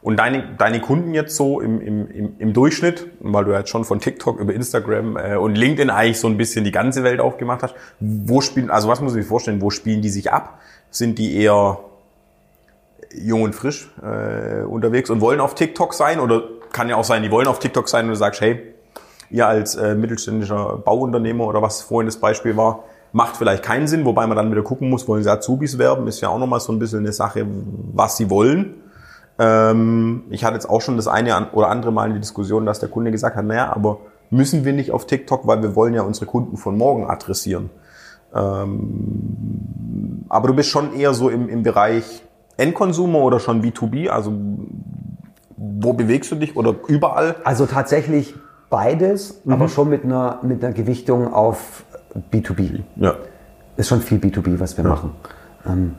Und 0.00 0.16
deine, 0.16 0.56
deine 0.58 0.80
Kunden 0.80 1.14
jetzt 1.14 1.36
so 1.36 1.60
im, 1.60 1.80
im, 1.80 2.34
im, 2.38 2.52
Durchschnitt, 2.52 3.06
weil 3.20 3.44
du 3.44 3.52
jetzt 3.52 3.70
schon 3.70 3.84
von 3.84 4.00
TikTok 4.00 4.40
über 4.40 4.52
Instagram 4.52 5.16
äh, 5.16 5.36
und 5.36 5.54
LinkedIn 5.54 5.90
eigentlich 5.90 6.18
so 6.18 6.26
ein 6.26 6.36
bisschen 6.36 6.64
die 6.64 6.72
ganze 6.72 7.04
Welt 7.04 7.20
aufgemacht 7.20 7.62
hast, 7.62 7.74
wo 8.00 8.40
spielen, 8.40 8.68
also 8.68 8.88
was 8.88 9.00
muss 9.00 9.12
ich 9.12 9.18
mir 9.18 9.24
vorstellen, 9.24 9.60
wo 9.60 9.70
spielen 9.70 10.02
die 10.02 10.08
sich 10.08 10.32
ab? 10.32 10.58
Sind 10.90 11.18
die 11.18 11.36
eher 11.36 11.78
jung 13.14 13.42
und 13.42 13.54
frisch 13.54 13.92
äh, 14.02 14.64
unterwegs 14.64 15.08
und 15.08 15.20
wollen 15.20 15.40
auf 15.40 15.54
TikTok 15.54 15.94
sein? 15.94 16.18
Oder 16.18 16.42
kann 16.72 16.88
ja 16.88 16.96
auch 16.96 17.04
sein, 17.04 17.22
die 17.22 17.30
wollen 17.30 17.46
auf 17.46 17.58
TikTok 17.58 17.88
sein 17.88 18.06
und 18.06 18.10
du 18.10 18.16
sagst, 18.16 18.40
hey, 18.40 18.74
ihr 19.30 19.46
als 19.46 19.74
äh, 19.74 19.94
mittelständischer 19.94 20.78
Bauunternehmer 20.78 21.46
oder 21.46 21.62
was 21.62 21.82
vorhin 21.82 22.06
das 22.06 22.16
Beispiel 22.16 22.56
war, 22.56 22.84
macht 23.12 23.36
vielleicht 23.36 23.62
keinen 23.62 23.86
Sinn, 23.86 24.04
wobei 24.04 24.26
man 24.26 24.36
dann 24.36 24.50
wieder 24.50 24.62
gucken 24.62 24.90
muss, 24.90 25.06
wollen 25.08 25.22
sie 25.22 25.30
Azubis 25.30 25.78
werben, 25.78 26.06
ist 26.06 26.20
ja 26.20 26.28
auch 26.28 26.38
nochmal 26.38 26.60
so 26.60 26.72
ein 26.72 26.78
bisschen 26.78 27.00
eine 27.00 27.12
Sache, 27.12 27.46
was 27.92 28.16
sie 28.16 28.30
wollen. 28.30 28.74
Ähm, 29.38 30.24
ich 30.30 30.44
hatte 30.44 30.54
jetzt 30.54 30.68
auch 30.68 30.80
schon 30.80 30.96
das 30.96 31.08
eine 31.08 31.50
oder 31.52 31.68
andere 31.68 31.92
Mal 31.92 32.08
in 32.08 32.14
die 32.14 32.20
Diskussion, 32.20 32.66
dass 32.66 32.80
der 32.80 32.88
Kunde 32.88 33.10
gesagt 33.10 33.36
hat, 33.36 33.44
naja, 33.44 33.72
aber 33.74 33.98
müssen 34.30 34.64
wir 34.64 34.72
nicht 34.72 34.90
auf 34.92 35.06
TikTok, 35.06 35.46
weil 35.46 35.62
wir 35.62 35.74
wollen 35.76 35.94
ja 35.94 36.02
unsere 36.02 36.26
Kunden 36.26 36.56
von 36.56 36.76
morgen 36.76 37.06
adressieren. 37.06 37.70
Ähm, 38.34 40.24
aber 40.28 40.48
du 40.48 40.54
bist 40.54 40.70
schon 40.70 40.94
eher 40.94 41.12
so 41.12 41.28
im, 41.28 41.48
im 41.48 41.62
Bereich 41.62 42.22
Endkonsumer 42.56 43.18
oder 43.20 43.40
schon 43.40 43.62
B2B, 43.62 44.08
also 44.08 44.32
wo 45.62 45.92
bewegst 45.92 46.30
du 46.32 46.36
dich 46.36 46.56
oder 46.56 46.74
überall? 46.88 47.36
Also 47.44 47.66
tatsächlich 47.66 48.34
beides, 48.68 49.42
aber 49.46 49.68
schon 49.68 49.88
mit 49.90 50.04
einer, 50.04 50.40
mit 50.42 50.64
einer 50.64 50.72
Gewichtung 50.72 51.32
auf 51.32 51.84
B2B. 52.32 52.80
Ja. 52.96 53.14
Ist 53.76 53.88
schon 53.88 54.00
viel 54.00 54.18
B2B, 54.18 54.58
was 54.58 54.76
wir 54.76 54.84
machen. 54.84 55.12
Ähm, 55.66 55.94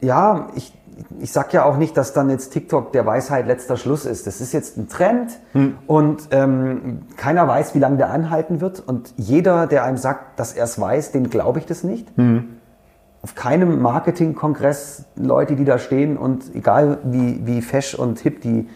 ja, 0.00 0.48
ich, 0.54 0.72
ich 1.20 1.30
sag 1.32 1.52
ja 1.52 1.64
auch 1.64 1.76
nicht, 1.76 1.96
dass 1.96 2.12
dann 2.12 2.30
jetzt 2.30 2.52
TikTok 2.52 2.92
der 2.92 3.04
Weisheit 3.04 3.46
letzter 3.46 3.76
Schluss 3.76 4.06
ist. 4.06 4.26
Das 4.26 4.40
ist 4.40 4.52
jetzt 4.52 4.78
ein 4.78 4.88
Trend 4.88 5.38
und 5.86 6.28
ähm, 6.30 7.02
keiner 7.16 7.46
weiß, 7.46 7.74
wie 7.74 7.80
lange 7.80 7.96
der 7.96 8.10
anhalten 8.10 8.60
wird. 8.60 8.80
Und 8.80 9.12
jeder, 9.16 9.66
der 9.66 9.84
einem 9.84 9.98
sagt, 9.98 10.38
dass 10.38 10.52
er 10.52 10.64
es 10.64 10.80
weiß, 10.80 11.12
dem 11.12 11.28
glaube 11.28 11.58
ich 11.58 11.66
das 11.66 11.84
nicht. 11.84 12.08
Auf 13.24 13.34
keinem 13.34 13.80
Marketingkongress 13.80 15.06
Leute, 15.16 15.56
die 15.56 15.64
da 15.64 15.78
stehen 15.78 16.18
und 16.18 16.54
egal 16.54 16.98
wie, 17.04 17.40
wie 17.46 17.62
fesch 17.62 17.94
und 17.94 18.18
hip 18.18 18.42
die 18.42 18.68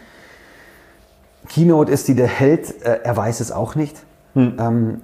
Keynote 1.47 1.91
ist, 1.91 2.07
die 2.07 2.15
der 2.15 2.25
hält, 2.25 2.81
äh, 2.83 3.01
er 3.03 3.15
weiß 3.15 3.41
es 3.41 3.51
auch 3.51 3.75
nicht. 3.75 3.95
Ähm, 4.33 5.01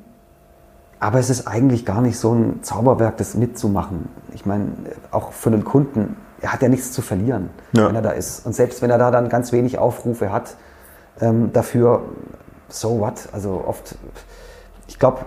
aber 0.99 1.19
es 1.19 1.29
ist 1.29 1.45
eigentlich 1.45 1.85
gar 1.85 2.01
nicht 2.01 2.17
so 2.17 2.33
ein 2.33 2.63
Zauberwerk, 2.63 3.17
das 3.17 3.35
mitzumachen. 3.35 4.09
Ich 4.33 4.47
meine, 4.47 4.69
auch 5.11 5.31
für 5.31 5.51
einen 5.51 5.63
Kunden, 5.63 6.17
er 6.41 6.51
hat 6.51 6.63
ja 6.63 6.67
nichts 6.67 6.91
zu 6.91 7.03
verlieren, 7.03 7.51
Ja. 7.73 7.87
wenn 7.89 7.95
er 7.95 8.01
da 8.01 8.11
ist. 8.11 8.47
Und 8.47 8.53
selbst 8.53 8.81
wenn 8.81 8.89
er 8.89 8.97
da 8.97 9.11
dann 9.11 9.29
ganz 9.29 9.51
wenig 9.51 9.77
Aufrufe 9.77 10.31
hat, 10.31 10.55
ähm, 11.21 11.53
dafür, 11.53 12.01
so 12.67 12.99
what? 12.99 13.29
Also 13.31 13.63
oft, 13.67 13.95
ich 14.87 14.97
glaube, 14.97 15.19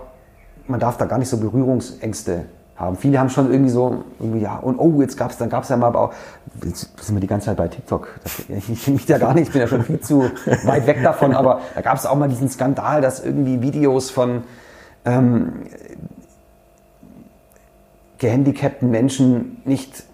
man 0.66 0.80
darf 0.80 0.96
da 0.96 1.04
gar 1.04 1.18
nicht 1.18 1.28
so 1.28 1.36
Berührungsängste 1.36 2.46
haben. 2.78 2.96
Viele 2.96 3.18
haben 3.18 3.28
schon 3.28 3.50
irgendwie 3.50 3.70
so, 3.70 4.04
irgendwie, 4.20 4.40
ja, 4.40 4.56
und 4.56 4.78
oh, 4.78 5.00
jetzt 5.00 5.16
gab's, 5.16 5.36
dann 5.36 5.48
gab's 5.48 5.68
ja 5.68 5.76
mal, 5.76 5.88
aber 5.88 6.00
auch, 6.00 6.12
jetzt 6.64 6.90
sind 7.04 7.16
wir 7.16 7.20
die 7.20 7.26
ganze 7.26 7.46
Zeit 7.46 7.56
bei 7.56 7.68
TikTok. 7.68 8.08
Das, 8.22 8.38
ich 8.48 8.84
kenne 8.84 8.96
mich 8.96 9.06
da 9.06 9.18
gar 9.18 9.34
nicht, 9.34 9.48
ich 9.48 9.52
bin 9.52 9.60
ja 9.60 9.66
schon 9.66 9.82
viel 9.82 10.00
zu 10.00 10.30
weit 10.64 10.86
weg 10.86 11.02
davon, 11.02 11.34
aber 11.34 11.60
da 11.74 11.80
gab's 11.80 12.06
auch 12.06 12.16
mal 12.16 12.28
diesen 12.28 12.48
Skandal, 12.48 13.00
dass 13.00 13.24
irgendwie 13.24 13.60
Videos 13.62 14.10
von 14.10 14.44
ähm, 15.04 15.64
gehandicapten 18.18 18.90
Menschen 18.90 19.60
nicht 19.64 20.04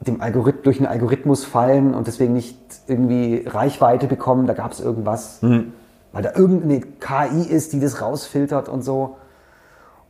dem 0.00 0.20
Algorith 0.20 0.62
durch 0.64 0.78
einen 0.78 0.86
Algorithmus 0.86 1.44
fallen 1.44 1.94
und 1.94 2.06
deswegen 2.06 2.32
nicht 2.32 2.56
irgendwie 2.86 3.44
Reichweite 3.46 4.06
bekommen. 4.06 4.46
Da 4.46 4.54
gab 4.54 4.72
es 4.72 4.80
irgendwas, 4.80 5.40
weil 6.12 6.22
da 6.22 6.32
irgendeine 6.34 6.80
KI 6.80 7.42
ist, 7.42 7.74
die 7.74 7.80
das 7.80 8.00
rausfiltert 8.00 8.68
und 8.70 8.82
so. 8.82 9.16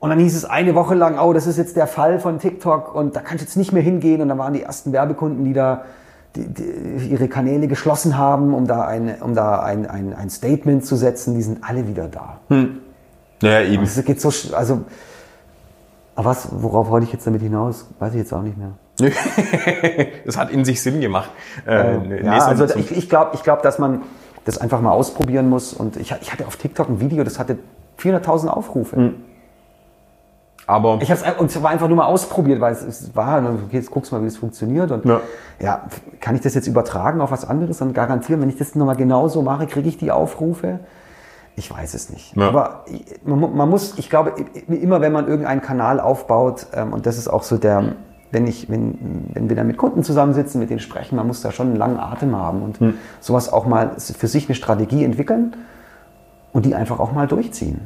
Und 0.01 0.11
dann 0.11 0.19
hieß 0.19 0.35
es 0.35 0.45
eine 0.47 0.75
Woche 0.75 0.95
lang, 0.95 1.19
oh, 1.19 1.33
das 1.35 1.47
ist 1.47 1.59
jetzt 1.59 1.77
der 1.77 1.87
Fall 1.87 2.19
von 2.21 2.39
TikTok 2.39 2.95
und 2.95 3.15
da 3.17 3.21
kannst 3.21 3.43
du 3.43 3.47
jetzt 3.47 3.57
nicht 3.57 3.73
mehr 3.73 3.83
hingehen. 3.83 4.23
Und 4.23 4.29
dann 4.29 4.39
waren 4.39 4.55
die 4.55 4.63
ersten 4.63 4.93
Werbekunden, 4.93 5.45
die 5.45 5.53
da 5.53 5.85
die, 6.37 6.47
die 6.47 7.09
ihre 7.11 7.29
Kanäle 7.29 7.67
geschlossen 7.69 8.17
haben, 8.17 8.55
um 8.55 8.67
da, 8.67 8.87
ein, 8.87 9.17
um 9.21 9.35
da 9.35 9.61
ein, 9.63 9.87
ein, 9.87 10.15
ein 10.15 10.31
Statement 10.31 10.87
zu 10.87 10.97
setzen. 10.97 11.35
Die 11.35 11.43
sind 11.43 11.59
alle 11.63 11.87
wieder 11.87 12.09
da. 12.09 12.39
Naja, 12.49 13.61
eben. 13.69 13.83
Es 13.83 14.03
geht 14.05 14.21
so, 14.21 14.31
also, 14.57 14.83
aber 16.15 16.31
was, 16.31 16.49
worauf 16.51 16.89
wollte 16.89 17.05
ich 17.07 17.13
jetzt 17.13 17.27
damit 17.27 17.43
hinaus? 17.43 17.87
Weiß 17.99 18.13
ich 18.15 18.21
jetzt 18.21 18.33
auch 18.33 18.43
nicht 18.43 18.57
mehr. 18.57 18.73
das 20.25 20.37
hat 20.37 20.51
in 20.51 20.65
sich 20.65 20.81
Sinn 20.83 21.01
gemacht. 21.01 21.31
Äh, 21.67 21.99
nee, 21.99 22.23
Ja, 22.23 22.41
so- 22.41 22.47
also 22.47 22.67
so- 22.69 22.79
ich, 22.79 22.91
ich 22.97 23.09
glaube, 23.09 23.33
ich 23.35 23.43
glaub, 23.43 23.63
dass 23.63 23.79
man 23.79 24.03
das 24.45 24.57
einfach 24.59 24.81
mal 24.81 24.93
ausprobieren 24.93 25.49
muss. 25.49 25.73
Und 25.75 25.97
ich, 25.97 26.15
ich 26.21 26.33
hatte 26.33 26.47
auf 26.47 26.57
TikTok 26.57 26.89
ein 26.89 27.01
Video, 27.01 27.25
das 27.25 27.39
hatte 27.39 27.59
400.000 27.99 28.49
Aufrufe. 28.49 29.13
Aber 30.71 30.99
Ich 31.03 31.11
habe 31.11 31.21
es 31.25 31.39
und 31.41 31.51
zwar 31.51 31.71
einfach 31.71 31.89
nur 31.89 31.97
mal 31.97 32.07
ausprobiert, 32.07 32.61
weil 32.61 32.73
es, 32.73 32.83
es 32.83 33.15
war, 33.17 33.39
und 33.39 33.65
okay, 33.67 33.77
jetzt 33.77 33.91
guckst 33.91 34.11
du 34.11 34.17
mal, 34.17 34.23
wie 34.23 34.27
es 34.29 34.37
funktioniert. 34.37 34.91
Und 34.91 35.05
Ja. 35.05 35.21
ja. 35.61 35.83
kann 36.21 36.35
ich 36.35 36.41
das 36.41 36.55
jetzt 36.55 36.67
übertragen 36.67 37.21
auf 37.21 37.31
was 37.31 37.45
anderes 37.45 37.81
und 37.83 37.93
garantieren, 37.93 38.41
wenn 38.41 38.49
ich 38.49 38.57
das 38.57 38.75
nochmal 38.75 38.97
genauso 38.97 39.43
mache, 39.43 39.67
kriege 39.67 39.89
ich 39.89 39.99
die 39.99 40.11
Aufrufe? 40.11 40.81
Ich 41.57 41.71
weiß 41.71 41.95
es 41.95 42.11
nicht. 42.11 42.37
Ja. 42.37 42.49
Aber 42.49 42.85
man, 43.25 43.55
man 43.57 43.69
muss, 43.69 43.99
ich 43.99 44.09
glaube, 44.09 44.33
immer 44.69 45.01
wenn 45.01 45.13
man 45.13 45.27
irgendeinen 45.29 45.61
Kanal 45.61 46.01
aufbaut, 46.01 46.67
ähm, 46.73 46.93
und 46.93 47.05
das 47.07 47.19
ist 47.19 47.29
auch 47.29 47.43
so 47.43 47.59
der, 47.59 47.83
wenn 48.31 48.47
ich, 48.47 48.71
wenn, 48.71 49.27
wenn 49.35 49.49
wir 49.49 49.57
dann 49.57 49.67
mit 49.67 49.77
Kunden 49.77 50.05
zusammensitzen, 50.05 50.61
mit 50.61 50.71
denen 50.71 50.81
sprechen, 50.81 51.17
man 51.17 51.27
muss 51.27 51.43
da 51.43 51.51
schon 51.51 51.67
einen 51.69 51.77
langen 51.77 51.99
Atem 51.99 52.37
haben 52.37 52.63
und 52.63 52.79
Hm. 52.81 52.95
sowas 53.21 53.53
auch 53.53 53.67
mal 53.67 53.91
für 53.99 54.29
sich 54.29 54.49
eine 54.49 54.55
Strategie 54.55 55.05
entwickeln 55.05 55.57
und 56.53 56.65
die 56.65 56.75
einfach 56.75 57.01
auch 57.01 57.13
mal 57.13 57.27
durchziehen. 57.27 57.81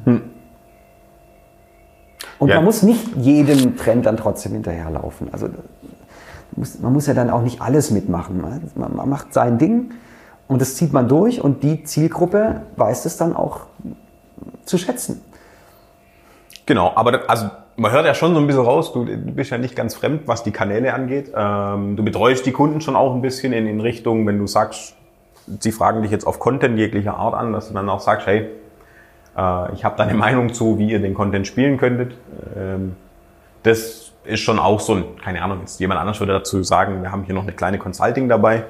Und 2.38 2.48
Ja. 2.48 2.56
man 2.56 2.64
muss 2.64 2.82
nicht 2.82 3.16
jedem 3.16 3.76
Trend 3.76 4.06
dann 4.06 4.16
trotzdem 4.16 4.52
hinterherlaufen. 4.52 5.28
Also 5.32 5.48
man 6.80 6.92
muss 6.92 7.06
ja 7.06 7.14
dann 7.14 7.30
auch 7.30 7.42
nicht 7.42 7.60
alles 7.60 7.90
mitmachen. 7.90 8.40
Man, 8.40 8.94
man 8.96 9.08
macht 9.08 9.32
sein 9.34 9.58
Ding 9.58 9.92
und 10.48 10.60
das 10.60 10.76
zieht 10.76 10.92
man 10.92 11.08
durch 11.08 11.42
und 11.42 11.62
die 11.62 11.84
Zielgruppe 11.84 12.62
weiß 12.76 13.04
es 13.06 13.16
dann 13.16 13.34
auch 13.34 13.60
zu 14.64 14.78
schätzen. 14.78 15.20
Genau, 16.66 16.92
aber 16.94 17.12
das, 17.12 17.28
also 17.28 17.50
man 17.76 17.90
hört 17.92 18.06
ja 18.06 18.14
schon 18.14 18.34
so 18.34 18.40
ein 18.40 18.46
bisschen 18.46 18.62
raus, 18.64 18.92
du, 18.92 19.04
du 19.04 19.16
bist 19.16 19.50
ja 19.50 19.58
nicht 19.58 19.74
ganz 19.76 19.94
fremd, 19.94 20.22
was 20.26 20.42
die 20.44 20.52
Kanäle 20.52 20.94
angeht. 20.94 21.32
Ähm, 21.36 21.96
du 21.96 22.04
betreust 22.04 22.46
die 22.46 22.52
Kunden 22.52 22.80
schon 22.80 22.96
auch 22.96 23.14
ein 23.14 23.20
bisschen 23.22 23.52
in, 23.52 23.66
in 23.66 23.80
Richtung, 23.80 24.26
wenn 24.26 24.38
du 24.38 24.46
sagst, 24.46 24.94
sie 25.60 25.72
fragen 25.72 26.02
dich 26.02 26.10
jetzt 26.10 26.26
auf 26.26 26.38
Content 26.38 26.78
jeglicher 26.78 27.16
Art 27.16 27.34
an, 27.34 27.52
dass 27.52 27.68
du 27.68 27.74
dann 27.74 27.88
auch 27.88 28.00
sagst, 28.00 28.26
hey, 28.26 28.48
äh, 29.36 29.72
ich 29.74 29.84
habe 29.84 29.96
da 29.96 30.04
eine 30.04 30.14
Meinung 30.26 30.52
zu, 30.52 30.78
wie 30.78 30.90
ihr 30.90 31.00
den 31.00 31.14
Content 31.14 31.46
spielen 31.46 31.76
könntet. 31.78 32.16
Ähm, 32.56 32.96
das 33.62 34.12
ist 34.24 34.40
schon 34.40 34.58
auch 34.58 34.80
so 34.80 34.94
ein, 34.94 35.04
keine 35.22 35.42
Ahnung, 35.42 35.60
jetzt 35.60 35.80
jemand 35.80 36.00
anders 36.00 36.18
würde 36.20 36.32
dazu 36.32 36.62
sagen, 36.62 37.02
wir 37.02 37.12
haben 37.12 37.24
hier 37.24 37.34
noch 37.34 37.42
eine 37.42 37.52
kleine 37.52 37.78
Consulting 37.78 38.28
dabei. 38.28 38.56
Äh, 38.56 38.62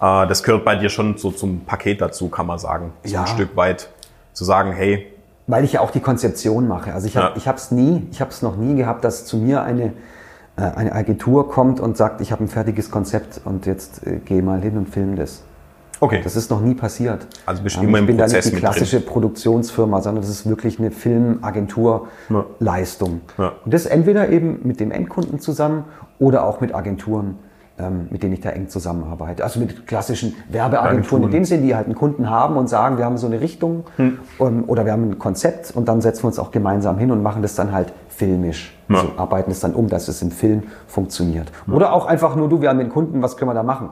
das 0.00 0.42
gehört 0.42 0.64
bei 0.64 0.76
dir 0.76 0.88
schon 0.88 1.16
so 1.16 1.30
zum 1.30 1.60
Paket 1.64 2.00
dazu, 2.00 2.28
kann 2.28 2.46
man 2.46 2.58
sagen. 2.58 2.92
So 3.04 3.14
Ja. 3.14 3.20
ein 3.22 3.26
Stück 3.28 3.56
weit 3.56 3.88
zu 4.32 4.44
sagen, 4.44 4.72
hey, 4.72 5.12
Weil 5.48 5.62
ich 5.62 5.74
ja 5.74 5.80
auch 5.80 5.92
die 5.92 6.00
Konzeption 6.00 6.66
mache. 6.66 6.92
Also 6.92 7.06
ich 7.06 7.16
habe 7.16 7.28
Ja. 7.28 7.32
ich 7.36 7.46
habe 7.46 7.56
es 7.58 7.70
nie, 7.70 8.06
ich 8.10 8.20
habe 8.20 8.30
es 8.32 8.42
noch 8.42 8.56
nie 8.56 8.74
gehabt, 8.74 9.04
dass 9.04 9.26
zu 9.26 9.36
mir 9.36 9.62
eine 9.62 9.92
äh, 10.56 10.62
eine 10.62 10.92
Agentur 10.92 11.50
kommt 11.50 11.78
und 11.80 11.96
sagt, 11.96 12.20
ich 12.22 12.32
habe 12.32 12.42
ein 12.44 12.48
fertiges 12.48 12.90
Konzept 12.90 13.40
und 13.44 13.66
jetzt 13.66 14.06
äh, 14.06 14.20
geh 14.24 14.40
mal 14.42 14.60
hin 14.60 14.76
und 14.78 14.88
film 14.88 15.14
das. 15.14 15.42
Okay. 16.00 16.20
Das 16.22 16.36
ist 16.36 16.50
noch 16.50 16.60
nie 16.60 16.74
passiert. 16.74 17.26
Also 17.46 17.62
bist 17.62 17.76
Ähm, 17.76 17.84
immer 17.84 17.98
ich 17.98 18.02
im 18.02 18.06
bin 18.06 18.18
da 18.18 18.24
Prozess 18.24 18.44
nicht 18.46 18.56
die 18.56 18.60
klassische 18.60 19.00
Produktionsfirma, 19.00 20.00
sondern 20.02 20.22
das 20.22 20.30
ist 20.30 20.46
wirklich 20.48 20.78
eine 20.78 20.90
Filmagentur-Leistung. 20.90 23.20
Ja. 23.38 23.52
Und 23.64 23.72
das 23.72 23.86
entweder 23.86 24.28
eben 24.28 24.60
mit 24.64 24.80
dem 24.80 24.90
Endkunden 24.90 25.40
zusammen 25.40 25.84
oder 26.18 26.44
auch 26.44 26.60
mit 26.60 26.74
Agenturen, 26.74 27.38
ähm, 27.78 28.08
mit 28.10 28.22
denen 28.22 28.34
ich 28.34 28.40
da 28.40 28.50
eng 28.50 28.68
zusammenarbeite. 28.68 29.44
Also 29.44 29.60
mit 29.60 29.86
klassischen 29.86 30.34
Werbeagenturen, 30.48 30.98
Agenturen. 30.98 31.22
in 31.24 31.30
dem 31.30 31.44
Sinn, 31.44 31.62
die 31.62 31.74
halt 31.74 31.86
einen 31.86 31.94
Kunden 31.94 32.30
haben 32.30 32.56
und 32.56 32.68
sagen, 32.68 32.98
wir 32.98 33.04
haben 33.04 33.18
so 33.18 33.26
eine 33.26 33.40
Richtung 33.40 33.84
Hm. 33.96 34.18
ähm, 34.40 34.64
oder 34.66 34.84
wir 34.84 34.92
haben 34.92 35.10
ein 35.10 35.18
Konzept 35.18 35.72
und 35.74 35.88
dann 35.88 36.00
setzen 36.00 36.24
wir 36.24 36.28
uns 36.28 36.38
auch 36.38 36.50
gemeinsam 36.50 36.98
hin 36.98 37.10
und 37.10 37.22
machen 37.22 37.42
das 37.42 37.54
dann 37.54 37.72
halt 37.72 37.92
filmisch. 38.08 38.76
Ja. 38.88 38.96
Also 38.96 39.10
arbeiten 39.16 39.50
es 39.50 39.60
dann 39.60 39.74
um, 39.74 39.88
dass 39.88 40.08
es 40.08 40.22
im 40.22 40.30
Film 40.30 40.64
funktioniert. 40.86 41.52
Oder 41.70 41.92
auch 41.92 42.06
einfach 42.06 42.34
nur 42.36 42.48
du, 42.48 42.62
wir 42.62 42.70
haben 42.70 42.78
den 42.78 42.88
Kunden, 42.88 43.22
was 43.22 43.36
können 43.36 43.50
wir 43.50 43.54
da 43.54 43.62
machen? 43.62 43.90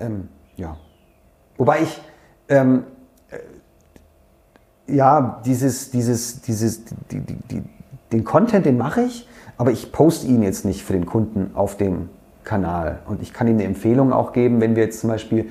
Ähm, 0.00 0.28
ja. 0.56 0.76
Wobei 1.56 1.82
ich, 1.82 2.00
ähm, 2.48 2.84
äh, 3.30 4.94
ja, 4.94 5.42
dieses, 5.44 5.90
dieses, 5.90 6.42
dieses, 6.42 6.84
die, 7.10 7.20
die, 7.20 7.36
die, 7.50 7.62
den 8.12 8.24
Content, 8.24 8.66
den 8.66 8.78
mache 8.78 9.02
ich, 9.02 9.28
aber 9.56 9.70
ich 9.70 9.92
poste 9.92 10.26
ihn 10.26 10.42
jetzt 10.42 10.64
nicht 10.64 10.84
für 10.84 10.92
den 10.92 11.06
Kunden 11.06 11.52
auf 11.54 11.76
dem 11.76 12.08
Kanal. 12.42 13.00
Und 13.06 13.22
ich 13.22 13.32
kann 13.32 13.46
ihm 13.48 13.54
eine 13.54 13.64
Empfehlung 13.64 14.12
auch 14.12 14.32
geben, 14.32 14.60
wenn 14.60 14.76
wir 14.76 14.84
jetzt 14.84 15.00
zum 15.00 15.10
Beispiel 15.10 15.50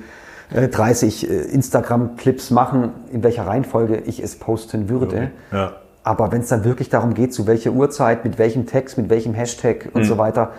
äh, 0.52 0.68
30 0.68 1.28
äh, 1.28 1.34
Instagram-Clips 1.34 2.50
machen, 2.50 2.90
in 3.12 3.22
welcher 3.22 3.46
Reihenfolge 3.46 3.96
ich 3.96 4.22
es 4.22 4.36
posten 4.36 4.88
würde. 4.88 5.30
Ja. 5.52 5.72
Aber 6.02 6.32
wenn 6.32 6.42
es 6.42 6.48
dann 6.48 6.64
wirklich 6.64 6.90
darum 6.90 7.14
geht, 7.14 7.32
zu 7.32 7.46
welcher 7.46 7.72
Uhrzeit, 7.72 8.24
mit 8.24 8.38
welchem 8.38 8.66
Text, 8.66 8.98
mit 8.98 9.08
welchem 9.08 9.32
Hashtag 9.32 9.88
und 9.94 10.04
so 10.04 10.18
weiter, 10.18 10.52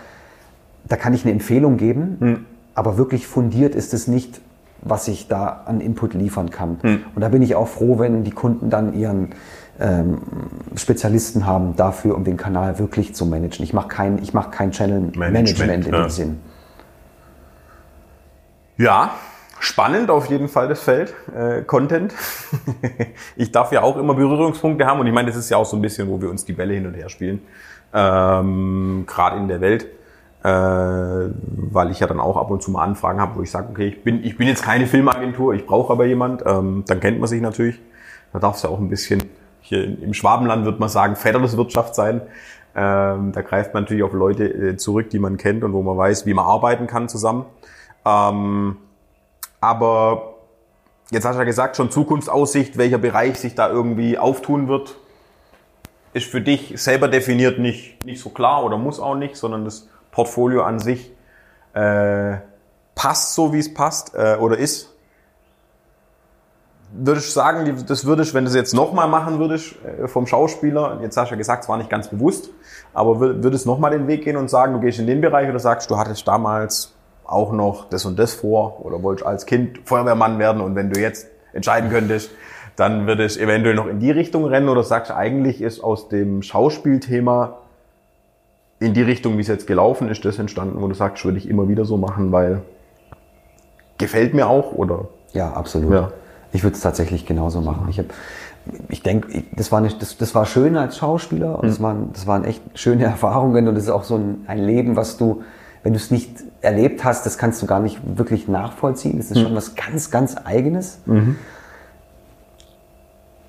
da 0.88 0.96
kann 0.96 1.14
ich 1.14 1.24
eine 1.24 1.34
Empfehlung 1.34 1.78
geben, 1.78 2.48
aber 2.74 2.98
wirklich 2.98 3.28
fundiert 3.28 3.76
ist 3.76 3.94
es 3.94 4.08
nicht, 4.08 4.42
was 4.82 5.08
ich 5.08 5.28
da 5.28 5.64
an 5.66 5.82
Input 5.82 6.14
liefern 6.14 6.52
kann. 6.52 6.78
Und 7.16 7.22
da 7.22 7.30
bin 7.30 7.42
ich 7.42 7.56
auch 7.56 7.68
froh, 7.68 8.00
wenn 8.00 8.24
die 8.24 8.32
Kunden 8.32 8.70
dann 8.70 8.94
ihren 8.94 9.30
ähm, 9.80 10.20
Spezialisten 10.76 11.46
haben 11.46 11.76
dafür, 11.76 12.16
um 12.16 12.24
den 12.24 12.38
Kanal 12.38 12.80
wirklich 12.80 13.14
zu 13.16 13.26
managen. 13.26 13.64
Ich 13.64 13.74
mache 13.74 13.88
kein, 13.88 14.22
ich 14.22 14.34
mach 14.34 14.52
kein 14.52 14.72
Channel-Management 14.72 15.60
Management, 15.60 15.88
in 15.88 15.94
ja. 15.94 16.02
dem 16.02 16.10
Sinn. 16.10 16.40
Ja, 18.78 19.16
spannend 19.60 20.10
auf 20.10 20.28
jeden 20.28 20.48
Fall 20.48 20.68
das 20.68 20.82
Feld, 20.82 21.14
äh, 21.36 21.62
Content. 21.62 22.14
ich 23.36 23.52
darf 23.52 23.72
ja 23.72 23.82
auch 23.82 23.98
immer 23.98 24.14
Berührungspunkte 24.14 24.86
haben 24.86 25.00
und 25.00 25.08
ich 25.08 25.14
meine, 25.14 25.28
das 25.28 25.38
ist 25.38 25.50
ja 25.50 25.58
auch 25.58 25.66
so 25.66 25.78
ein 25.78 25.82
bisschen, 25.82 26.10
wo 26.10 26.22
wir 26.22 26.30
uns 26.30 26.46
die 26.46 26.54
Bälle 26.54 26.74
hin 26.74 26.86
und 26.86 26.94
her 26.94 27.10
spielen, 27.10 27.42
ähm, 27.94 29.06
gerade 29.08 29.38
in 29.38 29.48
der 29.48 29.62
Welt, 29.62 29.88
weil 30.48 31.90
ich 31.90 32.00
ja 32.00 32.08
dann 32.08 32.20
auch 32.20 32.38
ab 32.38 32.52
und 32.52 32.62
zu 32.62 32.70
mal 32.70 32.84
Anfragen 32.84 33.20
habe, 33.20 33.38
wo 33.38 33.42
ich 33.42 33.50
sage, 33.50 33.70
okay, 33.72 33.88
ich 33.88 34.04
bin, 34.04 34.24
ich 34.24 34.38
bin 34.38 34.48
jetzt 34.48 34.64
keine 34.64 34.86
Filmagentur, 34.86 35.54
ich 35.54 35.66
brauche 35.66 35.92
aber 35.92 36.06
jemand, 36.06 36.44
ähm, 36.46 36.84
dann 36.86 37.00
kennt 37.00 37.20
man 37.20 37.28
sich 37.28 37.42
natürlich. 37.42 37.80
Da 38.32 38.40
darf 38.40 38.58
es 38.58 38.64
ja 38.64 38.70
auch 38.70 38.80
ein 38.80 38.90
bisschen, 38.90 39.24
hier 39.62 39.84
im 39.84 40.14
Schwabenland 40.14 40.66
wird 40.66 40.80
man 40.80 40.90
sagen, 40.90 41.16
Wirtschaft 41.16 41.96
sein. 41.96 42.22
Ähm, 42.76 43.32
da 43.32 43.42
greift 43.42 43.74
man 43.74 43.84
natürlich 43.84 44.04
auf 44.04 44.14
Leute 44.14 44.44
äh, 44.46 44.78
zurück, 44.78 45.10
die 45.10 45.20
man 45.20 45.38
kennt 45.38 45.64
und 45.64 45.74
wo 45.74 45.82
man 45.82 45.98
weiß, 45.98 46.26
wie 46.26 46.34
man 46.34 46.46
arbeiten 46.46 46.88
kann 46.88 47.10
zusammen. 47.10 47.46
Ähm, 48.06 48.78
aber 49.62 50.36
jetzt 51.10 51.26
hast 51.26 51.36
du 51.36 51.40
ja 51.40 51.46
gesagt, 51.46 51.78
schon 51.78 51.90
Zukunftsaussicht, 51.90 52.78
welcher 52.78 52.98
Bereich 52.98 53.40
sich 53.40 53.56
da 53.56 53.70
irgendwie 53.70 54.20
auftun 54.20 54.68
wird, 54.68 54.98
ist 56.14 56.28
für 56.28 56.42
dich 56.42 56.74
selber 56.76 57.08
definiert 57.08 57.58
nicht, 57.58 58.06
nicht 58.06 58.22
so 58.22 58.30
klar 58.30 58.64
oder 58.64 58.78
muss 58.78 59.00
auch 59.00 59.16
nicht, 59.16 59.38
sondern 59.38 59.66
das 59.66 59.90
Portfolio 60.16 60.64
an 60.64 60.80
sich 60.80 61.12
äh, 61.74 62.38
passt 62.96 63.36
so, 63.36 63.52
wie 63.52 63.60
es 63.60 63.74
passt 63.74 64.16
äh, 64.16 64.38
oder 64.40 64.58
ist. 64.58 64.94
Würdest 66.98 67.28
du 67.28 67.32
sagen, 67.34 67.84
das 67.86 68.06
würdest, 68.06 68.34
wenn 68.34 68.46
du 68.46 68.50
es 68.50 68.56
jetzt 68.56 68.74
nochmal 68.74 69.10
machen 69.10 69.40
würdest 69.40 69.76
äh, 69.84 70.08
vom 70.08 70.26
Schauspieler, 70.26 71.00
jetzt 71.02 71.18
hast 71.18 71.30
du 71.30 71.34
ja 71.34 71.38
gesagt, 71.38 71.64
es 71.64 71.70
war 71.70 71.76
nicht 71.76 71.90
ganz 71.90 72.08
bewusst, 72.08 72.50
aber 72.94 73.16
wür- 73.16 73.44
würdest 73.44 73.66
du 73.66 73.70
nochmal 73.70 73.92
den 73.92 74.08
Weg 74.08 74.24
gehen 74.24 74.38
und 74.38 74.50
sagen, 74.50 74.72
du 74.74 74.80
gehst 74.80 75.00
in 75.00 75.08
den 75.08 75.20
Bereich 75.20 75.50
oder 75.50 75.60
sagst, 75.60 75.92
du 75.92 75.98
hattest 75.98 76.26
damals 76.26 76.94
auch 77.26 77.52
noch 77.52 77.90
das 77.90 78.06
und 78.06 78.18
das 78.18 78.34
vor 78.36 78.86
oder 78.86 79.04
wolltest 79.04 79.28
als 79.28 79.46
Kind 79.46 79.80
Feuerwehrmann 79.84 80.40
werden 80.40 80.62
und 80.62 80.76
wenn 80.76 80.92
du 80.92 81.02
jetzt 81.02 81.28
entscheiden 81.52 81.90
könntest, 81.90 82.32
dann 82.78 83.06
würdest 83.08 83.36
du 83.36 83.42
eventuell 83.42 83.76
noch 83.76 83.88
in 83.88 84.00
die 84.00 84.12
Richtung 84.12 84.46
rennen 84.46 84.70
oder 84.70 84.84
sagst 84.84 85.12
eigentlich 85.12 85.62
ist 85.62 85.84
aus 85.84 86.08
dem 86.08 86.42
Schauspielthema 86.42 87.58
in 88.80 88.94
die 88.94 89.02
Richtung, 89.02 89.38
wie 89.38 89.42
es 89.42 89.48
jetzt 89.48 89.68
gelaufen 89.68 90.10
ist, 90.10 90.26
das 90.26 90.38
entstanden, 90.40 90.82
wo 90.82 90.88
du 90.88 90.96
sagst, 90.96 91.24
würde 91.24 91.38
ich 91.38 91.50
immer 91.50 91.68
wieder 91.70 91.86
so 91.86 91.98
machen, 91.98 92.32
weil 92.32 92.62
gefällt 93.98 94.34
mir 94.34 94.48
auch 94.48 94.74
oder 94.74 95.08
Ja, 95.34 95.52
absolut. 95.54 95.94
Ja. 95.94 96.12
Ich 96.52 96.64
würde 96.64 96.76
es 96.76 96.82
tatsächlich 96.82 97.26
genauso 97.26 97.62
machen. 97.62 97.88
Ich, 97.90 98.02
ich 98.90 99.04
denke, 99.04 99.44
das 99.56 99.72
war, 99.72 99.82
nicht, 99.82 100.02
das, 100.02 100.18
das 100.18 100.36
war 100.36 100.46
schön 100.46 100.78
als 100.78 100.98
Schauspieler 100.98 101.60
und 101.60 101.68
das, 101.68 101.82
waren, 101.82 102.12
das 102.14 102.28
waren 102.28 102.44
echt 102.44 102.62
schöne 102.74 103.04
Erfahrungen 103.06 103.68
und 103.68 103.76
es 103.76 103.84
ist 103.84 103.90
auch 103.90 104.04
so 104.04 104.16
ein, 104.16 104.44
ein 104.48 104.60
Leben, 104.60 104.96
was 104.96 105.18
du, 105.18 105.44
wenn 105.84 105.94
du 105.94 105.98
es 105.98 106.12
nicht 106.12 106.32
erlebt 106.62 107.04
hast, 107.04 107.26
das 107.26 107.38
kannst 107.38 107.62
du 107.62 107.68
gar 107.68 107.80
nicht 107.80 108.00
wirklich 108.18 108.48
nachvollziehen. 108.48 109.18
Das 109.18 109.32
ist 109.32 109.40
schon 109.40 109.56
was 109.56 109.76
ganz, 109.76 110.12
ganz 110.12 110.36
Eigenes. 110.44 111.00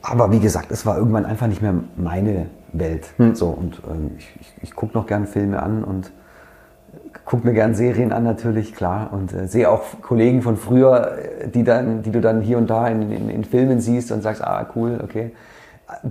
Aber 0.03 0.31
wie 0.31 0.39
gesagt, 0.39 0.71
es 0.71 0.87
war 0.87 0.99
irgendwann 0.99 1.25
einfach 1.25 1.49
nicht 1.49 1.63
mehr 1.63 1.75
meine 1.97 2.47
Welt. 2.79 3.09
So, 3.35 3.49
und 3.49 3.81
ähm, 3.91 4.13
ich, 4.19 4.37
ich, 4.41 4.55
ich 4.63 4.75
gucke 4.75 4.97
noch 4.97 5.07
gern 5.07 5.27
Filme 5.27 5.63
an 5.63 5.85
und 5.85 6.13
gucke 7.25 7.47
mir 7.47 7.55
gern 7.55 7.75
Serien 7.75 8.13
an 8.13 8.25
natürlich, 8.25 8.75
klar. 8.75 9.11
Und 9.13 9.33
äh, 9.33 9.49
sehe 9.49 9.71
auch 9.71 9.83
Kollegen 10.03 10.43
von 10.43 10.57
früher, 10.57 11.19
äh, 11.43 11.49
die, 11.49 11.65
dann, 11.65 12.03
die 12.03 12.11
du 12.11 12.21
dann 12.21 12.41
hier 12.41 12.59
und 12.59 12.71
da 12.71 12.87
in, 12.89 13.11
in, 13.11 13.29
in 13.29 13.45
Filmen 13.45 13.81
siehst 13.81 14.13
und 14.13 14.23
sagst, 14.23 14.43
ah, 14.43 14.67
cool, 14.77 15.01
okay. 15.03 15.33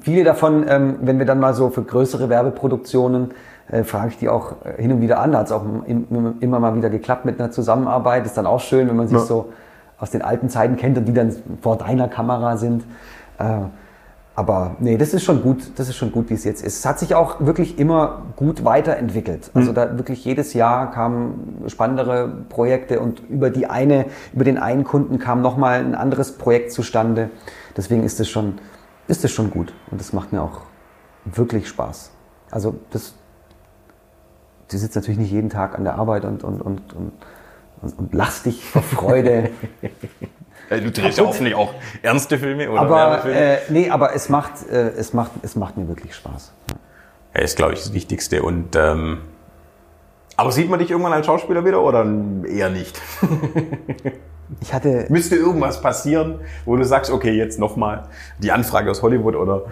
Viele 0.01 0.23
davon, 0.23 0.65
ähm, 0.67 0.95
wenn 1.01 1.19
wir 1.19 1.25
dann 1.25 1.39
mal 1.39 1.53
so 1.53 1.69
für 1.69 1.83
größere 1.83 2.29
Werbeproduktionen, 2.29 3.31
äh, 3.69 3.83
frage 3.83 4.09
ich 4.09 4.17
die 4.17 4.29
auch 4.29 4.53
äh, 4.63 4.81
hin 4.81 4.91
und 4.91 5.01
wieder 5.01 5.19
an. 5.19 5.31
Da 5.31 5.39
hat 5.39 5.47
es 5.47 5.51
auch 5.51 5.63
im, 5.85 6.35
immer 6.39 6.59
mal 6.59 6.75
wieder 6.75 6.89
geklappt 6.89 7.25
mit 7.25 7.39
einer 7.39 7.51
Zusammenarbeit. 7.51 8.25
Ist 8.25 8.37
dann 8.37 8.45
auch 8.45 8.61
schön, 8.61 8.87
wenn 8.87 8.95
man 8.95 9.07
sich 9.07 9.17
Ja. 9.17 9.23
so 9.23 9.49
aus 9.97 10.11
den 10.11 10.21
alten 10.21 10.49
Zeiten 10.49 10.75
kennt 10.75 10.97
und 10.97 11.05
die 11.05 11.13
dann 11.13 11.33
vor 11.61 11.77
deiner 11.77 12.07
Kamera 12.07 12.57
sind. 12.57 12.83
Äh, 13.39 13.59
aber 14.37 14.75
nee, 14.79 14.97
das 14.97 15.13
ist 15.13 15.23
schon 15.23 15.41
gut, 15.41 15.71
das 15.77 15.87
ist 15.87 15.95
schon 15.95 16.11
gut, 16.11 16.29
wie 16.29 16.33
es 16.33 16.43
jetzt 16.43 16.61
ist. 16.61 16.79
Es 16.79 16.85
hat 16.85 16.99
sich 16.99 17.15
auch 17.15 17.39
wirklich 17.39 17.79
immer 17.79 18.23
gut 18.35 18.65
weiterentwickelt. 18.65 19.49
Also 19.53 19.71
da 19.71 19.97
wirklich 19.97 20.25
jedes 20.25 20.53
Jahr 20.53 20.91
kamen 20.91 21.63
spannendere 21.67 22.27
Projekte 22.49 22.99
und 22.99 23.21
über 23.29 23.49
die 23.49 23.67
eine, 23.67 24.07
über 24.33 24.43
den 24.43 24.57
einen 24.57 24.83
Kunden 24.83 25.19
kam 25.19 25.41
nochmal 25.41 25.79
ein 25.79 25.95
anderes 25.95 26.33
Projekt 26.33 26.73
zustande. 26.73 27.29
Deswegen 27.77 28.03
ist 28.03 28.19
es 28.19 28.27
schon, 28.29 28.55
ist 29.07 29.23
es 29.23 29.31
schon 29.31 29.51
gut. 29.51 29.73
Und 29.89 30.01
das 30.01 30.11
macht 30.11 30.33
mir 30.33 30.41
auch 30.41 30.63
wirklich 31.23 31.69
Spaß. 31.69 32.11
Also 32.51 32.75
das, 32.91 33.13
du 34.69 34.77
sitzt 34.77 34.97
natürlich 34.97 35.19
nicht 35.19 35.31
jeden 35.31 35.49
Tag 35.49 35.77
an 35.77 35.85
der 35.85 35.95
Arbeit 35.95 36.25
und, 36.25 36.43
und, 36.43 36.61
und, 36.61 36.93
und, 36.93 37.13
und, 37.81 37.99
und 37.99 38.13
lachst 38.13 38.45
dich 38.47 38.65
vor 38.65 38.81
Freude. 38.81 39.51
Äh, 40.69 40.81
Du 40.81 40.91
drehst 40.91 41.17
ja 41.17 41.25
hoffentlich 41.25 41.55
auch 41.55 41.73
ernste 42.01 42.37
Filme 42.39 42.69
oder 42.69 42.81
aber 42.81 42.95
Werbefilme. 42.95 43.39
äh, 43.39 43.57
nee, 43.69 43.89
aber 43.89 44.15
es 44.15 44.29
macht, 44.29 44.67
äh, 44.69 44.89
es 44.89 45.13
macht, 45.13 45.31
es 45.41 45.55
macht 45.55 45.77
mir 45.77 45.87
wirklich 45.87 46.15
Spaß. 46.15 46.53
Ja, 47.35 47.41
ist, 47.41 47.57
glaube 47.57 47.73
ich, 47.73 47.79
das 47.83 47.93
Wichtigste. 47.93 48.43
Und 48.43 48.75
ähm, 48.75 49.19
aber 50.37 50.51
sieht 50.51 50.69
man 50.69 50.79
dich 50.79 50.91
irgendwann 50.91 51.13
als 51.13 51.25
Schauspieler 51.25 51.63
wieder 51.65 51.81
oder 51.81 52.05
eher 52.47 52.69
nicht? 52.69 52.99
Ich 54.61 54.71
hatte, 54.75 55.07
Müsste 55.09 55.35
irgendwas 55.35 55.81
passieren, 55.81 56.39
wo 56.65 56.75
du 56.75 56.83
sagst, 56.85 57.09
okay, 57.09 57.31
jetzt 57.31 57.57
nochmal 57.57 58.03
die 58.37 58.51
Anfrage 58.51 58.91
aus 58.91 59.01
Hollywood 59.01 59.35
oder 59.35 59.63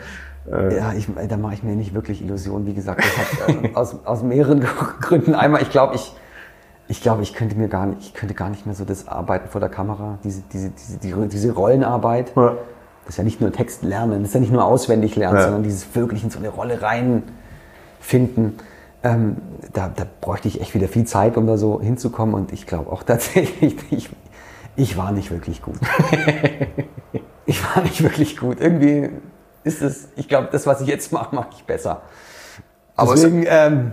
ja, 0.75 0.91
ich, 0.93 1.07
da 1.29 1.37
mache 1.37 1.53
ich 1.53 1.63
mir 1.63 1.75
nicht 1.75 1.93
wirklich 1.93 2.21
Illusionen. 2.21 2.65
Wie 2.65 2.73
gesagt, 2.73 3.01
das 3.05 3.47
hat 3.47 3.63
äh, 3.63 3.75
aus, 3.75 3.95
aus 4.03 4.23
mehreren 4.23 4.65
Gründen. 4.99 5.35
Einmal, 5.35 5.61
ich 5.61 5.69
glaube, 5.69 5.95
ich, 5.95 6.13
ich 6.93 7.01
glaube, 7.01 7.23
ich 7.23 7.33
könnte 7.33 7.55
mir 7.55 7.69
gar 7.69 7.87
nicht, 7.87 8.01
ich 8.01 8.13
könnte 8.13 8.35
gar 8.35 8.49
nicht 8.51 8.67
mehr 8.67 8.75
so 8.75 8.85
das 8.85 9.07
Arbeiten 9.07 9.49
vor 9.49 9.59
der 9.59 9.69
Kamera, 9.71 10.19
diese, 10.23 10.43
diese, 10.53 10.69
diese, 10.69 10.97
die- 10.99 11.27
diese 11.27 11.51
Rollenarbeit. 11.51 12.33
Ja. 12.35 12.55
Das 13.05 13.15
ist 13.15 13.17
ja 13.17 13.23
nicht 13.23 13.41
nur 13.41 13.51
Text 13.51 13.81
lernen, 13.81 14.21
das 14.21 14.29
ist 14.29 14.33
ja 14.35 14.39
nicht 14.39 14.53
nur 14.53 14.63
auswendig 14.63 15.15
lernen, 15.15 15.37
Ja. 15.37 15.43
sondern 15.45 15.63
dieses 15.63 15.95
wirklich 15.95 16.23
in 16.23 16.29
so 16.29 16.37
eine 16.37 16.49
Rolle 16.49 16.79
reinfinden. 16.83 18.59
Ähm, 19.03 19.37
da, 19.73 19.89
da 19.93 20.05
bräuchte 20.21 20.47
ich 20.47 20.61
echt 20.61 20.75
wieder 20.75 20.87
viel 20.87 21.05
Zeit, 21.05 21.35
um 21.35 21.47
da 21.47 21.57
so 21.57 21.81
hinzukommen. 21.81 22.35
Und 22.35 22.53
ich 22.53 22.67
glaube 22.67 22.91
auch 22.91 23.01
tatsächlich, 23.11 23.75
ich, 23.89 24.09
ich 24.75 24.95
war 24.95 25.11
nicht 25.11 25.31
wirklich 25.31 25.63
gut. 25.63 25.79
ich 27.47 27.75
war 27.75 27.81
nicht 27.83 28.03
wirklich 28.03 28.37
gut. 28.37 28.61
Irgendwie 28.61 29.09
ist 29.63 29.81
es, 29.81 30.09
ich 30.15 30.27
glaube, 30.29 30.49
das, 30.51 30.67
was 30.67 30.79
ich 30.81 30.87
jetzt 30.87 31.11
mache, 31.11 31.33
mache 31.35 31.49
ich 31.57 31.63
besser. 31.63 32.03
Aber 32.95 33.13
es- 33.15 33.21
Deswegen, 33.21 33.45
ähm, 33.47 33.91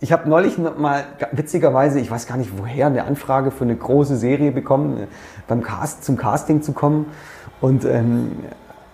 ich 0.00 0.12
habe 0.12 0.28
neulich 0.28 0.58
mal 0.58 1.04
witzigerweise, 1.32 2.00
ich 2.00 2.10
weiß 2.10 2.26
gar 2.26 2.36
nicht 2.36 2.58
woher, 2.58 2.86
eine 2.86 3.04
Anfrage 3.04 3.50
für 3.50 3.64
eine 3.64 3.76
große 3.76 4.16
Serie 4.16 4.52
bekommen, 4.52 4.98
äh, 4.98 5.06
beim 5.48 5.62
Cast, 5.62 6.04
zum 6.04 6.16
Casting 6.16 6.62
zu 6.62 6.72
kommen. 6.72 7.06
Und 7.60 7.84
ähm, 7.84 8.32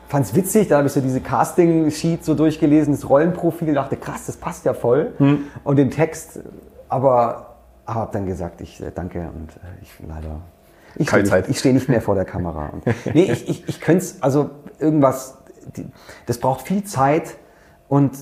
fand 0.09 0.27
es 0.27 0.35
witzig, 0.35 0.69
da 0.69 0.77
habe 0.77 0.87
ich 0.87 0.93
so 0.93 1.01
diese 1.01 1.21
Casting-Sheet 1.21 2.25
so 2.25 2.35
durchgelesen, 2.35 2.95
das 2.95 3.09
Rollenprofil, 3.09 3.75
dachte, 3.75 3.97
krass, 3.97 4.27
das 4.27 4.37
passt 4.37 4.65
ja 4.65 4.75
voll. 4.75 5.13
Und 5.65 5.77
den 5.77 5.91
Text 5.91 6.41
aber 6.89 7.57
habe 7.87 8.13
dann 8.13 8.27
gesagt, 8.27 8.61
ich 8.61 8.81
äh, 8.81 8.93
danke 8.95 9.21
und 9.35 9.57
äh, 9.57 9.83
ich 9.83 9.91
leider. 10.07 10.41
Ich 10.97 11.07
Keine 11.07 11.25
Zeit. 11.25 11.49
ich 11.49 11.59
stehe 11.59 11.75
nicht 11.75 11.89
mehr 11.89 12.03
vor 12.03 12.15
der 12.15 12.27
Kamera. 12.27 12.69
Und, 12.69 12.85
nee, 13.15 13.33
ich, 13.33 13.49
ich, 13.49 13.69
ich 13.69 13.81
könnte 13.81 14.05
es, 14.05 14.23
also 14.23 14.51
irgendwas, 14.79 15.39
die, 15.77 15.87
das 16.27 16.39
braucht 16.39 16.67
viel 16.67 16.85
Zeit 16.85 17.37
und 17.89 18.13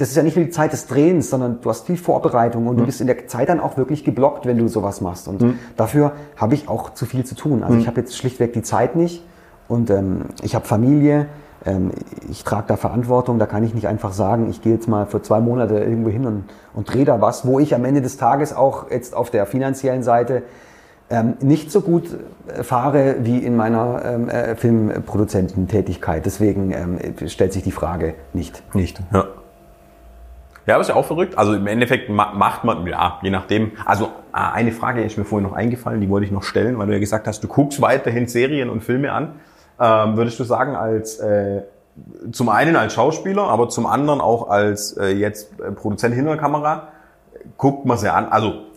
das 0.00 0.08
ist 0.08 0.16
ja 0.16 0.22
nicht 0.22 0.36
nur 0.36 0.46
die 0.46 0.50
Zeit 0.50 0.72
des 0.72 0.86
Drehens, 0.86 1.28
sondern 1.28 1.60
du 1.60 1.68
hast 1.68 1.86
viel 1.86 1.98
Vorbereitung 1.98 2.66
und 2.66 2.78
du 2.78 2.86
bist 2.86 3.02
in 3.02 3.06
der 3.06 3.26
Zeit 3.26 3.50
dann 3.50 3.60
auch 3.60 3.76
wirklich 3.76 4.02
geblockt, 4.02 4.46
wenn 4.46 4.56
du 4.56 4.66
sowas 4.66 5.00
machst. 5.02 5.28
Und 5.28 5.58
dafür 5.76 6.12
habe 6.36 6.54
ich 6.54 6.68
auch 6.68 6.94
zu 6.94 7.04
viel 7.04 7.24
zu 7.24 7.34
tun. 7.34 7.62
Also 7.62 7.76
ich 7.76 7.86
habe 7.86 8.00
jetzt 8.00 8.16
schlichtweg 8.16 8.54
die 8.54 8.62
Zeit 8.62 8.96
nicht 8.96 9.22
und 9.68 9.90
ähm, 9.90 10.22
ich 10.42 10.54
habe 10.54 10.66
Familie. 10.66 11.26
Ähm, 11.66 11.90
ich 12.30 12.44
trage 12.44 12.64
da 12.68 12.76
Verantwortung, 12.76 13.38
da 13.38 13.44
kann 13.44 13.62
ich 13.62 13.74
nicht 13.74 13.86
einfach 13.86 14.12
sagen, 14.12 14.48
ich 14.48 14.62
gehe 14.62 14.72
jetzt 14.72 14.88
mal 14.88 15.04
für 15.04 15.20
zwei 15.20 15.40
Monate 15.40 15.78
irgendwo 15.78 16.08
hin 16.08 16.24
und, 16.24 16.44
und 16.72 16.92
drehe 16.92 17.04
da 17.04 17.20
was, 17.20 17.46
wo 17.46 17.58
ich 17.58 17.74
am 17.74 17.84
Ende 17.84 18.00
des 18.00 18.16
Tages 18.16 18.54
auch 18.54 18.90
jetzt 18.90 19.14
auf 19.14 19.30
der 19.30 19.44
finanziellen 19.44 20.02
Seite 20.02 20.42
ähm, 21.10 21.34
nicht 21.40 21.70
so 21.70 21.82
gut 21.82 22.16
äh, 22.46 22.62
fahre 22.62 23.16
wie 23.20 23.38
in 23.38 23.56
meiner 23.56 24.02
ähm, 24.04 24.28
äh, 24.30 24.54
Filmproduzententätigkeit. 24.56 26.24
Deswegen 26.24 26.70
ähm, 26.72 26.98
stellt 27.28 27.52
sich 27.52 27.64
die 27.64 27.72
Frage 27.72 28.14
nicht. 28.32 28.62
Nicht. 28.74 29.02
Ja. 29.12 29.26
Ja, 30.66 30.74
aber 30.74 30.82
ist 30.82 30.88
ja 30.88 30.94
auch 30.94 31.04
verrückt. 31.04 31.36
Also 31.38 31.54
im 31.54 31.66
Endeffekt 31.66 32.08
ma 32.08 32.32
macht 32.32 32.64
man, 32.64 32.86
ja, 32.86 33.18
je 33.22 33.30
nachdem. 33.30 33.72
Also 33.84 34.10
ah, 34.32 34.52
eine 34.52 34.72
Frage 34.72 35.02
ist 35.02 35.18
mir 35.18 35.24
vorhin 35.24 35.48
noch 35.48 35.56
eingefallen, 35.56 36.00
die 36.00 36.08
wollte 36.08 36.26
ich 36.26 36.32
noch 36.32 36.42
stellen, 36.42 36.78
weil 36.78 36.86
du 36.86 36.92
ja 36.92 36.98
gesagt 36.98 37.26
hast, 37.26 37.42
du 37.42 37.48
guckst 37.48 37.80
weiterhin 37.80 38.26
Serien 38.28 38.70
und 38.70 38.82
Filme 38.82 39.12
an. 39.12 39.40
Ähm, 39.80 40.16
würdest 40.16 40.38
du 40.38 40.44
sagen, 40.44 40.76
als 40.76 41.18
äh, 41.18 41.62
zum 42.32 42.48
einen 42.48 42.76
als 42.76 42.92
Schauspieler, 42.92 43.44
aber 43.44 43.68
zum 43.68 43.86
anderen 43.86 44.20
auch 44.20 44.48
als 44.48 44.96
äh, 44.96 45.08
jetzt 45.08 45.58
äh, 45.60 45.72
Produzent 45.72 46.14
hinter 46.14 46.32
der 46.32 46.40
Kamera, 46.40 46.88
guckt 47.56 47.86
man 47.86 47.98
sie 47.98 48.12
an. 48.12 48.26
Also 48.26 48.69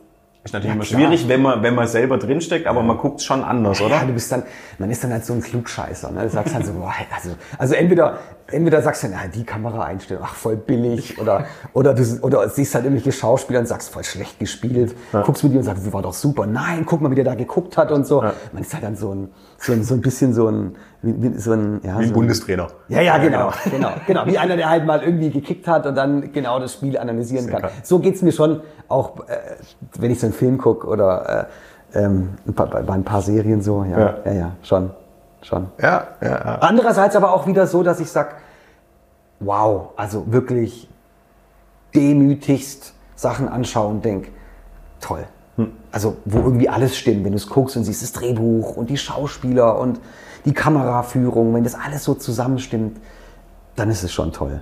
ist 0.43 0.53
natürlich 0.53 0.75
immer 0.75 0.83
klar. 0.83 0.99
schwierig, 0.99 1.27
wenn 1.29 1.41
man, 1.41 1.63
wenn 1.63 1.73
man 1.73 1.87
selber 1.87 2.17
drinsteckt, 2.17 2.67
aber 2.67 2.83
man 2.83 2.97
guckt 2.97 3.21
schon 3.21 3.43
anders, 3.43 3.79
oder? 3.79 3.95
Ja, 3.95 4.05
du 4.05 4.11
bist 4.11 4.29
dann, 4.29 4.43
man 4.77 4.89
ist 4.91 5.01
dann 5.03 5.13
halt 5.13 5.25
so 5.25 5.33
ein 5.33 5.41
Klugscheißer. 5.41 6.11
Ne? 6.11 6.23
Du 6.23 6.29
sagst 6.29 6.53
halt 6.53 6.65
so, 6.65 6.73
boah, 6.73 6.93
also, 7.15 7.35
also 7.57 7.75
entweder, 7.75 8.17
entweder 8.47 8.81
sagst 8.81 9.03
du, 9.03 9.07
na, 9.09 9.27
die 9.33 9.45
Kameraeinstellung, 9.45 10.21
ach, 10.25 10.35
voll 10.35 10.57
billig, 10.57 11.17
oder, 11.17 11.45
oder 11.71 11.93
du, 11.93 12.03
oder 12.21 12.49
siehst 12.49 12.75
halt 12.75 12.83
irgendwelche 12.83 13.13
Schauspieler 13.13 13.61
und 13.61 13.67
sagst, 13.67 13.89
voll 13.89 14.03
schlecht 14.03 14.37
gespielt, 14.37 14.95
guckst 15.11 15.45
mit 15.45 15.53
dir 15.53 15.59
und 15.59 15.63
sagst, 15.63 15.91
war 15.93 16.01
doch 16.01 16.13
super, 16.13 16.45
nein, 16.45 16.85
guck 16.85 16.99
mal, 16.99 17.09
wie 17.09 17.15
der 17.15 17.23
da 17.23 17.35
geguckt 17.35 17.77
hat 17.77 17.91
und 17.91 18.05
so. 18.05 18.21
Man 18.21 18.63
ist 18.63 18.73
halt 18.73 18.83
dann 18.83 18.97
so 18.97 19.13
ein, 19.15 19.29
so 19.57 19.71
ein, 19.71 19.83
so 19.83 19.93
ein 19.93 20.01
bisschen 20.01 20.33
so 20.33 20.49
ein, 20.49 20.75
wie, 21.03 21.21
wie- 21.21 21.37
so 21.37 21.51
ein, 21.51 21.81
ja, 21.83 21.99
Wie 21.99 22.03
ein 22.03 22.07
so 22.07 22.13
Bundestrainer. 22.15 22.67
ja, 22.87 23.01
ja, 23.01 23.17
genau, 23.19 23.51
genau, 23.69 23.89
genau. 24.07 24.25
Wie 24.25 24.37
einer, 24.39 24.55
der 24.55 24.69
halt 24.69 24.85
mal 24.85 25.03
irgendwie 25.03 25.29
gekickt 25.29 25.67
hat 25.67 25.85
und 25.85 25.95
dann 25.95 26.31
genau 26.33 26.59
das 26.59 26.73
Spiel 26.73 26.97
analysieren 26.97 27.47
kann. 27.47 27.61
kann. 27.61 27.71
So 27.83 27.99
geht's 27.99 28.21
mir 28.21 28.31
schon 28.31 28.61
auch, 28.87 29.19
äh, 29.27 29.37
wenn 29.99 30.09
ich 30.11 30.19
so 30.19 30.25
einen 30.27 30.33
Film 30.33 30.57
gucke 30.57 30.87
oder 30.87 31.47
äh, 31.93 31.99
ähm, 31.99 32.29
ein 32.47 32.53
paar, 32.55 32.67
bei 32.67 32.93
ein 32.93 33.03
paar 33.03 33.21
Serien 33.21 33.61
so. 33.61 33.83
Ja, 33.83 33.99
Ja. 33.99 34.15
ja, 34.25 34.31
ja, 34.33 34.51
schon, 34.63 34.89
schon. 35.43 35.67
Ja, 35.81 36.07
ja, 36.21 36.29
ja. 36.29 36.57
Andererseits 36.61 37.15
aber 37.15 37.33
auch 37.33 37.45
wieder 37.47 37.67
so, 37.67 37.83
dass 37.83 37.99
ich 37.99 38.09
sag, 38.09 38.35
wow, 39.39 39.89
also 39.97 40.31
wirklich 40.31 40.89
demütigst 41.93 42.93
Sachen 43.15 43.47
anschauen 43.47 43.95
und 43.97 44.05
denk, 44.05 44.29
toll. 44.99 45.25
Also 45.91 46.17
wo 46.25 46.39
irgendwie 46.39 46.67
alles 46.67 46.97
stimmt, 46.97 47.23
wenn 47.25 47.33
du 47.33 47.37
es 47.37 47.47
guckst 47.47 47.77
und 47.77 47.83
siehst 47.83 48.01
das 48.01 48.11
Drehbuch 48.13 48.75
und 48.75 48.89
die 48.89 48.97
Schauspieler 48.97 49.77
und 49.77 49.99
die 50.45 50.53
Kameraführung, 50.53 51.53
wenn 51.53 51.63
das 51.63 51.75
alles 51.75 52.03
so 52.03 52.13
zusammenstimmt, 52.13 52.97
dann 53.75 53.89
ist 53.89 54.03
es 54.03 54.11
schon 54.11 54.31
toll. 54.31 54.61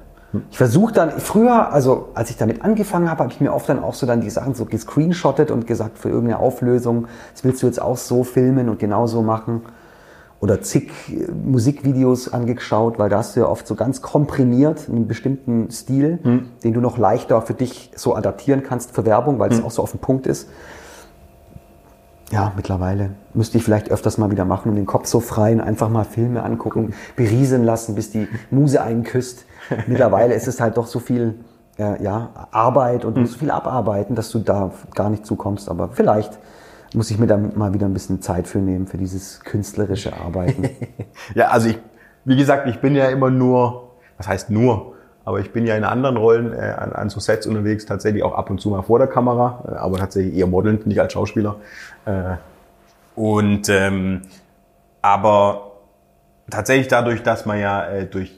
Ich 0.49 0.57
versuche 0.57 0.93
dann, 0.93 1.11
früher, 1.19 1.73
also 1.73 2.09
als 2.13 2.29
ich 2.29 2.37
damit 2.37 2.63
angefangen 2.63 3.09
habe, 3.09 3.23
habe 3.23 3.33
ich 3.33 3.41
mir 3.41 3.53
oft 3.53 3.67
dann 3.67 3.83
auch 3.83 3.93
so 3.93 4.07
dann 4.07 4.21
die 4.21 4.29
Sachen 4.29 4.53
so 4.53 4.63
gescreenshottet 4.63 5.51
und 5.51 5.67
gesagt, 5.67 5.97
für 5.97 6.07
irgendeine 6.07 6.39
Auflösung, 6.39 7.07
das 7.33 7.43
willst 7.43 7.61
du 7.61 7.67
jetzt 7.67 7.81
auch 7.81 7.97
so 7.97 8.23
filmen 8.23 8.69
und 8.69 8.79
genau 8.79 9.07
so 9.07 9.21
machen. 9.21 9.63
Oder 10.39 10.61
zig 10.61 10.91
äh, 11.09 11.29
Musikvideos 11.31 12.31
angeschaut, 12.31 12.97
weil 12.97 13.09
da 13.09 13.17
hast 13.17 13.35
du 13.35 13.41
ja 13.41 13.47
oft 13.47 13.67
so 13.67 13.75
ganz 13.75 14.01
komprimiert 14.01 14.87
einen 14.89 15.05
bestimmten 15.05 15.69
Stil, 15.69 16.19
den 16.63 16.73
du 16.73 16.79
noch 16.79 16.97
leichter 16.97 17.41
für 17.41 17.53
dich 17.53 17.91
so 17.95 18.15
adaptieren 18.15 18.63
kannst 18.63 18.91
für 18.91 19.05
Werbung, 19.05 19.37
weil 19.37 19.51
es 19.51 19.61
auch 19.61 19.71
so 19.71 19.81
auf 19.83 19.91
den 19.91 19.99
Punkt 19.99 20.27
ist. 20.27 20.47
Ja, 22.31 22.53
mittlerweile 22.55 23.11
müsste 23.33 23.57
ich 23.57 23.63
vielleicht 23.63 23.91
öfters 23.91 24.17
mal 24.17 24.31
wieder 24.31 24.45
machen, 24.45 24.69
um 24.69 24.75
den 24.75 24.85
Kopf 24.85 25.05
so 25.07 25.19
frei 25.19 25.51
und 25.51 25.59
einfach 25.59 25.89
mal 25.89 26.05
Filme 26.05 26.43
angucken, 26.43 26.93
berieseln 27.17 27.63
lassen, 27.65 27.93
bis 27.93 28.09
die 28.09 28.27
Muse 28.49 28.81
einen 28.81 29.03
küsst. 29.03 29.45
Mittlerweile 29.87 30.33
ist 30.33 30.47
es 30.47 30.61
halt 30.61 30.77
doch 30.77 30.87
so 30.87 30.99
viel 30.99 31.35
äh, 31.77 32.01
ja, 32.01 32.47
Arbeit 32.51 33.03
und 33.03 33.17
musst 33.17 33.33
so 33.33 33.39
viel 33.39 33.51
abarbeiten, 33.51 34.15
dass 34.15 34.29
du 34.31 34.39
da 34.39 34.71
gar 34.95 35.09
nicht 35.09 35.25
zukommst. 35.25 35.69
Aber 35.69 35.89
vielleicht 35.89 36.39
muss 36.93 37.11
ich 37.11 37.19
mir 37.19 37.27
da 37.27 37.37
mal 37.37 37.73
wieder 37.73 37.85
ein 37.85 37.93
bisschen 37.93 38.21
Zeit 38.21 38.47
für 38.47 38.59
nehmen, 38.59 38.87
für 38.87 38.97
dieses 38.97 39.41
künstlerische 39.41 40.13
Arbeiten. 40.15 40.69
Ja, 41.35 41.49
also 41.49 41.69
ich, 41.69 41.79
wie 42.25 42.35
gesagt, 42.35 42.67
ich 42.67 42.79
bin 42.79 42.95
ja 42.95 43.07
immer 43.07 43.29
nur, 43.29 43.91
was 44.17 44.27
heißt 44.27 44.49
nur, 44.49 44.93
aber 45.31 45.39
ich 45.39 45.51
bin 45.51 45.65
ja 45.65 45.75
in 45.75 45.85
anderen 45.85 46.17
Rollen 46.17 46.53
äh, 46.53 46.57
an, 46.57 46.91
an 46.91 47.09
so 47.09 47.19
Sets 47.19 47.47
unterwegs, 47.47 47.85
tatsächlich 47.85 48.21
auch 48.23 48.33
ab 48.33 48.49
und 48.49 48.59
zu 48.59 48.69
mal 48.69 48.81
vor 48.81 48.99
der 48.99 49.07
Kamera, 49.07 49.63
äh, 49.65 49.75
aber 49.75 49.97
tatsächlich 49.97 50.35
eher 50.35 50.47
modelnd, 50.47 50.85
nicht 50.85 50.99
als 50.99 51.13
Schauspieler. 51.13 51.55
Äh, 52.05 52.35
und 53.15 53.69
ähm, 53.69 54.23
aber 55.01 55.71
tatsächlich 56.49 56.89
dadurch, 56.89 57.23
dass 57.23 57.45
man 57.45 57.59
ja 57.59 57.85
äh, 57.85 58.05
durch 58.05 58.37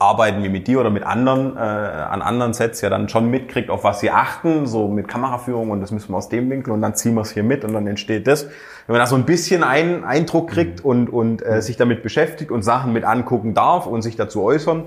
Arbeiten 0.00 0.42
wie 0.42 0.48
mit 0.48 0.66
dir 0.66 0.80
oder 0.80 0.90
mit 0.90 1.04
anderen 1.04 1.56
äh, 1.56 1.60
an 1.60 2.22
anderen 2.22 2.52
Sets 2.54 2.80
ja 2.80 2.90
dann 2.90 3.08
schon 3.08 3.30
mitkriegt, 3.30 3.70
auf 3.70 3.84
was 3.84 4.00
sie 4.00 4.10
achten, 4.10 4.66
so 4.66 4.88
mit 4.88 5.06
Kameraführung 5.06 5.70
und 5.70 5.80
das 5.80 5.92
müssen 5.92 6.10
wir 6.10 6.16
aus 6.16 6.28
dem 6.28 6.50
Winkel 6.50 6.72
und 6.72 6.82
dann 6.82 6.96
ziehen 6.96 7.14
wir 7.14 7.20
es 7.20 7.30
hier 7.30 7.44
mit 7.44 7.64
und 7.64 7.72
dann 7.72 7.86
entsteht 7.86 8.26
das. 8.26 8.46
Wenn 8.86 8.94
man 8.94 8.98
da 8.98 9.06
so 9.06 9.14
ein 9.14 9.24
bisschen 9.24 9.62
einen 9.62 10.02
Eindruck 10.02 10.50
kriegt 10.50 10.84
und, 10.84 11.08
und 11.08 11.46
äh, 11.46 11.62
sich 11.62 11.76
damit 11.76 12.02
beschäftigt 12.02 12.50
und 12.50 12.62
Sachen 12.62 12.92
mit 12.92 13.04
angucken 13.04 13.54
darf 13.54 13.86
und 13.86 14.02
sich 14.02 14.16
dazu 14.16 14.42
äußern, 14.42 14.86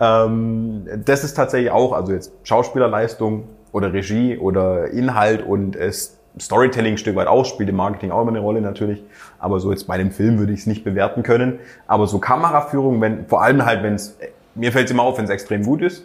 ähm, 0.00 0.86
das 1.04 1.24
ist 1.24 1.34
tatsächlich 1.34 1.70
auch, 1.70 1.92
also 1.92 2.12
jetzt 2.12 2.32
Schauspielerleistung 2.42 3.44
oder 3.72 3.92
Regie 3.92 4.38
oder 4.38 4.90
Inhalt 4.90 5.46
und 5.46 5.76
äh, 5.76 5.92
Storytelling 6.38 6.94
ein 6.94 6.98
Stück 6.98 7.16
weit 7.16 7.26
auch, 7.26 7.44
spielt 7.44 7.68
im 7.68 7.76
Marketing 7.76 8.10
auch 8.10 8.22
immer 8.22 8.30
eine 8.30 8.40
Rolle 8.40 8.60
natürlich. 8.60 9.02
Aber 9.38 9.60
so 9.60 9.70
jetzt 9.70 9.86
bei 9.86 9.94
einem 9.94 10.10
Film 10.10 10.38
würde 10.38 10.52
ich 10.52 10.60
es 10.60 10.66
nicht 10.66 10.84
bewerten 10.84 11.22
können. 11.22 11.58
Aber 11.86 12.06
so 12.06 12.18
Kameraführung, 12.18 13.00
wenn, 13.00 13.26
vor 13.26 13.42
allem 13.42 13.64
halt, 13.64 13.82
wenn 13.82 13.94
es, 13.94 14.16
mir 14.54 14.72
fällt 14.72 14.86
es 14.86 14.90
immer 14.92 15.02
auf, 15.02 15.18
wenn 15.18 15.24
es 15.24 15.30
extrem 15.30 15.64
gut 15.64 15.82
ist. 15.82 16.04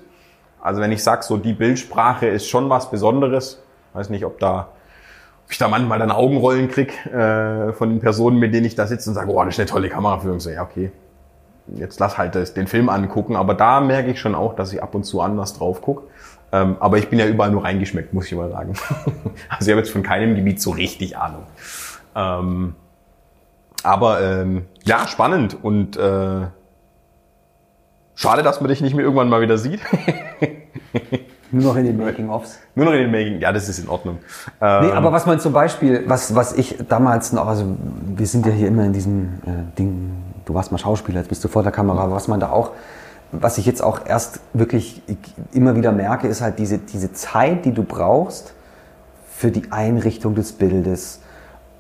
Also 0.61 0.81
wenn 0.81 0.91
ich 0.91 1.03
sag, 1.03 1.23
so 1.23 1.37
die 1.37 1.53
Bildsprache 1.53 2.27
ist 2.27 2.47
schon 2.49 2.69
was 2.69 2.89
Besonderes. 2.89 3.61
Weiß 3.93 4.09
nicht, 4.09 4.25
ob 4.25 4.39
da, 4.39 4.69
ob 5.45 5.51
ich 5.51 5.57
da 5.57 5.67
manchmal 5.67 5.99
dann 5.99 6.11
Augenrollen 6.11 6.69
krieg 6.69 7.05
äh, 7.05 7.71
von 7.73 7.89
den 7.89 7.99
Personen, 7.99 8.39
mit 8.39 8.53
denen 8.53 8.65
ich 8.65 8.75
da 8.75 8.87
sitze 8.87 9.09
und 9.09 9.13
sage, 9.13 9.31
oh, 9.31 9.43
das 9.45 9.53
ist 9.53 9.59
eine 9.59 9.69
tolle 9.69 9.89
Kameraführung. 9.89 10.39
So, 10.39 10.49
ja, 10.49 10.63
okay. 10.63 10.91
Jetzt 11.67 11.99
lass 11.99 12.17
halt 12.17 12.35
das, 12.35 12.53
den 12.53 12.67
Film 12.67 12.89
angucken. 12.89 13.35
Aber 13.35 13.53
da 13.53 13.81
merke 13.81 14.11
ich 14.11 14.19
schon 14.19 14.35
auch, 14.35 14.55
dass 14.55 14.71
ich 14.73 14.83
ab 14.83 14.95
und 14.95 15.03
zu 15.03 15.21
anders 15.21 15.53
drauf 15.53 15.81
gucke. 15.81 16.03
Ähm, 16.51 16.77
aber 16.79 16.97
ich 16.97 17.09
bin 17.09 17.19
ja 17.19 17.25
überall 17.25 17.51
nur 17.51 17.63
reingeschmeckt, 17.63 18.13
muss 18.13 18.27
ich 18.27 18.35
mal 18.35 18.49
sagen. 18.49 18.73
also 19.49 19.65
ich 19.65 19.69
habe 19.69 19.79
jetzt 19.79 19.91
von 19.91 20.03
keinem 20.03 20.35
Gebiet 20.35 20.61
so 20.61 20.71
richtig 20.71 21.17
Ahnung. 21.17 21.43
Ähm, 22.15 22.75
aber 23.83 24.21
ähm, 24.21 24.65
ja, 24.83 25.07
spannend 25.07 25.57
und 25.61 25.97
äh, 25.97 26.47
schade, 28.15 28.43
dass 28.43 28.61
man 28.61 28.69
dich 28.69 28.81
nicht 28.81 28.95
mehr 28.95 29.03
irgendwann 29.03 29.29
mal 29.29 29.41
wieder 29.41 29.57
sieht. 29.57 29.81
Nur 31.51 31.63
noch 31.63 31.75
in 31.77 31.85
den 31.85 31.97
Making-ofs. 31.97 32.59
Nur 32.73 32.85
noch 32.85 32.93
in 32.93 32.99
den 32.99 33.11
Making. 33.11 33.39
Ja, 33.39 33.51
das 33.51 33.69
ist 33.69 33.79
in 33.79 33.87
Ordnung. 33.87 34.17
Ähm, 34.59 34.87
Nee, 34.87 34.91
aber 34.91 35.11
was 35.11 35.25
man 35.25 35.39
zum 35.39 35.53
Beispiel, 35.53 36.03
was, 36.07 36.35
was 36.35 36.53
ich 36.53 36.77
damals 36.89 37.31
noch, 37.33 37.47
also 37.47 37.77
wir 38.15 38.25
sind 38.25 38.45
ja 38.45 38.51
hier 38.51 38.67
immer 38.67 38.83
in 38.83 38.93
diesem 38.93 39.25
äh, 39.45 39.77
Ding, 39.77 40.11
du 40.45 40.53
warst 40.53 40.71
mal 40.71 40.77
Schauspieler, 40.77 41.19
jetzt 41.19 41.29
bist 41.29 41.43
du 41.43 41.47
vor 41.47 41.63
der 41.63 41.71
Kamera, 41.71 42.03
aber 42.03 42.15
was 42.15 42.27
man 42.27 42.39
da 42.39 42.49
auch, 42.49 42.71
was 43.31 43.57
ich 43.57 43.65
jetzt 43.65 43.83
auch 43.83 44.05
erst 44.05 44.39
wirklich 44.53 45.01
immer 45.51 45.75
wieder 45.75 45.91
merke, 45.91 46.27
ist 46.27 46.41
halt 46.41 46.59
diese, 46.59 46.77
diese 46.77 47.11
Zeit, 47.11 47.65
die 47.65 47.71
du 47.71 47.83
brauchst 47.83 48.53
für 49.29 49.51
die 49.51 49.71
Einrichtung 49.71 50.35
des 50.35 50.53
Bildes 50.53 51.19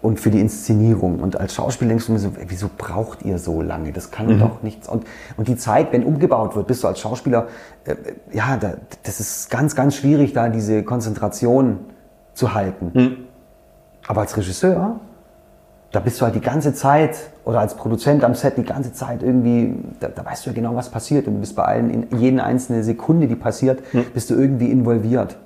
und 0.01 0.19
für 0.19 0.29
die 0.29 0.39
Inszenierung. 0.39 1.19
Und 1.19 1.39
als 1.39 1.55
Schauspieler 1.55 1.89
denkst 1.89 2.07
du 2.07 2.11
mir 2.11 2.19
so, 2.19 2.31
wieso 2.47 2.69
braucht 2.77 3.23
ihr 3.23 3.39
so 3.39 3.61
lange? 3.61 3.91
Das 3.91 4.11
kann 4.11 4.27
doch 4.39 4.61
nichts. 4.61 4.89
Und, 4.89 5.05
und 5.37 5.47
die 5.47 5.55
Zeit, 5.55 5.93
wenn 5.93 6.03
umgebaut 6.03 6.55
wird, 6.55 6.67
bist 6.67 6.83
du 6.83 6.87
als 6.87 6.99
Schauspieler, 6.99 7.47
äh, 7.85 7.95
ja, 8.31 8.57
da, 8.57 8.73
das 9.03 9.19
ist 9.19 9.49
ganz, 9.49 9.75
ganz 9.75 9.95
schwierig, 9.95 10.33
da 10.33 10.49
diese 10.49 10.83
Konzentration 10.83 11.79
zu 12.33 12.53
halten. 12.53 12.91
Aber 14.07 14.21
als 14.21 14.35
Regisseur, 14.37 14.99
da 15.95 16.01
bist 16.01 16.19
du 16.19 16.25
halt 16.25 16.35
die 16.35 16.41
ganze 16.41 16.73
Zeit 16.73 17.17
oder 17.45 17.61
als 17.61 17.75
Produzent 17.75 18.25
am 18.25 18.35
Set 18.35 18.57
die 18.57 18.63
ganze 18.63 18.91
Zeit 18.91 19.23
irgendwie, 19.23 19.75
da, 20.01 20.09
da 20.09 20.25
weißt 20.25 20.45
du 20.45 20.49
ja 20.49 20.53
genau, 20.53 20.75
was 20.75 20.89
passiert 20.89 21.25
und 21.25 21.35
du 21.35 21.39
bist 21.39 21.55
bei 21.55 21.63
allen, 21.63 21.89
in 21.89 22.19
jede 22.19 22.43
einzelne 22.43 22.83
Sekunde, 22.83 23.27
die 23.27 23.35
passiert, 23.35 23.81
bist 24.13 24.29
du 24.29 24.35
irgendwie 24.35 24.69
involviert. 24.69 25.37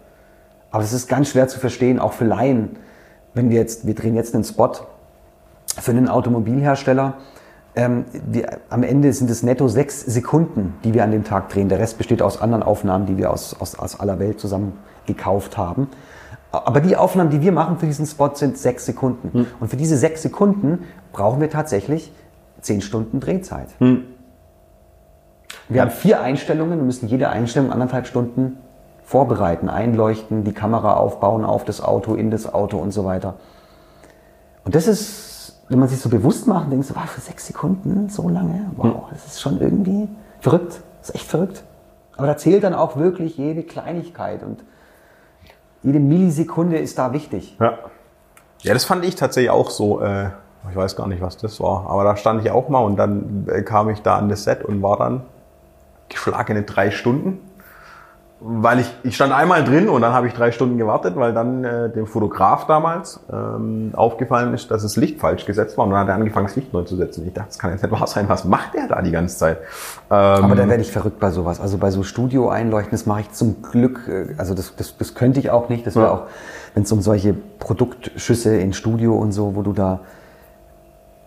Aber 0.72 0.84
es 0.84 0.92
ist 0.92 1.08
ganz 1.08 1.30
schwer 1.30 1.48
zu 1.48 1.60
verstehen, 1.60 2.00
auch 2.00 2.14
für 2.14 2.26
Laien, 2.26 2.78
wenn 3.36 3.52
wir 3.52 3.58
jetzt, 3.58 3.86
wir 3.86 3.94
drehen 3.94 4.16
jetzt 4.16 4.34
einen 4.34 4.44
Spot 4.44 4.72
für 5.80 5.92
einen 5.92 6.10
Automobilhersteller. 6.10 7.14
Ähm, 7.76 8.06
wir, 8.12 8.58
am 8.72 8.82
Ende 8.82 9.14
sind 9.14 9.30
es 9.30 9.44
netto 9.44 9.68
sechs 9.68 10.02
Sekunden, 10.02 10.74
die 10.84 10.96
wir 10.96 11.04
an 11.04 11.12
dem 11.12 11.24
Tag 11.26 11.50
drehen. 11.50 11.70
Der 11.70 11.78
Rest 11.78 12.00
besteht 12.00 12.24
aus 12.24 12.42
anderen 12.42 12.64
Aufnahmen, 12.64 13.06
die 13.06 13.18
wir 13.18 13.32
aus, 13.32 13.56
aus, 13.60 13.78
aus 13.78 14.00
aller 14.00 14.18
Welt 14.18 14.40
zusammen 14.40 14.74
gekauft 15.06 15.60
haben. 15.60 15.90
Aber 16.52 16.82
die 16.82 16.96
Aufnahmen, 16.96 17.30
die 17.30 17.42
wir 17.42 17.52
machen 17.52 17.78
für 17.78 17.86
diesen 17.86 18.06
Spot, 18.06 18.34
sind 18.34 18.58
sechs 18.58 18.86
Sekunden. 18.86 19.32
Hm. 19.32 19.48
Und 19.60 19.68
für 19.70 19.78
diese 19.78 19.98
sechs 19.98 20.22
Sekunden 20.22 20.86
brauchen 21.12 21.42
wir 21.42 21.50
tatsächlich 21.50 22.12
zehn 22.62 22.82
Stunden 22.82 23.20
Drehzeit. 23.20 23.70
Hm. 23.78 24.06
Wir 25.68 25.82
haben 25.82 25.92
vier 25.92 26.22
Einstellungen 26.22 26.80
und 26.80 26.86
müssen 26.88 27.08
jede 27.08 27.30
Einstellung 27.30 27.72
anderthalb 27.72 28.08
Stunden 28.08 28.58
vorbereiten, 29.04 29.70
einleuchten, 29.70 30.44
die 30.44 30.54
Kamera 30.54 30.96
aufbauen 30.96 31.46
auf 31.46 31.66
das 31.66 31.82
Auto, 31.82 32.16
in 32.16 32.32
das 32.32 32.52
Auto 32.52 32.78
und 32.78 32.92
so 32.92 33.06
weiter. 33.06 33.36
Und 34.66 34.76
das 34.76 34.88
ist, 34.88 35.64
wenn 35.68 35.80
man 35.80 35.88
sich 35.88 36.00
so 36.00 36.10
bewusst 36.10 36.48
macht, 36.48 36.72
denkst 36.72 36.90
du, 36.90 36.96
wow, 36.96 37.06
für 37.08 37.22
sechs 37.22 37.48
Sekunden 37.48 38.10
so 38.10 38.30
lange, 38.30 38.72
wow, 38.76 39.06
das 39.12 39.26
ist 39.26 39.42
schon 39.42 39.60
irgendwie 39.60 40.08
verrückt. 40.40 40.82
Das 41.00 41.10
ist 41.10 41.16
echt 41.16 41.28
verrückt. 41.28 41.64
Aber 42.18 42.28
da 42.28 42.38
zählt 42.38 42.64
dann 42.64 42.74
auch 42.74 42.98
wirklich 42.98 43.38
jede 43.38 43.64
Kleinigkeit 43.64 44.44
und 44.44 44.64
jede 45.84 46.00
Millisekunde 46.00 46.78
ist 46.78 46.98
da 46.98 47.14
wichtig. 47.14 47.58
Ja. 47.60 47.80
Ja, 48.62 48.74
das 48.74 48.84
fand 48.84 49.06
ich 49.06 49.16
tatsächlich 49.16 49.52
auch 49.52 49.70
so. 49.70 50.02
Äh, 50.02 50.32
ich 50.70 50.76
weiß 50.76 50.96
gar 50.96 51.08
nicht, 51.08 51.22
was 51.22 51.38
das 51.38 51.60
war. 51.62 51.90
Aber 51.90 52.04
da 52.04 52.18
stand 52.18 52.44
ich 52.44 52.52
auch 52.52 52.68
mal 52.68 52.80
und 52.80 52.98
dann 52.98 53.48
äh, 53.50 53.62
kam 53.62 53.90
ich 53.90 54.02
da 54.02 54.18
an 54.18 54.28
das 54.28 54.44
Set 54.44 54.66
und 54.66 54.82
war 54.82 54.98
dann 54.98 55.22
geschlagene 56.10 56.64
drei 56.64 56.92
Stunden. 56.92 57.40
Weil 58.42 58.80
ich, 58.80 58.90
ich 59.04 59.16
stand 59.16 59.34
einmal 59.34 59.66
drin 59.66 59.90
und 59.90 60.02
dann 60.02 60.14
habe 60.14 60.28
ich 60.28 60.34
drei 60.34 60.54
Stunden 60.54 60.78
gewartet, 60.78 61.18
weil 61.18 61.34
dann 61.34 61.66
äh, 61.66 61.90
dem 61.90 62.08
Fotograf 62.08 62.68
damals 62.68 63.20
ähm, 63.30 63.92
aufgefallen 63.94 64.54
ist, 64.54 64.72
dass 64.72 64.82
das 64.84 64.96
Licht 64.96 65.20
falsch 65.20 65.46
gesetzt 65.46 65.78
war 65.78 65.84
und 65.84 65.92
dann 65.92 66.00
hat 66.00 66.08
er 66.08 66.16
angefangen, 66.16 66.48
das 66.48 66.56
Licht 66.56 66.72
neu 66.72 66.84
zu 66.84 66.96
setzen. 66.96 67.28
Ich 67.28 67.34
dachte, 67.34 67.50
das 67.50 67.60
kann 67.60 67.72
jetzt 67.72 67.84
nicht 67.84 67.92
wahr 67.92 68.08
sein. 68.08 68.30
Was 68.30 68.46
macht 68.46 68.76
der 68.76 68.88
da 68.88 69.02
die 69.02 69.12
ganze 69.12 69.38
Zeit? 69.38 69.58
Ähm, 70.10 70.16
Aber 70.46 70.56
da 70.56 70.70
werde 70.70 70.82
ich 70.82 70.90
verrückt 70.90 71.20
bei 71.20 71.32
sowas. 71.32 71.60
Also 71.60 71.78
bei 71.78 71.92
so 71.92 72.02
Studio-Einleuchten, 72.02 72.92
das 72.92 73.06
mache 73.06 73.22
ich 73.22 73.32
zum 73.34 73.62
Glück, 73.62 74.08
äh, 74.08 74.34
also 74.38 74.54
das, 74.54 74.74
das, 74.78 74.96
das 74.98 75.16
könnte 75.16 75.42
ich 75.42 75.50
auch 75.52 75.68
nicht. 75.68 75.86
Das 75.86 75.98
wäre 75.98 76.06
Ja. 76.06 76.12
auch, 76.14 76.22
wenn 76.76 76.84
es 76.84 76.92
um 76.94 77.02
solche 77.02 77.34
Produktschüsse 77.34 78.56
in 78.56 78.72
Studio 78.72 79.16
und 79.18 79.34
so, 79.34 79.58
wo 79.58 79.64
du 79.64 79.74
da 79.74 80.00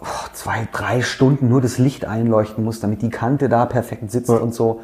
oh, 0.00 0.06
zwei, 0.32 0.66
drei 0.72 1.02
Stunden 1.02 1.50
nur 1.50 1.60
das 1.60 1.76
Licht 1.76 2.06
einleuchten 2.06 2.64
musst, 2.64 2.82
damit 2.82 3.02
die 3.02 3.10
Kante 3.10 3.50
da 3.50 3.66
perfekt 3.66 4.10
sitzt 4.10 4.30
Ja. 4.30 4.36
und 4.36 4.54
so. 4.54 4.80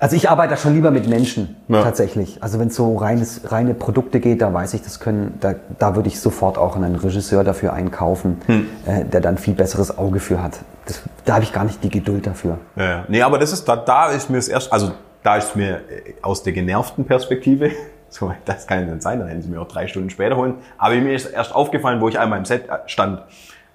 Also 0.00 0.14
ich 0.14 0.30
arbeite 0.30 0.50
da 0.50 0.56
schon 0.56 0.74
lieber 0.74 0.92
mit 0.92 1.08
Menschen, 1.08 1.56
Ja. 1.66 1.82
tatsächlich. 1.82 2.40
Also 2.40 2.60
wenn 2.60 2.68
es 2.68 2.76
so 2.76 2.96
reines, 2.96 3.50
reine 3.50 3.74
Produkte 3.74 4.20
geht, 4.20 4.40
da 4.42 4.52
weiß 4.54 4.74
ich, 4.74 4.82
das 4.82 5.00
können, 5.00 5.38
da, 5.40 5.54
da 5.78 5.96
würde 5.96 6.08
ich 6.08 6.20
sofort 6.20 6.56
auch 6.56 6.76
einen 6.76 6.94
Regisseur 6.94 7.42
dafür 7.42 7.72
einkaufen, 7.72 8.40
äh, 8.86 9.04
der 9.04 9.20
dann 9.20 9.38
viel 9.38 9.54
besseres 9.54 9.98
Auge 9.98 10.20
für 10.20 10.40
hat. 10.40 10.60
Das, 10.86 11.02
da 11.24 11.34
habe 11.34 11.44
ich 11.44 11.52
gar 11.52 11.64
nicht 11.64 11.82
die 11.82 11.90
Geduld 11.90 12.26
dafür. 12.28 12.58
Ja, 12.76 12.84
ja. 12.84 13.04
Nee, 13.08 13.22
aber 13.22 13.38
das 13.38 13.52
ist, 13.52 13.68
da, 13.68 13.74
da 13.74 14.10
ist 14.10 14.30
mir 14.30 14.36
das 14.36 14.46
erst, 14.46 14.72
also 14.72 14.92
da 15.24 15.36
ist 15.36 15.56
mir 15.56 15.78
äh, 15.78 16.14
aus 16.22 16.44
der 16.44 16.52
genervten 16.52 17.04
Perspektive, 17.04 17.72
so, 18.08 18.32
das 18.44 18.68
kann 18.68 18.80
ja 18.86 18.94
nicht 18.94 19.02
sein, 19.02 19.18
dann 19.18 19.26
hätten 19.28 19.42
sie 19.42 19.48
mir 19.48 19.60
auch 19.60 19.68
drei 19.68 19.88
Stunden 19.88 20.10
später 20.10 20.36
holen, 20.36 20.54
aber 20.78 20.94
mir 20.94 21.12
ist 21.14 21.26
erst 21.26 21.52
aufgefallen, 21.52 22.00
wo 22.00 22.08
ich 22.08 22.20
einmal 22.20 22.38
im 22.38 22.44
Set 22.44 22.68
äh, 22.68 22.78
stand, 22.86 23.20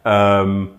ähm, 0.05 0.69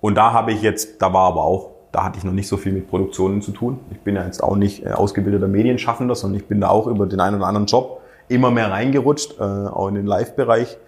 und 0.00 0.14
da 0.16 0.32
habe 0.32 0.52
ich 0.52 0.62
jetzt, 0.62 1.02
da 1.02 1.12
war 1.12 1.28
aber 1.28 1.42
auch, 1.44 1.71
da 1.92 2.04
hatte 2.04 2.18
ich 2.18 2.24
noch 2.24 2.32
nicht 2.32 2.48
so 2.48 2.56
viel 2.56 2.72
mit 2.72 2.88
Produktionen 2.88 3.42
zu 3.42 3.52
tun. 3.52 3.78
Ich 3.90 4.00
bin 4.00 4.16
ja 4.16 4.24
jetzt 4.24 4.42
auch 4.42 4.56
nicht 4.56 4.84
äh, 4.84 4.90
ausgebildeter 4.90 5.46
Medienschaffender, 5.46 6.14
sondern 6.14 6.40
ich 6.40 6.46
bin 6.48 6.60
da 6.60 6.68
auch 6.68 6.86
über 6.86 7.06
den 7.06 7.20
einen 7.20 7.36
oder 7.36 7.46
anderen 7.46 7.66
Job 7.66 8.00
immer 8.28 8.50
mehr 8.50 8.70
reingerutscht, 8.70 9.38
äh, 9.38 9.42
auch 9.42 9.88
in 9.88 9.94
den 9.94 10.06
Live-Bereich 10.06 10.78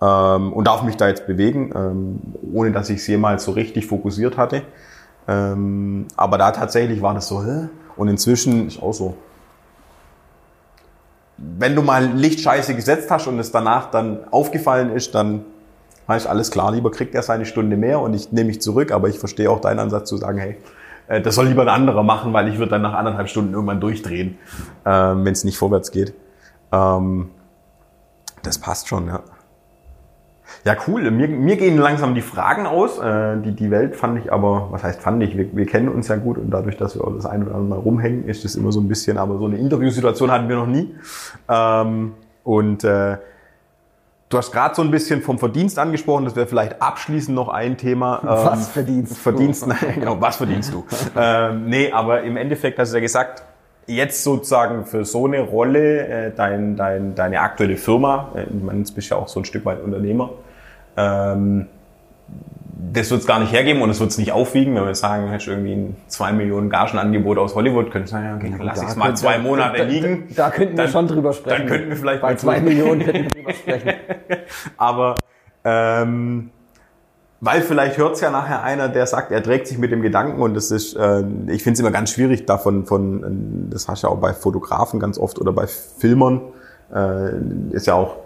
ähm, 0.00 0.52
und 0.52 0.66
darf 0.66 0.82
mich 0.84 0.96
da 0.96 1.08
jetzt 1.08 1.26
bewegen, 1.26 1.72
ähm, 1.74 2.20
ohne 2.52 2.70
dass 2.70 2.88
ich 2.88 2.98
es 2.98 3.06
jemals 3.08 3.44
so 3.44 3.52
richtig 3.52 3.86
fokussiert 3.86 4.36
hatte. 4.36 4.62
Ähm, 5.26 6.06
aber 6.16 6.38
da 6.38 6.52
tatsächlich 6.52 7.02
war 7.02 7.14
das 7.14 7.26
so? 7.28 7.42
Und 7.96 8.08
inzwischen 8.08 8.68
ist 8.68 8.80
auch 8.80 8.92
so. 8.92 9.14
Wenn 11.36 11.74
du 11.74 11.82
mal 11.82 12.06
Licht 12.06 12.40
scheiße 12.40 12.76
gesetzt 12.76 13.10
hast 13.10 13.26
und 13.26 13.40
es 13.40 13.50
danach 13.50 13.90
dann 13.90 14.20
aufgefallen 14.30 14.92
ist, 14.92 15.14
dann 15.16 15.44
heißt 16.08 16.26
alles 16.26 16.50
klar, 16.50 16.72
lieber 16.72 16.90
kriegt 16.90 17.14
er 17.14 17.22
seine 17.22 17.46
Stunde 17.46 17.76
mehr 17.76 18.00
und 18.00 18.14
ich 18.14 18.32
nehme 18.32 18.48
mich 18.48 18.60
zurück, 18.60 18.92
aber 18.92 19.08
ich 19.08 19.18
verstehe 19.18 19.50
auch 19.50 19.60
deinen 19.60 19.78
Ansatz 19.78 20.08
zu 20.08 20.16
sagen, 20.16 20.38
hey, 20.38 20.56
äh, 21.08 21.20
das 21.20 21.34
soll 21.34 21.46
lieber 21.46 21.62
ein 21.62 21.68
anderer 21.68 22.02
machen, 22.02 22.32
weil 22.32 22.48
ich 22.48 22.58
würde 22.58 22.70
dann 22.70 22.82
nach 22.82 22.94
anderthalb 22.94 23.28
Stunden 23.28 23.52
irgendwann 23.54 23.80
durchdrehen, 23.80 24.38
ähm, 24.84 25.24
wenn 25.24 25.32
es 25.32 25.44
nicht 25.44 25.58
vorwärts 25.58 25.90
geht. 25.90 26.14
Ähm, 26.72 27.30
das 28.42 28.58
passt 28.58 28.88
schon, 28.88 29.06
ja. 29.06 29.20
Ja, 30.64 30.76
cool. 30.86 31.10
Mir, 31.10 31.28
mir 31.28 31.56
gehen 31.56 31.76
langsam 31.76 32.14
die 32.14 32.22
Fragen 32.22 32.66
aus. 32.66 32.98
Äh, 32.98 33.38
die, 33.42 33.52
die 33.52 33.70
Welt 33.70 33.96
fand 33.96 34.18
ich 34.18 34.32
aber, 34.32 34.68
was 34.70 34.82
heißt 34.82 35.00
fand 35.00 35.22
ich, 35.22 35.36
wir, 35.36 35.54
wir 35.54 35.66
kennen 35.66 35.88
uns 35.88 36.08
ja 36.08 36.16
gut 36.16 36.38
und 36.38 36.50
dadurch, 36.50 36.76
dass 36.76 36.94
wir 36.94 37.04
auch 37.04 37.14
das 37.14 37.26
ein 37.26 37.42
oder 37.42 37.54
andere 37.54 37.68
Mal 37.68 37.78
rumhängen, 37.78 38.24
ist 38.26 38.44
das 38.44 38.54
immer 38.54 38.72
so 38.72 38.80
ein 38.80 38.88
bisschen, 38.88 39.18
aber 39.18 39.38
so 39.38 39.46
eine 39.46 39.58
Interviewsituation 39.58 40.30
hatten 40.30 40.48
wir 40.48 40.56
noch 40.56 40.66
nie. 40.66 40.94
Ähm, 41.48 42.12
und 42.44 42.84
äh, 42.84 43.18
du 44.34 44.38
hast 44.38 44.50
gerade 44.50 44.74
so 44.74 44.82
ein 44.82 44.90
bisschen 44.90 45.22
vom 45.22 45.38
Verdienst 45.38 45.78
angesprochen, 45.78 46.24
das 46.24 46.34
wäre 46.34 46.48
vielleicht 46.48 46.82
abschließend 46.82 47.36
noch 47.36 47.48
ein 47.48 47.76
Thema. 47.76 48.20
Ähm, 48.22 48.28
Was 48.28 48.68
verdienst 48.68 49.12
du? 49.12 49.14
Verdienst, 49.14 49.66
nein, 49.68 49.78
genau, 49.94 50.20
was 50.20 50.36
verdienst 50.36 50.74
du? 50.74 50.84
ähm, 51.16 51.66
nee, 51.66 51.92
aber 51.92 52.22
im 52.22 52.36
Endeffekt 52.36 52.78
hast 52.80 52.90
du 52.90 52.96
ja 52.96 53.00
gesagt, 53.00 53.44
jetzt 53.86 54.24
sozusagen 54.24 54.86
für 54.86 55.04
so 55.04 55.26
eine 55.26 55.40
Rolle, 55.40 56.08
äh, 56.08 56.32
dein, 56.34 56.74
dein, 56.74 57.14
deine 57.14 57.40
aktuelle 57.40 57.76
Firma, 57.76 58.32
äh, 58.34 58.42
ich 58.42 58.62
meine, 58.62 58.80
jetzt 58.80 58.92
bist 58.92 59.10
du 59.10 59.14
ja 59.14 59.20
auch 59.20 59.28
so 59.28 59.38
ein 59.38 59.44
Stück 59.44 59.64
weit 59.64 59.80
Unternehmer, 59.80 60.30
ähm, 60.96 61.68
das 62.92 63.10
wird 63.10 63.20
es 63.22 63.26
gar 63.26 63.40
nicht 63.40 63.52
hergeben 63.52 63.82
und 63.82 63.90
es 63.90 64.00
wird 64.00 64.10
es 64.10 64.18
nicht 64.18 64.32
aufwiegen, 64.32 64.74
wenn 64.74 64.84
wir 64.84 64.94
sagen, 64.94 65.28
hättest 65.28 65.46
du 65.46 65.52
irgendwie 65.52 65.72
ein 65.74 65.96
2 66.08 66.32
Millionen 66.32 66.70
Gagenangebot 66.70 67.38
aus 67.38 67.54
Hollywood, 67.54 67.90
könntest 67.90 68.12
du 68.12 68.16
sagen, 68.16 68.26
ja, 68.28 68.36
okay, 68.36 68.50
Ja, 68.50 68.56
gut, 68.56 68.66
lass 68.66 68.80
da 68.80 68.88
ich 68.88 68.96
mal 68.96 69.04
könnte- 69.06 69.20
zwei 69.20 69.38
Monate 69.38 69.78
da, 69.78 69.84
liegen. 69.84 70.28
Da, 70.34 70.44
da 70.44 70.50
könnten 70.50 70.76
wir 70.76 70.84
Dann- 70.84 70.92
schon 70.92 71.08
drüber 71.08 71.32
sprechen. 71.32 71.58
Dann 71.60 71.66
könnten 71.68 71.88
wir 71.90 71.96
vielleicht 71.96 72.20
bei 72.22 72.30
mal 72.32 72.38
zwei. 72.38 72.60
Millionen 72.60 73.00
könnten 73.04 73.24
wir 73.24 73.30
drüber 73.30 73.52
sprechen. 73.52 73.90
Aber 74.76 75.14
ähm, 75.64 76.50
weil 77.40 77.60
vielleicht 77.62 77.98
hört 77.98 78.14
es 78.14 78.20
ja 78.20 78.30
nachher 78.30 78.62
einer, 78.62 78.88
der 78.88 79.06
sagt, 79.06 79.30
er 79.30 79.42
trägt 79.42 79.66
sich 79.66 79.78
mit 79.78 79.90
dem 79.92 80.02
Gedanken 80.02 80.40
und 80.40 80.54
das 80.54 80.70
ist, 80.70 80.94
äh, 80.96 81.20
ich 81.48 81.62
finde 81.62 81.74
es 81.74 81.80
immer 81.80 81.90
ganz 81.90 82.10
schwierig 82.10 82.46
davon, 82.46 82.86
von, 82.86 83.22
äh, 83.68 83.70
das 83.72 83.86
hast 83.88 84.02
du 84.02 84.06
ja 84.06 84.12
auch 84.12 84.18
bei 84.18 84.32
Fotografen 84.32 84.98
ganz 85.00 85.18
oft 85.18 85.38
oder 85.40 85.52
bei 85.52 85.66
Filmern, 85.66 86.40
äh, 86.94 87.30
ist 87.72 87.86
ja 87.86 87.94
auch, 87.94 88.16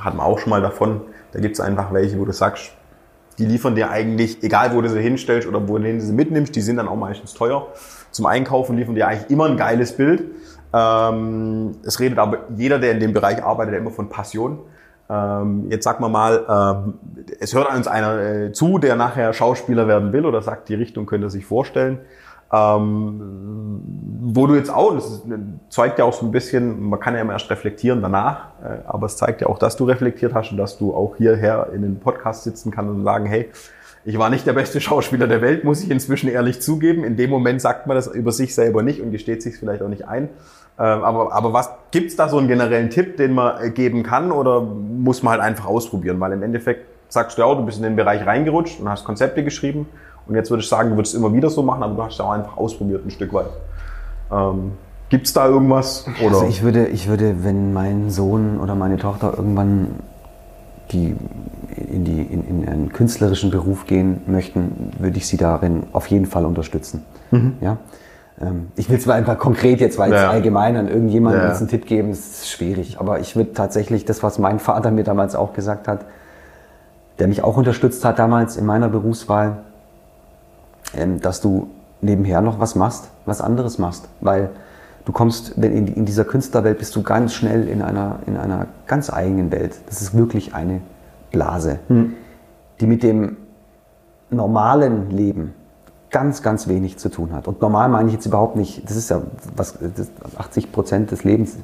hat 0.00 0.14
man 0.14 0.26
auch 0.26 0.38
schon 0.38 0.50
mal 0.50 0.60
davon, 0.62 1.00
da 1.32 1.40
gibt 1.40 1.54
es 1.54 1.60
einfach 1.60 1.92
welche, 1.92 2.18
wo 2.18 2.24
du 2.24 2.32
sagst, 2.32 2.72
die 3.38 3.44
liefern 3.44 3.74
dir 3.74 3.90
eigentlich, 3.90 4.42
egal 4.42 4.74
wo 4.74 4.80
du 4.80 4.88
sie 4.88 5.00
hinstellst 5.00 5.46
oder 5.46 5.68
wohin 5.68 5.98
du 5.98 6.04
sie 6.04 6.12
mitnimmst, 6.12 6.54
die 6.56 6.60
sind 6.60 6.76
dann 6.76 6.88
auch 6.88 6.96
meistens 6.96 7.34
teuer. 7.34 7.68
Zum 8.10 8.26
Einkaufen 8.26 8.76
liefern 8.76 8.94
dir 8.94 9.08
eigentlich 9.08 9.30
immer 9.30 9.46
ein 9.46 9.56
geiles 9.56 9.96
Bild. 9.96 10.24
Ähm, 10.72 11.72
es 11.84 12.00
redet 12.00 12.18
aber 12.18 12.38
jeder, 12.56 12.78
der 12.78 12.92
in 12.92 13.00
dem 13.00 13.12
Bereich 13.12 13.42
arbeitet, 13.42 13.74
immer 13.74 13.90
von 13.90 14.08
Passion. 14.08 14.60
Ähm, 15.08 15.66
jetzt 15.70 15.84
sag 15.84 16.00
mal 16.00 16.08
mal, 16.08 16.84
ähm, 16.84 16.94
es 17.38 17.54
hört 17.54 17.72
uns 17.74 17.86
einer 17.86 18.20
äh, 18.20 18.52
zu, 18.52 18.78
der 18.78 18.96
nachher 18.96 19.32
Schauspieler 19.32 19.86
werden 19.86 20.12
will 20.12 20.26
oder 20.26 20.42
sagt, 20.42 20.68
die 20.68 20.74
Richtung 20.74 21.06
könnte 21.06 21.28
er 21.28 21.30
sich 21.30 21.46
vorstellen. 21.46 22.00
Ähm, 22.52 23.80
wo 24.22 24.46
du 24.46 24.54
jetzt 24.54 24.70
auch, 24.70 24.94
das 24.94 25.22
zeigt 25.68 25.98
ja 25.98 26.04
auch 26.04 26.12
so 26.12 26.26
ein 26.26 26.30
bisschen, 26.30 26.88
man 26.88 27.00
kann 27.00 27.14
ja 27.14 27.20
immer 27.20 27.32
erst 27.32 27.50
reflektieren 27.50 28.02
danach, 28.02 28.48
äh, 28.62 28.78
aber 28.86 29.06
es 29.06 29.16
zeigt 29.16 29.40
ja 29.40 29.48
auch, 29.48 29.58
dass 29.58 29.76
du 29.76 29.84
reflektiert 29.84 30.32
hast 30.34 30.52
und 30.52 30.56
dass 30.56 30.78
du 30.78 30.94
auch 30.94 31.16
hierher 31.16 31.70
in 31.74 31.82
den 31.82 31.98
Podcast 31.98 32.44
sitzen 32.44 32.70
kannst 32.70 32.90
und 32.90 33.04
sagen, 33.04 33.26
hey, 33.26 33.50
ich 34.04 34.18
war 34.18 34.30
nicht 34.30 34.46
der 34.46 34.52
beste 34.52 34.80
Schauspieler 34.82 35.26
der 35.26 35.42
Welt, 35.42 35.64
muss 35.64 35.82
ich 35.82 35.90
inzwischen 35.90 36.28
ehrlich 36.28 36.60
zugeben. 36.62 37.02
In 37.02 37.16
dem 37.16 37.30
Moment 37.30 37.60
sagt 37.60 37.88
man 37.88 37.96
das 37.96 38.06
über 38.06 38.30
sich 38.30 38.54
selber 38.54 38.82
nicht 38.82 39.00
und 39.00 39.10
gesteht 39.10 39.42
sich 39.42 39.56
vielleicht 39.56 39.82
auch 39.82 39.88
nicht 39.88 40.06
ein. 40.06 40.28
Ähm, 40.78 41.02
aber, 41.02 41.32
aber 41.32 41.52
was 41.52 41.70
gibt's 41.90 42.16
da 42.16 42.28
so 42.28 42.38
einen 42.38 42.48
generellen 42.48 42.90
Tipp, 42.90 43.16
den 43.16 43.32
man 43.32 43.60
äh, 43.60 43.70
geben 43.70 44.02
kann 44.02 44.30
oder 44.30 44.60
muss 44.60 45.22
man 45.22 45.32
halt 45.32 45.42
einfach 45.42 45.66
ausprobieren? 45.66 46.20
Weil 46.20 46.32
im 46.32 46.42
Endeffekt 46.42 46.86
sagst 47.08 47.38
du 47.38 47.42
ja 47.42 47.48
auch, 47.48 47.56
du 47.56 47.64
bist 47.64 47.78
in 47.78 47.84
den 47.84 47.96
Bereich 47.96 48.24
reingerutscht 48.24 48.80
und 48.80 48.88
hast 48.88 49.04
Konzepte 49.04 49.42
geschrieben 49.42 49.88
und 50.28 50.34
jetzt 50.34 50.50
würde 50.50 50.62
ich 50.62 50.68
sagen, 50.68 50.90
du 50.90 50.96
würdest 50.96 51.14
es 51.14 51.20
immer 51.20 51.32
wieder 51.32 51.50
so 51.50 51.62
machen, 51.62 51.82
aber 51.82 51.94
du 51.94 52.02
hast 52.02 52.18
ja 52.18 52.24
auch 52.24 52.30
einfach 52.32 52.56
ausprobiert 52.56 53.04
ein 53.06 53.10
Stück 53.10 53.32
weit. 53.32 53.46
Ähm, 54.32 54.72
gibt's 55.08 55.32
da 55.32 55.46
irgendwas? 55.46 56.04
Oder? 56.20 56.34
Also 56.36 56.46
ich 56.46 56.62
würde, 56.62 56.86
ich 56.88 57.08
würde, 57.08 57.44
wenn 57.44 57.72
mein 57.72 58.10
Sohn 58.10 58.58
oder 58.60 58.74
meine 58.74 58.96
Tochter 58.98 59.34
irgendwann 59.36 59.88
die 60.92 61.16
in, 61.76 62.04
die, 62.04 62.22
in, 62.22 62.46
in 62.46 62.68
einen 62.68 62.92
künstlerischen 62.92 63.50
Beruf 63.50 63.86
gehen 63.86 64.22
möchten, 64.26 64.92
würde 64.98 65.16
ich 65.18 65.26
sie 65.26 65.36
darin 65.36 65.82
auf 65.92 66.06
jeden 66.06 66.26
Fall 66.26 66.44
unterstützen. 66.46 67.04
Ja? 67.60 67.78
Ähm, 68.40 68.68
Ich 68.76 68.88
will 68.88 68.96
es 68.96 69.04
mal 69.04 69.14
einfach 69.14 69.36
konkret 69.38 69.80
jetzt, 69.80 69.98
weil 69.98 70.10
Mhm. 70.10 70.14
Ja. 70.14 70.22
jetzt 70.22 70.30
allgemein 70.30 70.76
an 70.76 70.86
irgendjemanden 70.88 71.42
Ja. 71.42 71.52
einen 71.54 71.68
Tipp 71.68 71.86
geben, 71.86 72.10
ist 72.10 72.48
schwierig. 72.48 72.98
Aber 73.00 73.18
ich 73.18 73.34
würde 73.34 73.52
tatsächlich 73.52 74.04
das, 74.04 74.22
was 74.22 74.38
mein 74.38 74.60
Vater 74.60 74.92
mir 74.92 75.02
damals 75.02 75.34
auch 75.34 75.52
gesagt 75.54 75.88
hat, 75.88 76.04
der 77.18 77.26
mich 77.28 77.42
auch 77.42 77.56
unterstützt 77.56 78.04
hat 78.04 78.18
damals 78.20 78.56
in 78.56 78.64
meiner 78.64 78.88
Berufswahl, 78.88 79.64
ähm, 80.96 81.20
dass 81.20 81.40
du 81.40 81.68
nebenher 82.00 82.40
noch 82.40 82.60
was 82.60 82.74
machst, 82.74 83.08
was 83.24 83.40
anderes 83.40 83.78
machst. 83.78 84.08
Weil 84.20 84.50
du 85.04 85.12
kommst, 85.12 85.54
wenn 85.56 85.86
in, 85.86 86.04
dieser 86.04 86.24
Künstlerwelt 86.24 86.78
bist 86.78 86.94
du 86.96 87.02
ganz 87.02 87.32
schnell 87.32 87.68
in 87.68 87.82
einer, 87.82 88.20
in 88.26 88.36
einer 88.36 88.66
ganz 88.86 89.12
eigenen 89.12 89.50
Welt. 89.50 89.74
Das 89.86 90.02
ist 90.02 90.16
wirklich 90.16 90.54
eine 90.54 90.80
Blase, 91.30 91.78
die 92.80 92.86
mit 92.86 93.02
dem 93.02 93.36
normalen 94.30 95.10
Leben 95.10 95.54
ganz, 96.10 96.42
ganz 96.42 96.68
wenig 96.68 96.98
zu 96.98 97.08
tun 97.08 97.32
hat. 97.32 97.48
Und 97.48 97.60
normal 97.60 97.88
meine 97.88 98.08
ich 98.08 98.14
jetzt 98.14 98.26
überhaupt 98.26 98.56
nicht, 98.56 98.88
das 98.88 98.96
ist 98.96 99.10
ja 99.10 99.22
was, 99.54 99.78
das 99.96 100.08
80 100.36 100.72
Prozent 100.72 101.10
des 101.10 101.24
Lebens 101.24 101.56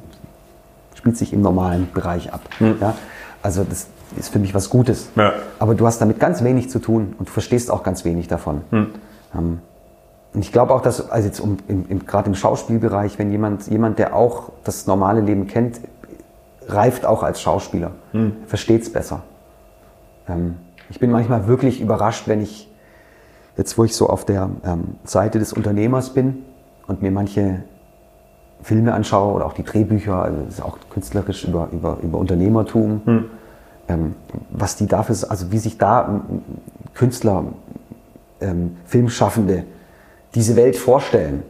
spielt 0.95 1.16
sich 1.16 1.33
im 1.33 1.41
normalen 1.41 1.89
Bereich 1.93 2.33
ab. 2.33 2.43
Ja? 2.61 2.95
Also 3.43 3.64
das 3.64 3.87
ist 4.16 4.28
für 4.28 4.39
mich 4.39 4.55
was 4.55 4.70
Gutes. 4.70 5.09
Ja. 5.16 5.33
Aber 5.59 5.74
du 5.74 5.87
hast 5.87 6.01
damit 6.01 6.20
ganz 6.20 6.45
wenig 6.45 6.70
zu 6.70 6.78
tun 6.78 7.14
und 7.18 7.28
du 7.28 7.33
verstehst 7.33 7.70
auch 7.70 7.83
ganz 7.83 8.05
wenig 8.05 8.28
davon. 8.28 8.61
Ähm, 9.35 9.61
und 10.35 10.41
ich 10.41 10.53
glaube 10.53 10.72
auch, 10.74 10.80
dass, 10.80 11.11
also 11.11 11.26
jetzt 11.26 11.41
um, 11.41 11.59
im, 11.68 11.85
im, 11.89 12.07
gerade 12.07 12.28
im 12.28 12.35
Schauspielbereich, 12.35 13.18
wenn 13.18 13.30
jemand, 13.30 13.66
jemand, 13.66 13.99
der 13.99 14.16
auch 14.16 14.51
das 14.64 14.87
normale 14.87 15.20
Leben 15.20 15.47
kennt, 15.47 15.80
reift 16.68 17.05
auch 17.05 17.22
als 17.22 17.41
Schauspieler, 17.43 17.91
versteht 18.47 18.83
es 18.83 18.93
besser. 18.93 19.22
Ähm, 20.28 20.57
ich 20.89 21.01
bin 21.01 21.11
manchmal 21.11 21.47
wirklich 21.47 21.80
überrascht, 21.80 22.28
wenn 22.28 22.41
ich 22.41 22.70
jetzt, 23.57 23.76
wo 23.76 23.85
ich 23.85 23.95
so 23.95 24.09
auf 24.09 24.24
der 24.24 24.49
ähm, 24.64 24.97
Seite 25.05 25.39
des 25.39 25.53
Unternehmers 25.53 26.11
bin 26.11 26.45
und 26.87 27.03
mir 27.03 27.11
manche 27.11 27.64
Filme 28.62 28.95
anschaue 28.95 29.35
oder 29.35 29.47
auch 29.47 29.53
die 29.53 29.64
Drehbücher, 29.64 30.22
also 30.22 30.39
das 30.45 30.55
ist 30.55 30.62
auch 30.62 30.78
künstlerisch 30.91 31.45
über, 31.45 31.68
über, 31.72 31.99
über 32.03 32.18
Unternehmertum, 32.18 33.03
ähm, 33.89 34.14
was 34.51 34.76
die 34.76 34.87
dafür, 34.87 35.16
also 35.28 35.51
wie 35.51 35.59
sich 35.59 35.78
da 35.78 36.22
Künstler, 36.95 37.45
ähm, 38.43 38.76
Filmschaffende 38.84 39.64
diese 40.34 40.57
Welt 40.57 40.76
vorstellen, 40.76 41.43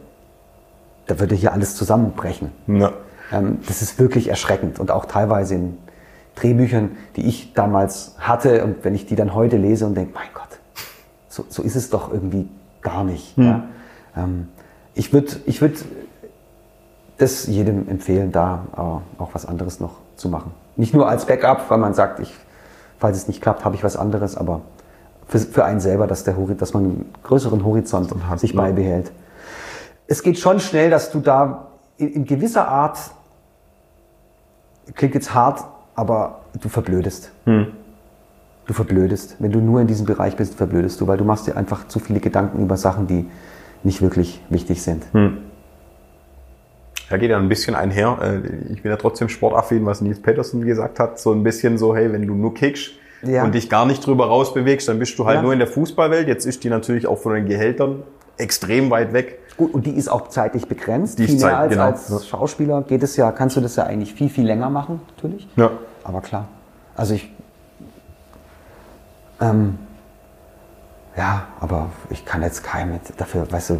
da 1.07 1.19
würde 1.19 1.35
hier 1.35 1.53
alles 1.53 1.75
zusammenbrechen. 1.75 2.51
Ja. 2.67 2.93
Ähm, 3.31 3.59
das 3.67 3.81
ist 3.81 3.99
wirklich 3.99 4.29
erschreckend 4.29 4.79
und 4.79 4.91
auch 4.91 5.05
teilweise 5.05 5.55
in 5.55 5.77
Drehbüchern, 6.35 6.91
die 7.15 7.27
ich 7.27 7.53
damals 7.53 8.15
hatte 8.19 8.63
und 8.63 8.83
wenn 8.83 8.95
ich 8.95 9.05
die 9.05 9.15
dann 9.15 9.33
heute 9.33 9.57
lese 9.57 9.85
und 9.85 9.95
denke, 9.95 10.13
mein 10.13 10.27
Gott, 10.33 10.59
so, 11.27 11.45
so 11.49 11.61
ist 11.61 11.75
es 11.75 11.89
doch 11.89 12.11
irgendwie 12.11 12.47
gar 12.81 13.03
nicht. 13.03 13.37
Ja? 13.37 13.65
Ähm, 14.15 14.47
ich 14.95 15.13
würde 15.13 15.35
ich 15.45 15.61
würd 15.61 15.83
das 17.17 17.47
jedem 17.47 17.87
empfehlen, 17.87 18.31
da 18.31 18.65
äh, 18.75 19.21
auch 19.21 19.29
was 19.33 19.45
anderes 19.45 19.79
noch 19.79 19.97
zu 20.15 20.29
machen. 20.29 20.51
Nicht 20.75 20.93
nur 20.93 21.07
als 21.07 21.25
Backup, 21.25 21.69
weil 21.69 21.77
man 21.77 21.93
sagt, 21.93 22.19
ich, 22.19 22.33
falls 22.99 23.17
es 23.17 23.27
nicht 23.27 23.41
klappt, 23.41 23.63
habe 23.63 23.75
ich 23.75 23.83
was 23.83 23.95
anderes, 23.95 24.35
aber 24.35 24.61
für, 25.27 25.39
für 25.39 25.65
einen 25.65 25.79
selber, 25.79 26.07
dass, 26.07 26.23
der, 26.23 26.33
dass 26.33 26.73
man 26.73 26.83
einen 26.83 27.11
größeren 27.23 27.63
Horizont 27.63 28.13
hat, 28.29 28.39
sich 28.39 28.55
beibehält. 28.55 29.11
Es 30.07 30.21
geht 30.23 30.37
schon 30.39 30.59
schnell, 30.59 30.89
dass 30.89 31.11
du 31.11 31.19
da 31.19 31.67
in, 31.97 32.09
in 32.13 32.25
gewisser 32.25 32.67
Art, 32.67 32.97
klingt 34.95 35.15
jetzt 35.15 35.33
hart, 35.33 35.63
aber 35.95 36.41
du 36.61 36.69
verblödest. 36.69 37.31
Du 38.65 38.73
verblödest. 38.73 39.35
Wenn 39.39 39.51
du 39.51 39.59
nur 39.59 39.81
in 39.81 39.87
diesem 39.87 40.05
Bereich 40.05 40.35
bist, 40.35 40.55
verblödest 40.55 40.99
du, 41.01 41.07
weil 41.07 41.17
du 41.17 41.23
machst 41.25 41.47
dir 41.47 41.57
einfach 41.57 41.87
zu 41.87 41.99
viele 41.99 42.19
Gedanken 42.19 42.61
über 42.61 42.77
Sachen, 42.77 43.07
die 43.07 43.25
nicht 43.83 44.01
wirklich 44.01 44.41
wichtig 44.49 44.81
sind. 44.81 45.03
Da 47.09 47.17
geht 47.17 47.29
ja 47.29 47.37
ein 47.37 47.49
bisschen 47.49 47.75
einher. 47.75 48.17
Äh, 48.21 48.73
Ich 48.73 48.81
bin 48.81 48.89
ja 48.91 48.97
trotzdem 48.97 49.29
sportaffin, 49.29 49.85
was 49.85 50.01
Nils 50.01 50.21
Peterson 50.21 50.65
gesagt 50.65 50.99
hat. 50.99 51.19
So 51.19 51.31
ein 51.33 51.43
bisschen 51.43 51.77
so, 51.77 51.95
hey, 51.95 52.11
wenn 52.11 52.25
du 52.25 52.33
nur 52.33 52.53
kickst 52.53 52.91
Ja. 53.25 53.43
und 53.43 53.53
dich 53.55 53.69
gar 53.69 53.85
nicht 53.85 54.05
drüber 54.05 54.27
rausbewegst, 54.27 54.87
dann 54.87 54.99
bist 54.99 55.17
du 55.17 55.25
halt 55.25 55.37
Ja. 55.37 55.41
nur 55.41 55.53
in 55.53 55.59
der 55.59 55.67
Fußballwelt. 55.67 56.27
Jetzt 56.27 56.45
ist 56.45 56.63
die 56.63 56.69
natürlich 56.69 57.07
auch 57.07 57.17
von 57.17 57.33
den 57.33 57.45
Gehältern 57.45 58.03
extrem 58.37 58.89
weit 58.89 59.13
weg. 59.13 59.39
Gut, 59.57 59.73
und 59.73 59.85
die 59.85 59.91
ist 59.91 60.07
auch 60.09 60.29
zeitlich 60.29 60.67
begrenzt. 60.67 61.19
Die 61.19 61.25
viel 61.25 61.35
mehr 61.35 61.41
zeit- 61.49 61.55
als, 61.55 61.71
genau. 61.73 61.85
als 61.85 62.27
Schauspieler 62.27 62.81
geht 62.81 63.03
es 63.03 63.15
ja, 63.15 63.31
kannst 63.31 63.55
du 63.55 63.61
das 63.61 63.75
ja 63.75 63.83
eigentlich 63.83 64.13
viel, 64.13 64.29
viel 64.29 64.45
länger 64.45 64.69
machen, 64.69 65.01
natürlich. 65.15 65.47
Ja. 65.55 65.71
Aber 66.03 66.21
klar. 66.21 66.47
Also 66.95 67.13
ich. 67.13 67.31
Ähm, 69.41 69.77
ja, 71.17 71.43
aber 71.59 71.87
ich 72.09 72.25
kann 72.25 72.41
jetzt 72.41 72.63
keinem 72.63 72.93
mit 72.93 73.01
dafür, 73.17 73.51
weißt 73.51 73.71
du, 73.71 73.79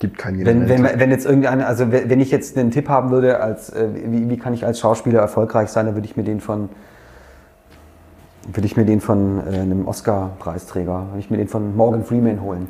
Gibt 0.00 0.16
keinen 0.16 0.46
wenn, 0.46 0.68
wenn, 0.68 0.84
wenn 0.84 1.10
jetzt 1.10 1.26
irgendeine, 1.26 1.66
also 1.66 1.90
wenn 1.90 2.08
wenn 2.08 2.20
ich 2.20 2.30
jetzt 2.30 2.56
einen 2.56 2.70
Tipp 2.70 2.88
haben 2.88 3.10
würde, 3.10 3.40
als 3.40 3.70
äh, 3.70 3.88
wie, 4.06 4.30
wie 4.30 4.36
kann 4.36 4.54
ich 4.54 4.64
als 4.64 4.78
Schauspieler 4.78 5.18
erfolgreich 5.18 5.70
sein, 5.70 5.86
dann 5.86 5.96
würde 5.96 6.06
ich 6.06 6.16
mir 6.16 6.22
den 6.22 6.40
von 6.40 6.68
würde 8.52 8.66
ich 8.66 8.76
mir 8.76 8.84
den 8.84 9.00
von 9.00 9.38
äh, 9.46 9.58
einem 9.60 9.86
Oscar-Preisträger, 9.86 11.08
würde 11.10 11.20
ich 11.20 11.30
mir 11.30 11.36
den 11.36 11.48
von 11.48 11.76
Morgan 11.76 12.04
Freeman 12.04 12.40
holen. 12.40 12.68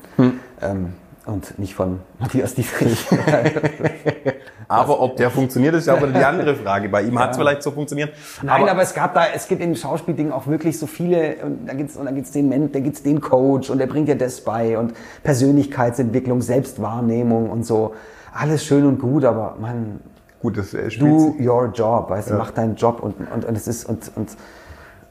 Ähm, 0.60 0.92
und 1.26 1.58
nicht 1.58 1.74
von 1.74 2.00
Matthias 2.18 2.54
Dietrich. 2.54 3.06
Aber 4.68 5.00
ob 5.00 5.16
der 5.16 5.30
funktioniert, 5.30 5.74
ist 5.74 5.86
ja 5.86 5.94
aber 5.94 6.08
die 6.08 6.22
andere 6.22 6.54
Frage. 6.54 6.90
Bei 6.90 7.02
ihm 7.02 7.18
hat 7.18 7.30
es 7.30 7.38
vielleicht 7.38 7.62
so 7.62 7.70
funktioniert. 7.70 8.12
Nein, 8.42 8.68
aber, 8.68 8.82
es 8.82 8.92
gab 8.92 9.14
da, 9.14 9.24
es 9.34 9.48
gibt 9.48 9.62
in 9.62 9.74
Schauspieldingen 9.74 10.30
auch 10.30 10.46
wirklich 10.46 10.78
so 10.78 10.86
viele, 10.86 11.36
und 11.36 11.66
da 11.66 11.72
gibt's 11.72 11.96
und 11.96 12.04
dann 12.04 12.14
gibt's 12.14 12.32
den 12.32 12.50
Men, 12.50 12.70
da 12.70 12.80
gibt's 12.80 13.02
den 13.02 13.22
Coach 13.22 13.70
und 13.70 13.78
der 13.78 13.86
bringt 13.86 14.08
dir 14.08 14.16
das 14.16 14.42
bei 14.42 14.76
und 14.76 14.92
Persönlichkeitsentwicklung, 15.22 16.42
Selbstwahrnehmung 16.42 17.48
und 17.48 17.64
so. 17.64 17.94
Alles 18.34 18.62
schön 18.62 18.84
und 18.84 18.98
gut, 18.98 19.24
aber 19.24 19.56
man, 19.58 20.00
gut, 20.42 20.58
das 20.58 20.74
äh, 20.74 20.90
spielt 20.90 21.12
do 21.12 21.34
your 21.40 21.72
job, 21.74 22.10
weißt 22.10 22.28
du, 22.28 22.34
mach 22.34 22.50
deinen 22.50 22.76
Job 22.76 23.00
und, 23.00 23.14
und, 23.32 23.46
und 23.46 23.56
es 23.56 23.66
ist, 23.66 23.88
und, 23.88 24.10
und 24.16 24.28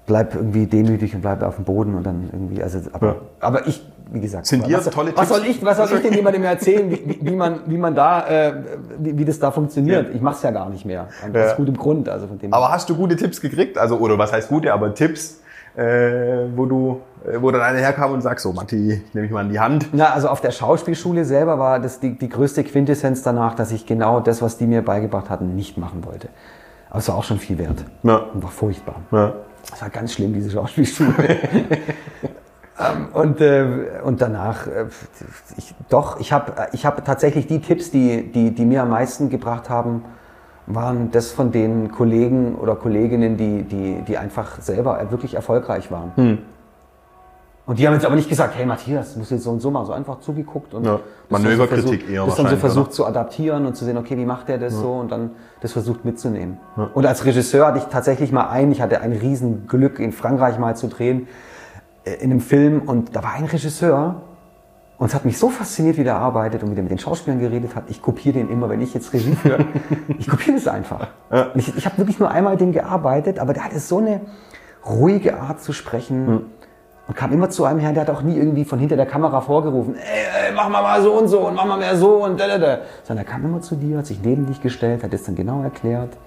bleib 0.07 0.33
irgendwie 0.33 0.65
demütig 0.65 1.13
und 1.13 1.21
bleib 1.21 1.43
auf 1.43 1.55
dem 1.57 1.65
Boden 1.65 1.93
und 1.93 2.03
dann 2.03 2.29
irgendwie, 2.31 2.63
also, 2.63 2.79
aber, 2.93 3.07
Ja. 3.07 3.15
aber 3.41 3.67
ich, 3.67 3.85
wie 4.09 4.21
gesagt, 4.21 4.45
Sind 4.47 4.65
dir 4.65 4.79
tolle 4.81 5.11
was 5.15 5.27
Tipps? 5.27 5.29
soll 5.29 5.45
ich, 5.47 5.63
was 5.63 5.77
soll 5.77 5.97
ich 5.97 6.01
denn 6.01 6.13
jemandem 6.13 6.43
erzählen, 6.45 6.89
wie, 6.89 7.19
wie, 7.21 7.35
man, 7.35 7.59
wie 7.67 7.77
man 7.77 7.93
da, 7.93 8.25
äh, 8.27 8.53
wie, 8.97 9.17
wie 9.17 9.25
das 9.25 9.37
da 9.37 9.51
funktioniert? 9.51 10.07
Ja. 10.09 10.15
Ich 10.15 10.21
mach's 10.21 10.41
ja 10.41 10.51
gar 10.51 10.69
nicht 10.69 10.85
mehr. 10.85 11.07
Und 11.25 11.35
Ja. 11.35 11.47
Aus 11.51 11.55
gutem 11.57 11.77
Grund, 11.77 12.07
also 12.09 12.25
von 12.27 12.39
dem. 12.39 12.53
Aber 12.53 12.71
hast 12.71 12.89
du 12.89 12.95
gute 12.95 13.15
Tipps 13.17 13.41
gekriegt? 13.41 13.77
Also, 13.77 13.97
oder 13.97 14.17
was 14.17 14.31
heißt 14.31 14.47
gute, 14.47 14.71
aber 14.73 14.93
Tipps, 14.95 15.41
äh, 15.75 16.45
wo 16.55 16.65
du, 16.65 17.01
äh, 17.29 17.41
wo 17.41 17.51
dann 17.51 17.61
einer 17.61 17.79
herkam 17.79 18.13
und 18.13 18.21
sagt, 18.21 18.39
so, 18.39 18.53
Matti, 18.53 18.93
ich 19.05 19.13
nehme 19.13 19.25
mich 19.25 19.31
mal 19.31 19.41
in 19.45 19.49
die 19.51 19.59
Hand. 19.59 19.89
Na, 19.91 20.13
also 20.13 20.29
auf 20.29 20.39
der 20.39 20.51
Schauspielschule 20.51 21.25
selber 21.25 21.59
war 21.59 21.81
das 21.81 21.99
die, 21.99 22.17
die 22.17 22.29
größte 22.29 22.63
Quintessenz 22.63 23.23
danach, 23.23 23.55
dass 23.55 23.73
ich 23.73 23.85
genau 23.85 24.21
das, 24.21 24.41
was 24.41 24.57
die 24.57 24.67
mir 24.67 24.83
beigebracht 24.83 25.29
hatten, 25.29 25.53
nicht 25.53 25.77
machen 25.77 26.05
wollte. 26.05 26.29
Aber 26.89 26.99
es 26.99 27.09
war 27.09 27.15
auch 27.15 27.25
schon 27.25 27.39
viel 27.39 27.57
wert. 27.57 27.83
Ja. 28.03 28.15
Und 28.33 28.41
war 28.41 28.51
furchtbar. 28.51 28.95
Ja. 29.11 29.33
Das 29.69 29.81
war 29.81 29.89
ganz 29.89 30.13
schlimm, 30.13 30.33
diese 30.33 30.51
Schauspielschule. 30.51 31.13
Ähm, 32.79 33.07
und, 33.13 33.41
äh, 33.41 33.65
und 34.03 34.21
danach, 34.21 34.67
äh, 34.67 34.85
ich, 35.57 35.73
doch, 35.89 36.19
ich 36.19 36.31
habe 36.31 36.67
ich 36.73 36.85
hab 36.85 37.03
tatsächlich 37.05 37.47
die 37.47 37.59
Tipps, 37.59 37.89
die, 37.89 38.31
die, 38.31 38.51
die 38.51 38.65
mir 38.65 38.83
am 38.83 38.89
meisten 38.89 39.29
gebracht 39.29 39.69
haben, 39.69 40.05
waren 40.67 41.11
das 41.11 41.31
von 41.31 41.51
den 41.51 41.91
Kollegen 41.91 42.55
oder 42.55 42.75
Kolleginnen, 42.75 43.37
die, 43.37 43.63
die, 43.63 44.03
die 44.07 44.17
einfach 44.17 44.61
selber 44.61 45.09
wirklich 45.09 45.33
erfolgreich 45.33 45.89
waren. 45.91 46.11
Und 47.67 47.77
die 47.79 47.85
haben 47.85 47.93
jetzt 47.95 48.05
aber 48.05 48.15
nicht 48.15 48.29
gesagt, 48.29 48.55
hey 48.55 48.65
Matthias, 48.65 49.17
musst 49.17 49.29
du 49.29 49.35
jetzt 49.35 49.43
so 49.43 49.51
und 49.51 49.59
so 49.59 49.69
machen, 49.69 49.87
so 49.87 49.91
einfach 49.91 50.19
zugeguckt 50.21 50.73
und 50.73 50.85
Ja, 50.85 50.93
so 50.97 51.01
Manöverkritik 51.29 51.83
versucht- 52.03 52.09
eher 52.09 52.25
das 52.25 52.35
dann 52.37 52.47
so 52.47 52.55
versucht 52.55 52.85
oder? 52.87 52.91
zu 52.95 53.05
adaptieren 53.05 53.65
und 53.65 53.75
zu 53.75 53.83
sehen, 53.83 53.97
okay, 53.97 54.17
wie 54.17 54.25
macht 54.25 54.47
der 54.47 54.57
das 54.57 54.73
so 54.73 54.93
und 54.93 55.11
dann 55.11 55.31
das 55.59 55.73
versucht 55.73 56.05
mitzunehmen. 56.05 56.57
Und 56.93 57.05
als 57.05 57.25
Regisseur 57.25 57.67
hatte 57.67 57.79
ich 57.79 57.83
tatsächlich 57.85 58.31
mal 58.31 58.47
einen, 58.47 58.71
ich 58.71 58.81
hatte 58.81 59.01
ein 59.01 59.11
Riesenglück 59.11 59.99
in 59.99 60.13
Frankreich 60.13 60.57
mal 60.57 60.77
zu 60.77 60.87
drehen, 60.87 61.27
äh, 62.05 62.13
in 62.23 62.31
einem 62.31 62.39
Film 62.39 62.83
und 62.85 63.13
da 63.17 63.21
war 63.21 63.33
ein 63.33 63.43
Regisseur 63.43 64.21
und 64.97 65.07
es 65.07 65.13
hat 65.13 65.25
mich 65.25 65.37
so 65.37 65.49
fasziniert, 65.49 65.97
wie 65.97 66.05
der 66.05 66.15
arbeitet 66.15 66.63
und 66.63 66.71
wie 66.71 66.75
der 66.75 66.83
mit 66.83 66.91
den 66.91 66.99
Schauspielern 66.99 67.41
geredet 67.41 67.75
hat. 67.75 67.83
Ich 67.89 68.01
kopiere 68.01 68.35
den 68.35 68.49
immer, 68.49 68.69
wenn 68.69 68.79
ich 68.81 68.93
jetzt 68.93 69.11
Regie 69.11 69.35
führe. 69.35 69.65
ich 70.17 70.29
kopiere 70.29 70.55
das 70.55 70.69
einfach. 70.69 71.07
Und 71.29 71.51
ich 71.57 71.75
ich 71.75 71.85
habe 71.85 71.97
wirklich 71.97 72.17
nur 72.17 72.31
einmal 72.31 72.55
den 72.55 72.71
gearbeitet, 72.71 73.39
aber 73.39 73.51
der 73.51 73.65
hatte 73.65 73.79
so 73.79 73.97
eine 73.97 74.21
ruhige 74.89 75.37
Art 75.41 75.61
zu 75.61 75.73
sprechen 75.73 76.45
und 77.07 77.15
kam 77.15 77.31
immer 77.31 77.49
zu 77.49 77.63
einem 77.63 77.79
her, 77.79 77.93
der 77.93 78.01
hat 78.01 78.09
auch 78.09 78.21
nie 78.21 78.35
irgendwie 78.35 78.65
von 78.65 78.79
hinter 78.79 78.97
der 78.97 79.05
Kamera 79.05 79.41
vorgerufen, 79.41 79.95
ey, 79.95 80.49
ey 80.49 80.53
mach 80.53 80.69
mal 80.69 80.81
mal 80.81 81.01
so 81.01 81.13
und 81.13 81.27
so 81.27 81.47
und 81.47 81.55
mach 81.55 81.65
mal 81.65 81.77
mehr 81.77 81.95
so 81.95 82.23
und 82.23 82.39
da, 82.39 82.47
da, 82.47 82.57
da. 82.57 82.79
Sondern 83.03 83.25
er 83.25 83.31
kam 83.31 83.45
immer 83.45 83.61
zu 83.61 83.75
dir, 83.75 83.99
hat 83.99 84.05
sich 84.05 84.21
neben 84.21 84.45
dich 84.45 84.61
gestellt, 84.61 85.03
hat 85.03 85.13
es 85.13 85.23
dann 85.23 85.35
genau 85.35 85.63
erklärt, 85.63 86.17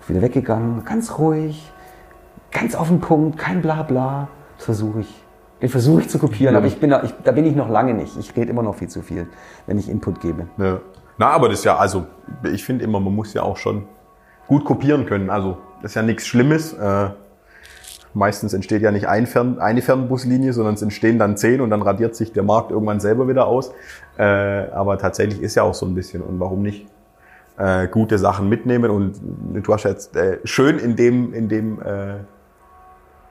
ist 0.00 0.08
wieder 0.08 0.22
weggegangen, 0.22 0.84
ganz 0.84 1.18
ruhig, 1.18 1.70
ganz 2.50 2.74
auf 2.74 2.88
den 2.88 3.00
Punkt, 3.00 3.38
kein 3.38 3.60
Blabla. 3.60 4.28
Das 4.56 4.64
versuche 4.64 5.00
ich. 5.00 5.24
Den 5.62 5.68
versuche 5.68 6.00
ich 6.00 6.08
zu 6.08 6.18
kopieren, 6.18 6.56
aber 6.56 6.66
ich 6.66 6.80
bin 6.80 6.88
da, 6.88 7.02
ich, 7.02 7.12
da 7.22 7.32
bin 7.32 7.44
ich 7.44 7.54
noch 7.54 7.68
lange 7.68 7.92
nicht. 7.92 8.16
Ich 8.16 8.34
rede 8.34 8.50
immer 8.50 8.62
noch 8.62 8.76
viel 8.76 8.88
zu 8.88 9.02
viel, 9.02 9.26
wenn 9.66 9.78
ich 9.78 9.90
Input 9.90 10.20
gebe. 10.20 10.46
Ja. 10.56 10.80
Na, 11.18 11.28
aber 11.28 11.50
das 11.50 11.58
ist 11.58 11.64
ja, 11.66 11.76
also 11.76 12.06
ich 12.50 12.64
finde 12.64 12.82
immer, 12.82 12.98
man 12.98 13.14
muss 13.14 13.34
ja 13.34 13.42
auch 13.42 13.58
schon 13.58 13.84
gut 14.48 14.64
kopieren 14.64 15.04
können. 15.04 15.28
Also 15.28 15.58
das 15.82 15.90
ist 15.90 15.94
ja 15.96 16.02
nichts 16.02 16.26
Schlimmes. 16.26 16.72
Äh, 16.72 17.10
meistens 18.14 18.52
entsteht 18.52 18.82
ja 18.82 18.90
nicht 18.90 19.06
ein 19.06 19.26
Fern, 19.26 19.58
eine 19.58 19.82
Fernbuslinie, 19.82 20.52
sondern 20.52 20.74
es 20.74 20.82
entstehen 20.82 21.18
dann 21.18 21.36
zehn 21.36 21.60
und 21.60 21.70
dann 21.70 21.82
radiert 21.82 22.16
sich 22.16 22.32
der 22.32 22.42
Markt 22.42 22.70
irgendwann 22.70 23.00
selber 23.00 23.28
wieder 23.28 23.46
aus. 23.46 23.72
Äh, 24.18 24.22
aber 24.24 24.98
tatsächlich 24.98 25.40
ist 25.40 25.54
ja 25.54 25.62
auch 25.62 25.74
so 25.74 25.86
ein 25.86 25.94
bisschen 25.94 26.22
und 26.22 26.40
warum 26.40 26.62
nicht 26.62 26.86
äh, 27.58 27.88
gute 27.88 28.18
Sachen 28.18 28.48
mitnehmen 28.48 28.90
und 28.90 29.20
du 29.66 29.72
hast 29.72 29.84
jetzt 29.84 30.16
äh, 30.16 30.38
schön 30.44 30.78
in 30.78 30.96
dem 30.96 31.34
in 31.34 31.48
dem 31.48 31.80
äh, 31.82 32.14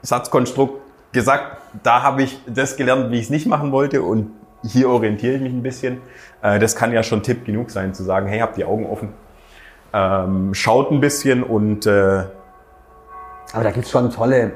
Satzkonstrukt 0.02 0.82
gesagt, 1.12 1.58
da 1.84 2.04
habe 2.04 2.24
ich 2.24 2.40
das 2.48 2.78
gelernt, 2.78 3.12
wie 3.12 3.18
ich 3.18 3.24
es 3.24 3.30
nicht 3.30 3.48
machen 3.48 3.72
wollte 3.72 4.02
und 4.02 4.32
hier 4.64 4.90
orientiere 4.90 5.36
ich 5.36 5.42
mich 5.42 5.54
ein 5.54 5.64
bisschen. 5.64 5.98
Äh, 6.42 6.60
das 6.60 6.76
kann 6.76 6.92
ja 6.92 7.04
schon 7.04 7.24
Tipp 7.24 7.46
genug 7.46 7.72
sein, 7.72 7.94
zu 7.94 8.04
sagen, 8.04 8.28
hey, 8.28 8.40
habt 8.40 8.58
die 8.58 8.66
Augen 8.66 8.86
offen, 8.86 9.10
ähm, 9.94 10.54
schaut 10.54 10.92
ein 10.92 11.00
bisschen 11.00 11.44
und 11.44 11.86
äh, 11.86 12.24
Aber 13.54 13.64
da 13.64 13.72
gibt's 13.72 13.90
schon 13.90 14.12
tolle, 14.12 14.52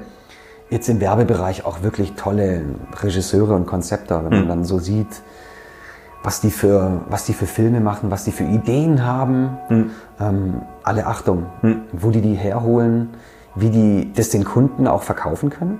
jetzt 0.69 0.87
im 0.89 0.99
Werbebereich 1.01 1.65
auch 1.65 1.81
wirklich 1.81 2.13
tolle 2.13 2.63
Regisseure 3.01 3.55
und 3.55 3.65
Konzepter, 3.65 4.23
wenn 4.23 4.39
man 4.39 4.47
dann 4.47 4.63
so 4.65 4.79
sieht, 4.79 5.21
was 6.23 6.39
die 6.41 6.51
für, 6.51 7.01
was 7.09 7.25
die 7.25 7.33
für 7.33 7.47
Filme 7.47 7.79
machen, 7.81 8.09
was 8.11 8.23
die 8.23 8.31
für 8.31 8.43
Ideen 8.45 9.05
haben. 9.05 9.91
Ähm, 10.19 10.61
alle 10.83 11.05
Achtung, 11.05 11.47
wo 11.91 12.11
die 12.11 12.21
die 12.21 12.35
herholen, 12.35 13.09
wie 13.55 13.69
die 13.69 14.13
das 14.13 14.29
den 14.29 14.45
Kunden 14.45 14.87
auch 14.87 15.03
verkaufen 15.03 15.49
können. 15.49 15.79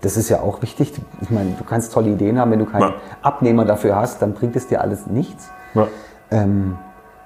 Das 0.00 0.16
ist 0.16 0.28
ja 0.28 0.40
auch 0.42 0.62
wichtig. 0.62 0.92
Ich 1.20 1.30
meine, 1.30 1.50
du 1.58 1.64
kannst 1.64 1.92
tolle 1.92 2.10
Ideen 2.10 2.38
haben, 2.38 2.52
wenn 2.52 2.60
du 2.60 2.66
keinen 2.66 2.82
Ja. 2.82 2.94
Abnehmer 3.20 3.64
dafür 3.64 3.96
hast, 3.96 4.22
dann 4.22 4.32
bringt 4.32 4.54
es 4.54 4.68
dir 4.68 4.80
alles 4.80 5.08
nichts. 5.08 5.50
Ja. 5.74 5.88
Ähm, 6.30 6.78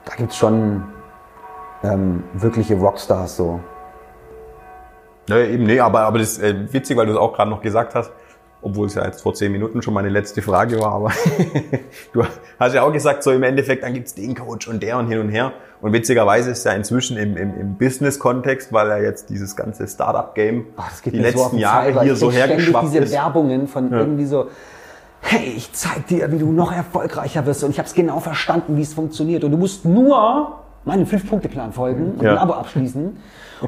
da 0.06 0.14
gibt 0.14 0.30
es 0.32 0.38
schon 0.38 0.84
ähm, 1.82 2.22
wirkliche 2.32 2.76
Rockstars 2.76 3.36
so. 3.36 3.60
Ja, 5.28 5.38
eben, 5.38 5.64
nee, 5.64 5.78
aber, 5.80 6.00
aber 6.00 6.18
das 6.18 6.32
ist 6.38 6.42
äh, 6.42 6.72
witzig, 6.72 6.96
weil 6.96 7.06
du 7.06 7.12
es 7.12 7.18
auch 7.18 7.32
gerade 7.34 7.50
noch 7.50 7.62
gesagt 7.62 7.94
hast, 7.94 8.10
obwohl 8.60 8.86
es 8.86 8.94
ja 8.94 9.04
jetzt 9.04 9.22
vor 9.22 9.34
zehn 9.34 9.50
Minuten 9.52 9.82
schon 9.82 9.92
meine 9.94 10.08
letzte 10.08 10.40
Frage 10.42 10.78
war, 10.80 10.92
aber 10.92 11.12
du 12.12 12.24
hast 12.58 12.74
ja 12.74 12.82
auch 12.82 12.92
gesagt, 12.92 13.22
so 13.22 13.32
im 13.32 13.42
Endeffekt, 13.42 13.82
dann 13.82 13.92
gibt's 13.94 14.14
den 14.14 14.34
Coach 14.34 14.68
und 14.68 14.82
der 14.82 14.98
und 14.98 15.08
hin 15.08 15.18
und 15.18 15.28
her. 15.30 15.52
Und 15.80 15.92
witzigerweise 15.92 16.52
ist 16.52 16.64
ja 16.64 16.72
inzwischen 16.72 17.16
im, 17.16 17.36
im, 17.36 17.58
im 17.58 17.74
Business-Kontext, 17.76 18.72
weil 18.72 18.88
ja 18.88 18.98
jetzt 18.98 19.30
dieses 19.30 19.56
ganze 19.56 19.88
Startup-Game 19.88 20.66
geht 21.02 21.12
die 21.14 21.18
letzten 21.18 21.50
so 21.50 21.56
Jahre 21.56 21.86
Zeiger. 21.88 22.02
hier 22.02 22.14
so 22.16 22.30
hergeschwappt 22.30 22.84
diese 22.86 22.98
ist. 22.98 23.12
Werbungen 23.12 23.66
von 23.66 23.90
irgendwie 23.90 24.26
so, 24.26 24.46
hey, 25.22 25.54
ich 25.56 25.72
zeig 25.72 26.06
dir, 26.06 26.30
wie 26.30 26.38
du 26.38 26.52
noch 26.52 26.72
erfolgreicher 26.72 27.44
wirst 27.46 27.64
und 27.64 27.70
ich 27.70 27.78
habe 27.78 27.88
es 27.88 27.94
genau 27.94 28.20
verstanden, 28.20 28.76
wie 28.76 28.82
es 28.82 28.94
funktioniert 28.94 29.42
und 29.42 29.50
du 29.50 29.56
musst 29.56 29.84
nur 29.84 30.58
meinen 30.84 31.06
Fünf-Punkte-Plan 31.06 31.72
folgen 31.72 32.12
und 32.18 32.22
Ja. 32.22 32.32
ein 32.32 32.38
Abo 32.38 32.52
abschließen 32.54 33.16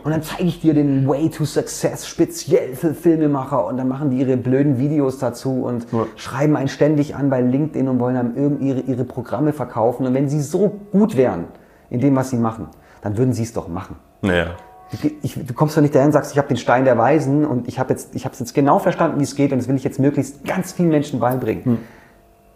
und 0.03 0.11
dann 0.11 0.23
zeige 0.23 0.45
ich 0.45 0.61
dir 0.61 0.75
den 0.75 1.07
Way 1.09 1.31
to 1.31 1.45
Success 1.45 2.07
speziell 2.07 2.75
für 2.75 2.95
Filmemacher 2.95 3.67
und 3.67 3.77
dann 3.77 3.89
machen 3.89 4.11
die 4.11 4.19
ihre 4.19 4.37
blöden 4.37 4.79
Videos 4.79 5.19
dazu 5.19 5.63
und 5.65 5.87
schreiben 6.17 6.57
einen 6.57 6.69
ständig 6.69 7.15
an 7.15 7.31
bei 7.31 7.41
LinkedIn 7.41 7.89
und 7.89 8.01
wollen 8.01 8.17
einem 8.17 8.37
irgendwie 8.37 8.69
ihre, 8.69 8.81
ihre 8.81 9.05
Programme 9.05 9.53
verkaufen 9.53 10.07
und 10.07 10.15
wenn 10.15 10.29
sie 10.29 10.41
so 10.41 10.81
gut 10.93 11.17
wären 11.17 11.45
in 11.91 12.01
dem, 12.01 12.17
was 12.17 12.31
sie 12.31 12.37
machen, 12.37 12.69
dann 13.03 13.17
würden 13.17 13.33
sie 13.33 13.43
es 13.45 13.53
doch 13.53 13.69
machen. 13.69 13.97
Naja. 14.23 14.47
Ich, 15.23 15.35
du 15.35 15.55
kommst 15.55 15.77
doch 15.77 15.83
nicht 15.83 15.95
dahin 15.95 16.09
und 16.09 16.13
sagst, 16.13 16.33
ich 16.33 16.39
habe 16.39 16.49
den 16.49 16.57
Stein 16.57 16.85
der 16.85 16.97
Weisen 16.97 17.45
und 17.45 17.67
ich 17.69 17.79
habe 17.79 17.91
jetzt, 17.91 18.15
ich 18.15 18.25
habe 18.25 18.35
jetzt 18.39 18.55
genau 18.55 18.79
verstanden, 18.79 19.19
wie 19.19 19.25
es 19.25 19.35
geht 19.35 19.53
und 19.53 19.59
das 19.59 19.67
will 19.69 19.77
ich 19.77 19.85
jetzt 19.85 19.99
möglichst 19.99 20.45
ganz 20.45 20.73
vielen 20.73 20.91
Menschen 20.91 21.19
beibringen. 21.21 21.79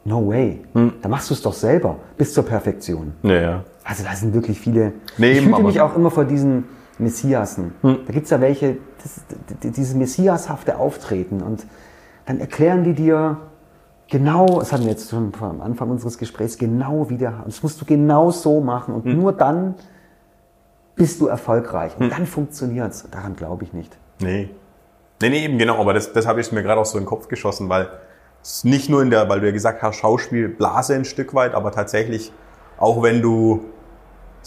No 0.05 0.27
way. 0.29 0.61
Da 1.03 1.09
machst 1.09 1.29
du 1.31 1.35
es 1.35 1.43
doch 1.43 1.53
selber 1.53 1.97
bis 2.17 2.33
zur 2.33 2.45
Perfektion. 2.45 3.13
Naja. 3.23 3.65
Also 3.85 4.05
da 4.05 4.15
sind 4.15 4.33
wirklich 4.35 4.61
viele. 4.61 4.93
Nee, 5.19 5.33
ich 5.33 5.53
aber- 5.53 5.63
mich 5.65 5.81
auch 5.81 5.97
immer 5.97 6.11
vor 6.11 6.25
diesen 6.25 6.65
Messiasen. 6.99 7.75
Da 7.83 8.13
gibt's 8.13 8.31
ja 8.31 8.41
welche, 8.41 8.79
das, 9.03 9.21
dieses 9.75 9.95
Messiashafte 9.95 10.79
Auftreten 10.79 11.43
und 11.43 11.67
dann 12.27 12.41
erklären 12.41 12.85
die 12.85 12.95
dir 12.95 13.39
genau, 14.09 14.59
das 14.59 14.73
hatten 14.73 14.85
wir 14.85 14.91
jetzt 14.91 15.11
schon 15.11 15.33
am 15.41 15.61
Anfang 15.61 15.91
unseres 15.91 16.19
Gesprächs, 16.19 16.59
genau 16.59 17.09
wie 17.11 17.19
der, 17.19 17.43
das 17.45 17.63
musst 17.63 17.81
du 17.81 17.85
genau 17.85 18.31
so 18.31 18.61
machen 18.61 18.95
und 18.95 19.05
nur 19.07 19.33
dann 19.33 19.75
bist 20.95 21.21
du 21.21 21.29
erfolgreich 21.29 21.93
und 21.99 22.11
dann 22.11 22.27
funktioniert's. 22.27 23.09
Daran 23.11 23.37
glaube 23.37 23.65
ich 23.65 23.73
nicht. 23.73 23.97
Nee. 24.21 24.51
Nee, 25.21 25.31
nee, 25.31 25.45
eben 25.45 25.59
genau, 25.59 25.81
aber 25.81 25.95
das, 25.95 26.13
das 26.13 26.27
habe 26.27 26.41
ich 26.41 26.53
mir 26.53 26.63
gerade 26.63 26.81
auch 26.81 26.87
so 26.87 26.97
in 26.97 27.05
den 27.05 27.09
Kopf 27.09 27.29
geschossen, 27.29 27.69
weil 27.69 27.89
es 28.43 28.65
nicht 28.65 28.89
nur 28.89 29.03
in 29.03 29.11
der, 29.11 29.29
weil 29.29 29.41
du 29.41 29.47
ja 29.47 29.53
gesagt 29.53 29.83
hast, 29.83 29.97
Schauspielblase 29.97 30.95
ein 30.95 31.05
Stück 31.05 31.35
weit, 31.35 31.55
aber 31.55 31.73
tatsächlich, 31.73 32.33
auch 32.79 33.03
wenn 33.03 33.21
du, 33.21 33.65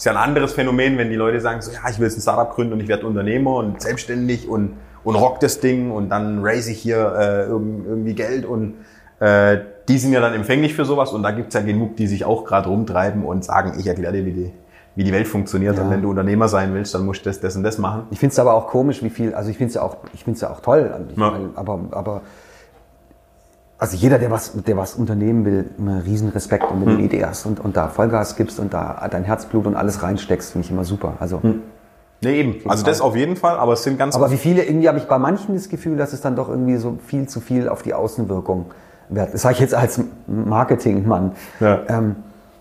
ist 0.02 0.06
ja 0.06 0.10
ein 0.12 0.18
anderes 0.18 0.52
Phänomen, 0.52 0.98
wenn 0.98 1.10
die 1.10 1.14
Leute 1.16 1.40
sagen, 1.40 1.62
so, 1.62 1.70
ja, 1.70 1.78
ich 1.88 1.96
will 2.00 2.08
jetzt 2.08 2.18
ein 2.18 2.22
Startup 2.22 2.52
gründen 2.52 2.72
und 2.72 2.80
ich 2.80 2.88
werde 2.88 3.06
Unternehmer 3.06 3.54
und 3.54 3.80
selbstständig 3.80 4.48
und, 4.48 4.72
und 5.04 5.14
rock 5.14 5.38
das 5.38 5.60
Ding 5.60 5.92
und 5.92 6.08
dann 6.08 6.40
raise 6.42 6.72
ich 6.72 6.80
hier 6.80 6.96
äh, 6.96 7.48
irg- 7.52 7.86
irgendwie 7.86 8.14
Geld 8.14 8.44
und 8.44 8.74
äh, 9.20 9.58
die 9.88 9.98
sind 9.98 10.12
ja 10.12 10.20
dann 10.20 10.34
empfänglich 10.34 10.74
für 10.74 10.84
sowas 10.84 11.12
und 11.12 11.22
da 11.22 11.30
gibt's 11.30 11.54
ja 11.54 11.60
genug, 11.60 11.94
die 11.94 12.08
sich 12.08 12.24
auch 12.24 12.44
gerade 12.44 12.68
rumtreiben 12.68 13.22
und 13.24 13.44
sagen, 13.44 13.74
ich 13.78 13.86
erkläre 13.86 14.12
dir, 14.14 14.26
wie 14.26 14.32
die, 14.32 14.52
wie 14.96 15.04
die 15.04 15.12
Welt 15.12 15.28
funktioniert 15.28 15.78
und 15.78 15.88
wenn 15.88 16.02
du 16.02 16.10
Unternehmer 16.10 16.48
sein 16.48 16.74
willst, 16.74 16.96
dann 16.96 17.06
musst 17.06 17.24
du 17.24 17.30
das, 17.30 17.38
das 17.38 17.54
und 17.54 17.62
das 17.62 17.78
machen. 17.78 18.02
Ich 18.10 18.18
finde 18.18 18.32
es 18.32 18.40
aber 18.40 18.54
auch 18.54 18.66
komisch, 18.66 19.04
wie 19.04 19.10
viel, 19.10 19.34
also 19.34 19.50
ich 19.50 19.56
finde 19.56 19.68
es 19.68 19.74
ja 19.76 19.82
auch, 19.82 19.98
ich 20.14 20.24
finde 20.24 20.34
es 20.34 20.40
ja 20.40 20.50
auch 20.50 20.58
toll, 20.62 20.90
Ja. 21.16 21.30
meine, 21.30 21.50
aber, 21.54 21.78
aber, 21.92 22.22
also 23.82 23.96
jeder, 23.96 24.20
der 24.20 24.30
was, 24.30 24.52
der 24.62 24.76
was 24.76 24.94
unternehmen 24.94 25.44
will, 25.44 25.70
immer 25.76 26.04
riesen 26.04 26.28
Respekt 26.28 26.70
und 26.70 26.80
wenn 26.80 26.86
du 26.86 26.94
eine 26.94 27.02
Idee 27.02 27.24
hast 27.24 27.46
und, 27.46 27.58
und 27.58 27.76
da 27.76 27.88
Vollgas 27.88 28.36
gibst 28.36 28.60
und 28.60 28.72
da 28.72 29.04
dein 29.10 29.24
Herzblut 29.24 29.66
und 29.66 29.74
alles 29.74 30.04
reinsteckst, 30.04 30.52
finde 30.52 30.66
ich 30.66 30.70
immer 30.70 30.84
super. 30.84 31.14
Also, 31.18 31.40
Nee, 32.22 32.38
eben. 32.38 32.70
Also 32.70 32.84
das 32.84 33.00
auf 33.00 33.16
jeden 33.16 33.34
Fall, 33.34 33.56
aber 33.58 33.72
es 33.72 33.82
sind 33.82 33.98
ganz 33.98 34.14
aber 34.14 34.30
wie 34.30 34.36
viele, 34.36 34.62
irgendwie 34.62 34.86
habe 34.86 34.98
ich 34.98 35.06
bei 35.06 35.18
manchen 35.18 35.56
das 35.56 35.68
Gefühl, 35.68 35.96
dass 35.96 36.12
es 36.12 36.20
dann 36.20 36.36
doch 36.36 36.48
irgendwie 36.48 36.76
so 36.76 36.96
viel 37.04 37.26
zu 37.26 37.40
viel 37.40 37.68
auf 37.68 37.82
die 37.82 37.92
Außenwirkung 37.92 38.66
wird. 39.08 39.34
Das 39.34 39.42
sage 39.42 39.54
ich 39.54 39.60
jetzt 39.60 39.74
als 39.74 40.00
Marketingmann. 40.28 41.32
Ja. 41.58 41.80
Ähm, 41.88 42.14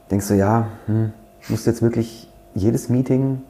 denkst 0.09 0.27
du, 0.27 0.33
ja, 0.33 0.69
hm, 0.87 1.13
musst 1.49 1.67
du 1.67 1.69
jetzt 1.69 1.83
wirklich 1.83 2.27
jedes 2.55 2.89
Meeting 2.89 3.43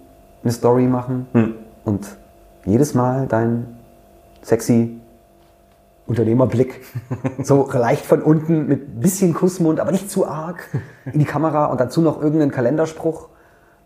eine 0.44 0.52
Story 0.52 0.88
machen 0.88 1.28
Hm. 1.32 1.54
und 1.86 2.06
jedes 2.66 2.94
Mal 2.94 3.28
dein 3.28 3.68
sexy 4.42 5.01
Unternehmerblick 6.12 6.82
so 7.44 7.70
leicht 7.72 8.06
von 8.06 8.22
unten 8.22 8.68
mit 8.68 9.00
bisschen 9.00 9.34
Kussmund, 9.34 9.80
aber 9.80 9.94
nicht 9.94 10.12
zu 10.12 10.28
arg 10.28 10.68
in 11.06 11.20
die 11.20 11.26
Kamera 11.26 11.68
und 11.68 11.80
dazu 11.80 12.02
noch 12.02 12.22
irgendeinen 12.22 12.52
Kalenderspruch, 12.52 13.30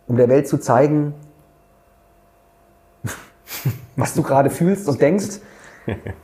um 0.07 0.17
der 0.17 0.27
Welt 0.27 0.47
zu 0.47 0.57
zeigen, 0.57 1.13
was 3.95 4.15
du 4.15 4.23
gerade 4.23 4.49
fühlst 4.49 4.89
und 4.89 4.99
denkst. 4.99 5.39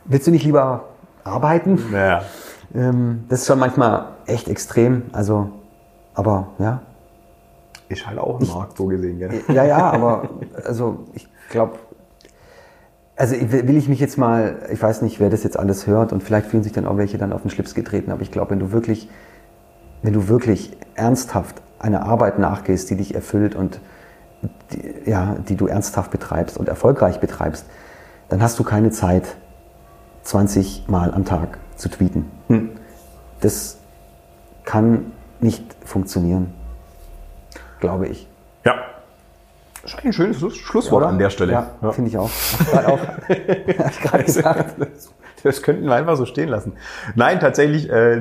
Willst 0.04 0.26
du 0.26 0.32
nicht 0.32 0.44
lieber 0.44 0.88
arbeiten? 1.22 1.80
Naja. 1.92 2.22
Ähm, 2.74 3.24
das 3.28 3.42
ist 3.42 3.46
schon 3.46 3.60
manchmal 3.60 4.06
echt 4.26 4.48
extrem. 4.48 5.02
Also, 5.12 5.50
aber 6.14 6.48
ja. 6.58 6.82
Ist 7.88 8.04
halt 8.06 8.18
auch 8.18 8.40
ein 8.40 8.48
Markt 8.48 8.76
so 8.76 8.86
gesehen, 8.86 9.20
gell? 9.20 9.42
Ja, 9.48 9.64
ja, 9.64 9.90
aber 9.90 10.28
also 10.64 11.04
ich 11.12 11.28
glaube, 11.50 11.78
also 13.22 13.36
will 13.36 13.76
ich 13.76 13.88
mich 13.88 14.00
jetzt 14.00 14.18
mal, 14.18 14.66
ich 14.72 14.82
weiß 14.82 15.00
nicht, 15.02 15.20
wer 15.20 15.30
das 15.30 15.44
jetzt 15.44 15.56
alles 15.56 15.86
hört 15.86 16.12
und 16.12 16.24
vielleicht 16.24 16.48
fühlen 16.48 16.64
sich 16.64 16.72
dann 16.72 16.86
auch 16.86 16.96
welche 16.96 17.18
dann 17.18 17.32
auf 17.32 17.42
den 17.42 17.52
Schlips 17.52 17.72
getreten, 17.72 18.10
aber 18.10 18.22
ich 18.22 18.32
glaube, 18.32 18.50
wenn 18.50 18.58
du 18.58 18.72
wirklich, 18.72 19.08
wenn 20.02 20.12
du 20.12 20.26
wirklich 20.26 20.76
ernsthaft 20.96 21.62
einer 21.78 22.04
Arbeit 22.04 22.40
nachgehst, 22.40 22.90
die 22.90 22.96
dich 22.96 23.14
erfüllt 23.14 23.54
und 23.54 23.80
die, 24.72 25.08
ja, 25.08 25.36
die 25.48 25.54
du 25.54 25.68
ernsthaft 25.68 26.10
betreibst 26.10 26.58
und 26.58 26.68
erfolgreich 26.68 27.20
betreibst, 27.20 27.64
dann 28.28 28.42
hast 28.42 28.58
du 28.58 28.64
keine 28.64 28.90
Zeit, 28.90 29.36
20 30.24 30.88
Mal 30.88 31.14
am 31.14 31.24
Tag 31.24 31.58
zu 31.76 31.88
tweeten. 31.88 32.28
Das 33.40 33.78
kann 34.64 35.12
nicht 35.38 35.76
funktionieren, 35.84 36.52
glaube 37.78 38.08
ich. 38.08 38.26
Ja. 38.64 38.91
Das 39.82 39.90
ist 39.92 39.98
eigentlich 39.98 40.06
ein 40.06 40.12
schönes 40.12 40.38
Schluss- 40.38 40.56
Schlusswort 40.56 41.02
Oder? 41.02 41.10
an 41.10 41.18
der 41.18 41.30
Stelle. 41.30 41.52
Ja, 41.52 41.92
finde 41.92 42.08
ich 42.10 42.16
auch. 42.18 42.30
Grad 42.70 42.86
auch. 42.86 42.98
Gerade 44.02 44.24
gesagt. 44.24 44.74
Das, 44.78 45.12
das 45.42 45.62
könnten 45.62 45.86
wir 45.86 45.94
einfach 45.94 46.16
so 46.16 46.24
stehen 46.24 46.48
lassen. 46.48 46.74
Nein, 47.16 47.40
tatsächlich 47.40 47.90
äh, 47.90 48.20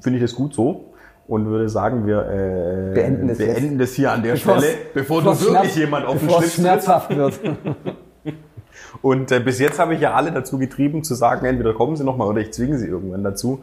finde 0.00 0.16
ich 0.18 0.20
das 0.22 0.34
gut 0.34 0.54
so 0.54 0.86
und 1.28 1.46
würde 1.46 1.68
sagen, 1.68 2.06
wir 2.06 2.22
äh, 2.22 2.94
Beenden 2.94 3.28
das 3.28 3.38
beenden 3.38 3.78
das 3.78 3.92
hier 3.92 4.12
an 4.12 4.22
der 4.22 4.32
Bevor's- 4.34 4.62
Stelle, 4.64 4.78
bevor 4.94 5.20
du 5.22 5.30
bevor's 5.30 5.44
wirklich 5.52 5.76
jemand 5.76 6.06
auf 6.06 6.18
den 6.18 6.28
Schlips 6.28 6.38
trittst. 6.40 6.56
schmerzhaft 6.56 7.14
wird. 7.16 7.38
Und 9.02 9.32
äh, 9.32 9.40
bis 9.40 9.58
jetzt 9.58 9.78
habe 9.78 9.94
ich 9.94 10.00
ja 10.00 10.12
alle 10.14 10.30
dazu 10.32 10.58
getrieben, 10.58 11.02
zu 11.02 11.14
sagen, 11.14 11.44
entweder 11.46 11.74
kommen 11.74 11.96
sie 11.96 12.04
nochmal 12.04 12.28
oder 12.28 12.40
ich 12.40 12.52
zwinge 12.52 12.78
sie 12.78 12.86
irgendwann 12.86 13.24
dazu, 13.24 13.62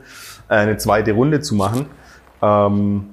äh, 0.50 0.56
eine 0.56 0.78
zweite 0.78 1.14
Runde 1.14 1.40
zu 1.42 1.56
machen. 1.56 1.86
Ähm, 2.42 3.06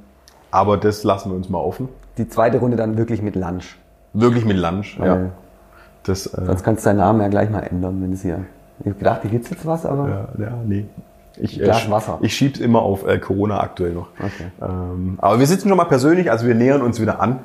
aber 0.50 0.76
das 0.76 1.04
lassen 1.04 1.30
wir 1.30 1.36
uns 1.36 1.48
mal 1.48 1.58
offen. 1.58 1.88
Die 2.18 2.28
zweite 2.28 2.58
Runde 2.58 2.76
dann 2.76 2.96
wirklich 2.98 3.22
mit 3.22 3.36
Lunch. 3.36 3.76
Wirklich 4.20 4.44
mit 4.44 4.56
Lunch. 4.56 4.98
Ja. 4.98 5.30
Das, 6.04 6.26
äh, 6.26 6.44
Sonst 6.46 6.64
kannst 6.64 6.84
du 6.84 6.90
deinen 6.90 6.98
Namen 6.98 7.20
ja 7.20 7.28
gleich 7.28 7.50
mal 7.50 7.60
ändern, 7.60 8.00
wenn 8.02 8.12
es 8.12 8.22
hier. 8.22 8.44
Ich 8.84 8.96
gedacht, 8.96 9.22
hier 9.22 9.30
gibt's 9.30 9.50
jetzt 9.50 9.66
was, 9.66 9.84
aber. 9.84 10.08
ja, 10.08 10.28
ja, 10.38 10.52
nee. 10.64 10.86
Ich, 11.38 11.60
äh, 11.60 11.68
Wasser. 11.90 12.18
ich 12.22 12.34
schieb's 12.34 12.60
immer 12.60 12.80
auf 12.80 13.06
äh, 13.06 13.18
Corona 13.18 13.60
aktuell 13.60 13.92
noch. 13.92 14.08
Okay. 14.18 14.46
Ähm, 14.62 15.18
aber 15.18 15.38
wir 15.38 15.46
sitzen 15.46 15.68
schon 15.68 15.76
mal 15.76 15.84
persönlich, 15.84 16.30
also 16.30 16.46
wir 16.46 16.54
nähern 16.54 16.80
uns 16.80 16.98
wieder 16.98 17.20
an 17.20 17.40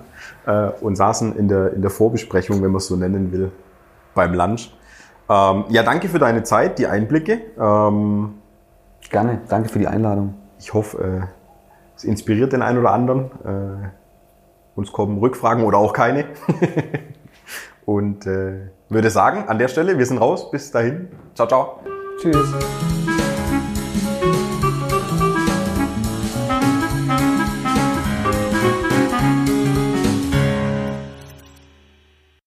äh, 0.46 0.70
und 0.80 0.96
saßen 0.96 1.36
in 1.36 1.50
der, 1.50 1.74
in 1.74 1.82
der 1.82 1.92
Vorbesprechung, 1.92 2.62
wenn 2.62 2.72
man 2.72 2.78
es 2.78 2.88
so 2.88 2.96
nennen 2.96 3.34
will, 3.34 3.52
beim 4.16 4.34
Lunch. 4.34 4.74
Ähm, 5.30 5.66
ja, 5.70 5.84
danke 5.84 6.08
für 6.08 6.20
deine 6.20 6.44
Zeit, 6.44 6.80
die 6.80 6.88
Einblicke. 6.88 7.42
Ähm, 7.60 8.36
Gerne. 9.10 9.40
Danke 9.50 9.68
für 9.68 9.80
die 9.80 9.88
Einladung. 9.88 10.36
ich 10.58 10.74
hoffe, 10.74 11.04
äh, 11.04 11.26
es 11.98 12.06
inspiriert 12.06 12.54
den 12.54 12.62
einen 12.62 12.78
oder 12.78 12.92
anderen. 12.92 13.32
Uns 14.82 14.92
kommen 14.92 15.20
Rückfragen 15.20 15.64
oder 15.64 15.78
auch 15.78 15.94
keine. 15.94 16.26
und 17.86 18.26
äh, 18.26 18.72
würde 18.90 19.12
sagen, 19.12 19.48
an 19.48 19.60
der 19.60 19.68
Stelle, 19.68 20.00
wir 20.00 20.06
sind 20.08 20.18
raus. 20.18 20.50
Bis 20.50 20.72
dahin. 20.72 21.10
Ciao, 21.36 21.48
ciao. 21.48 21.80
Tschüss. 22.20 22.52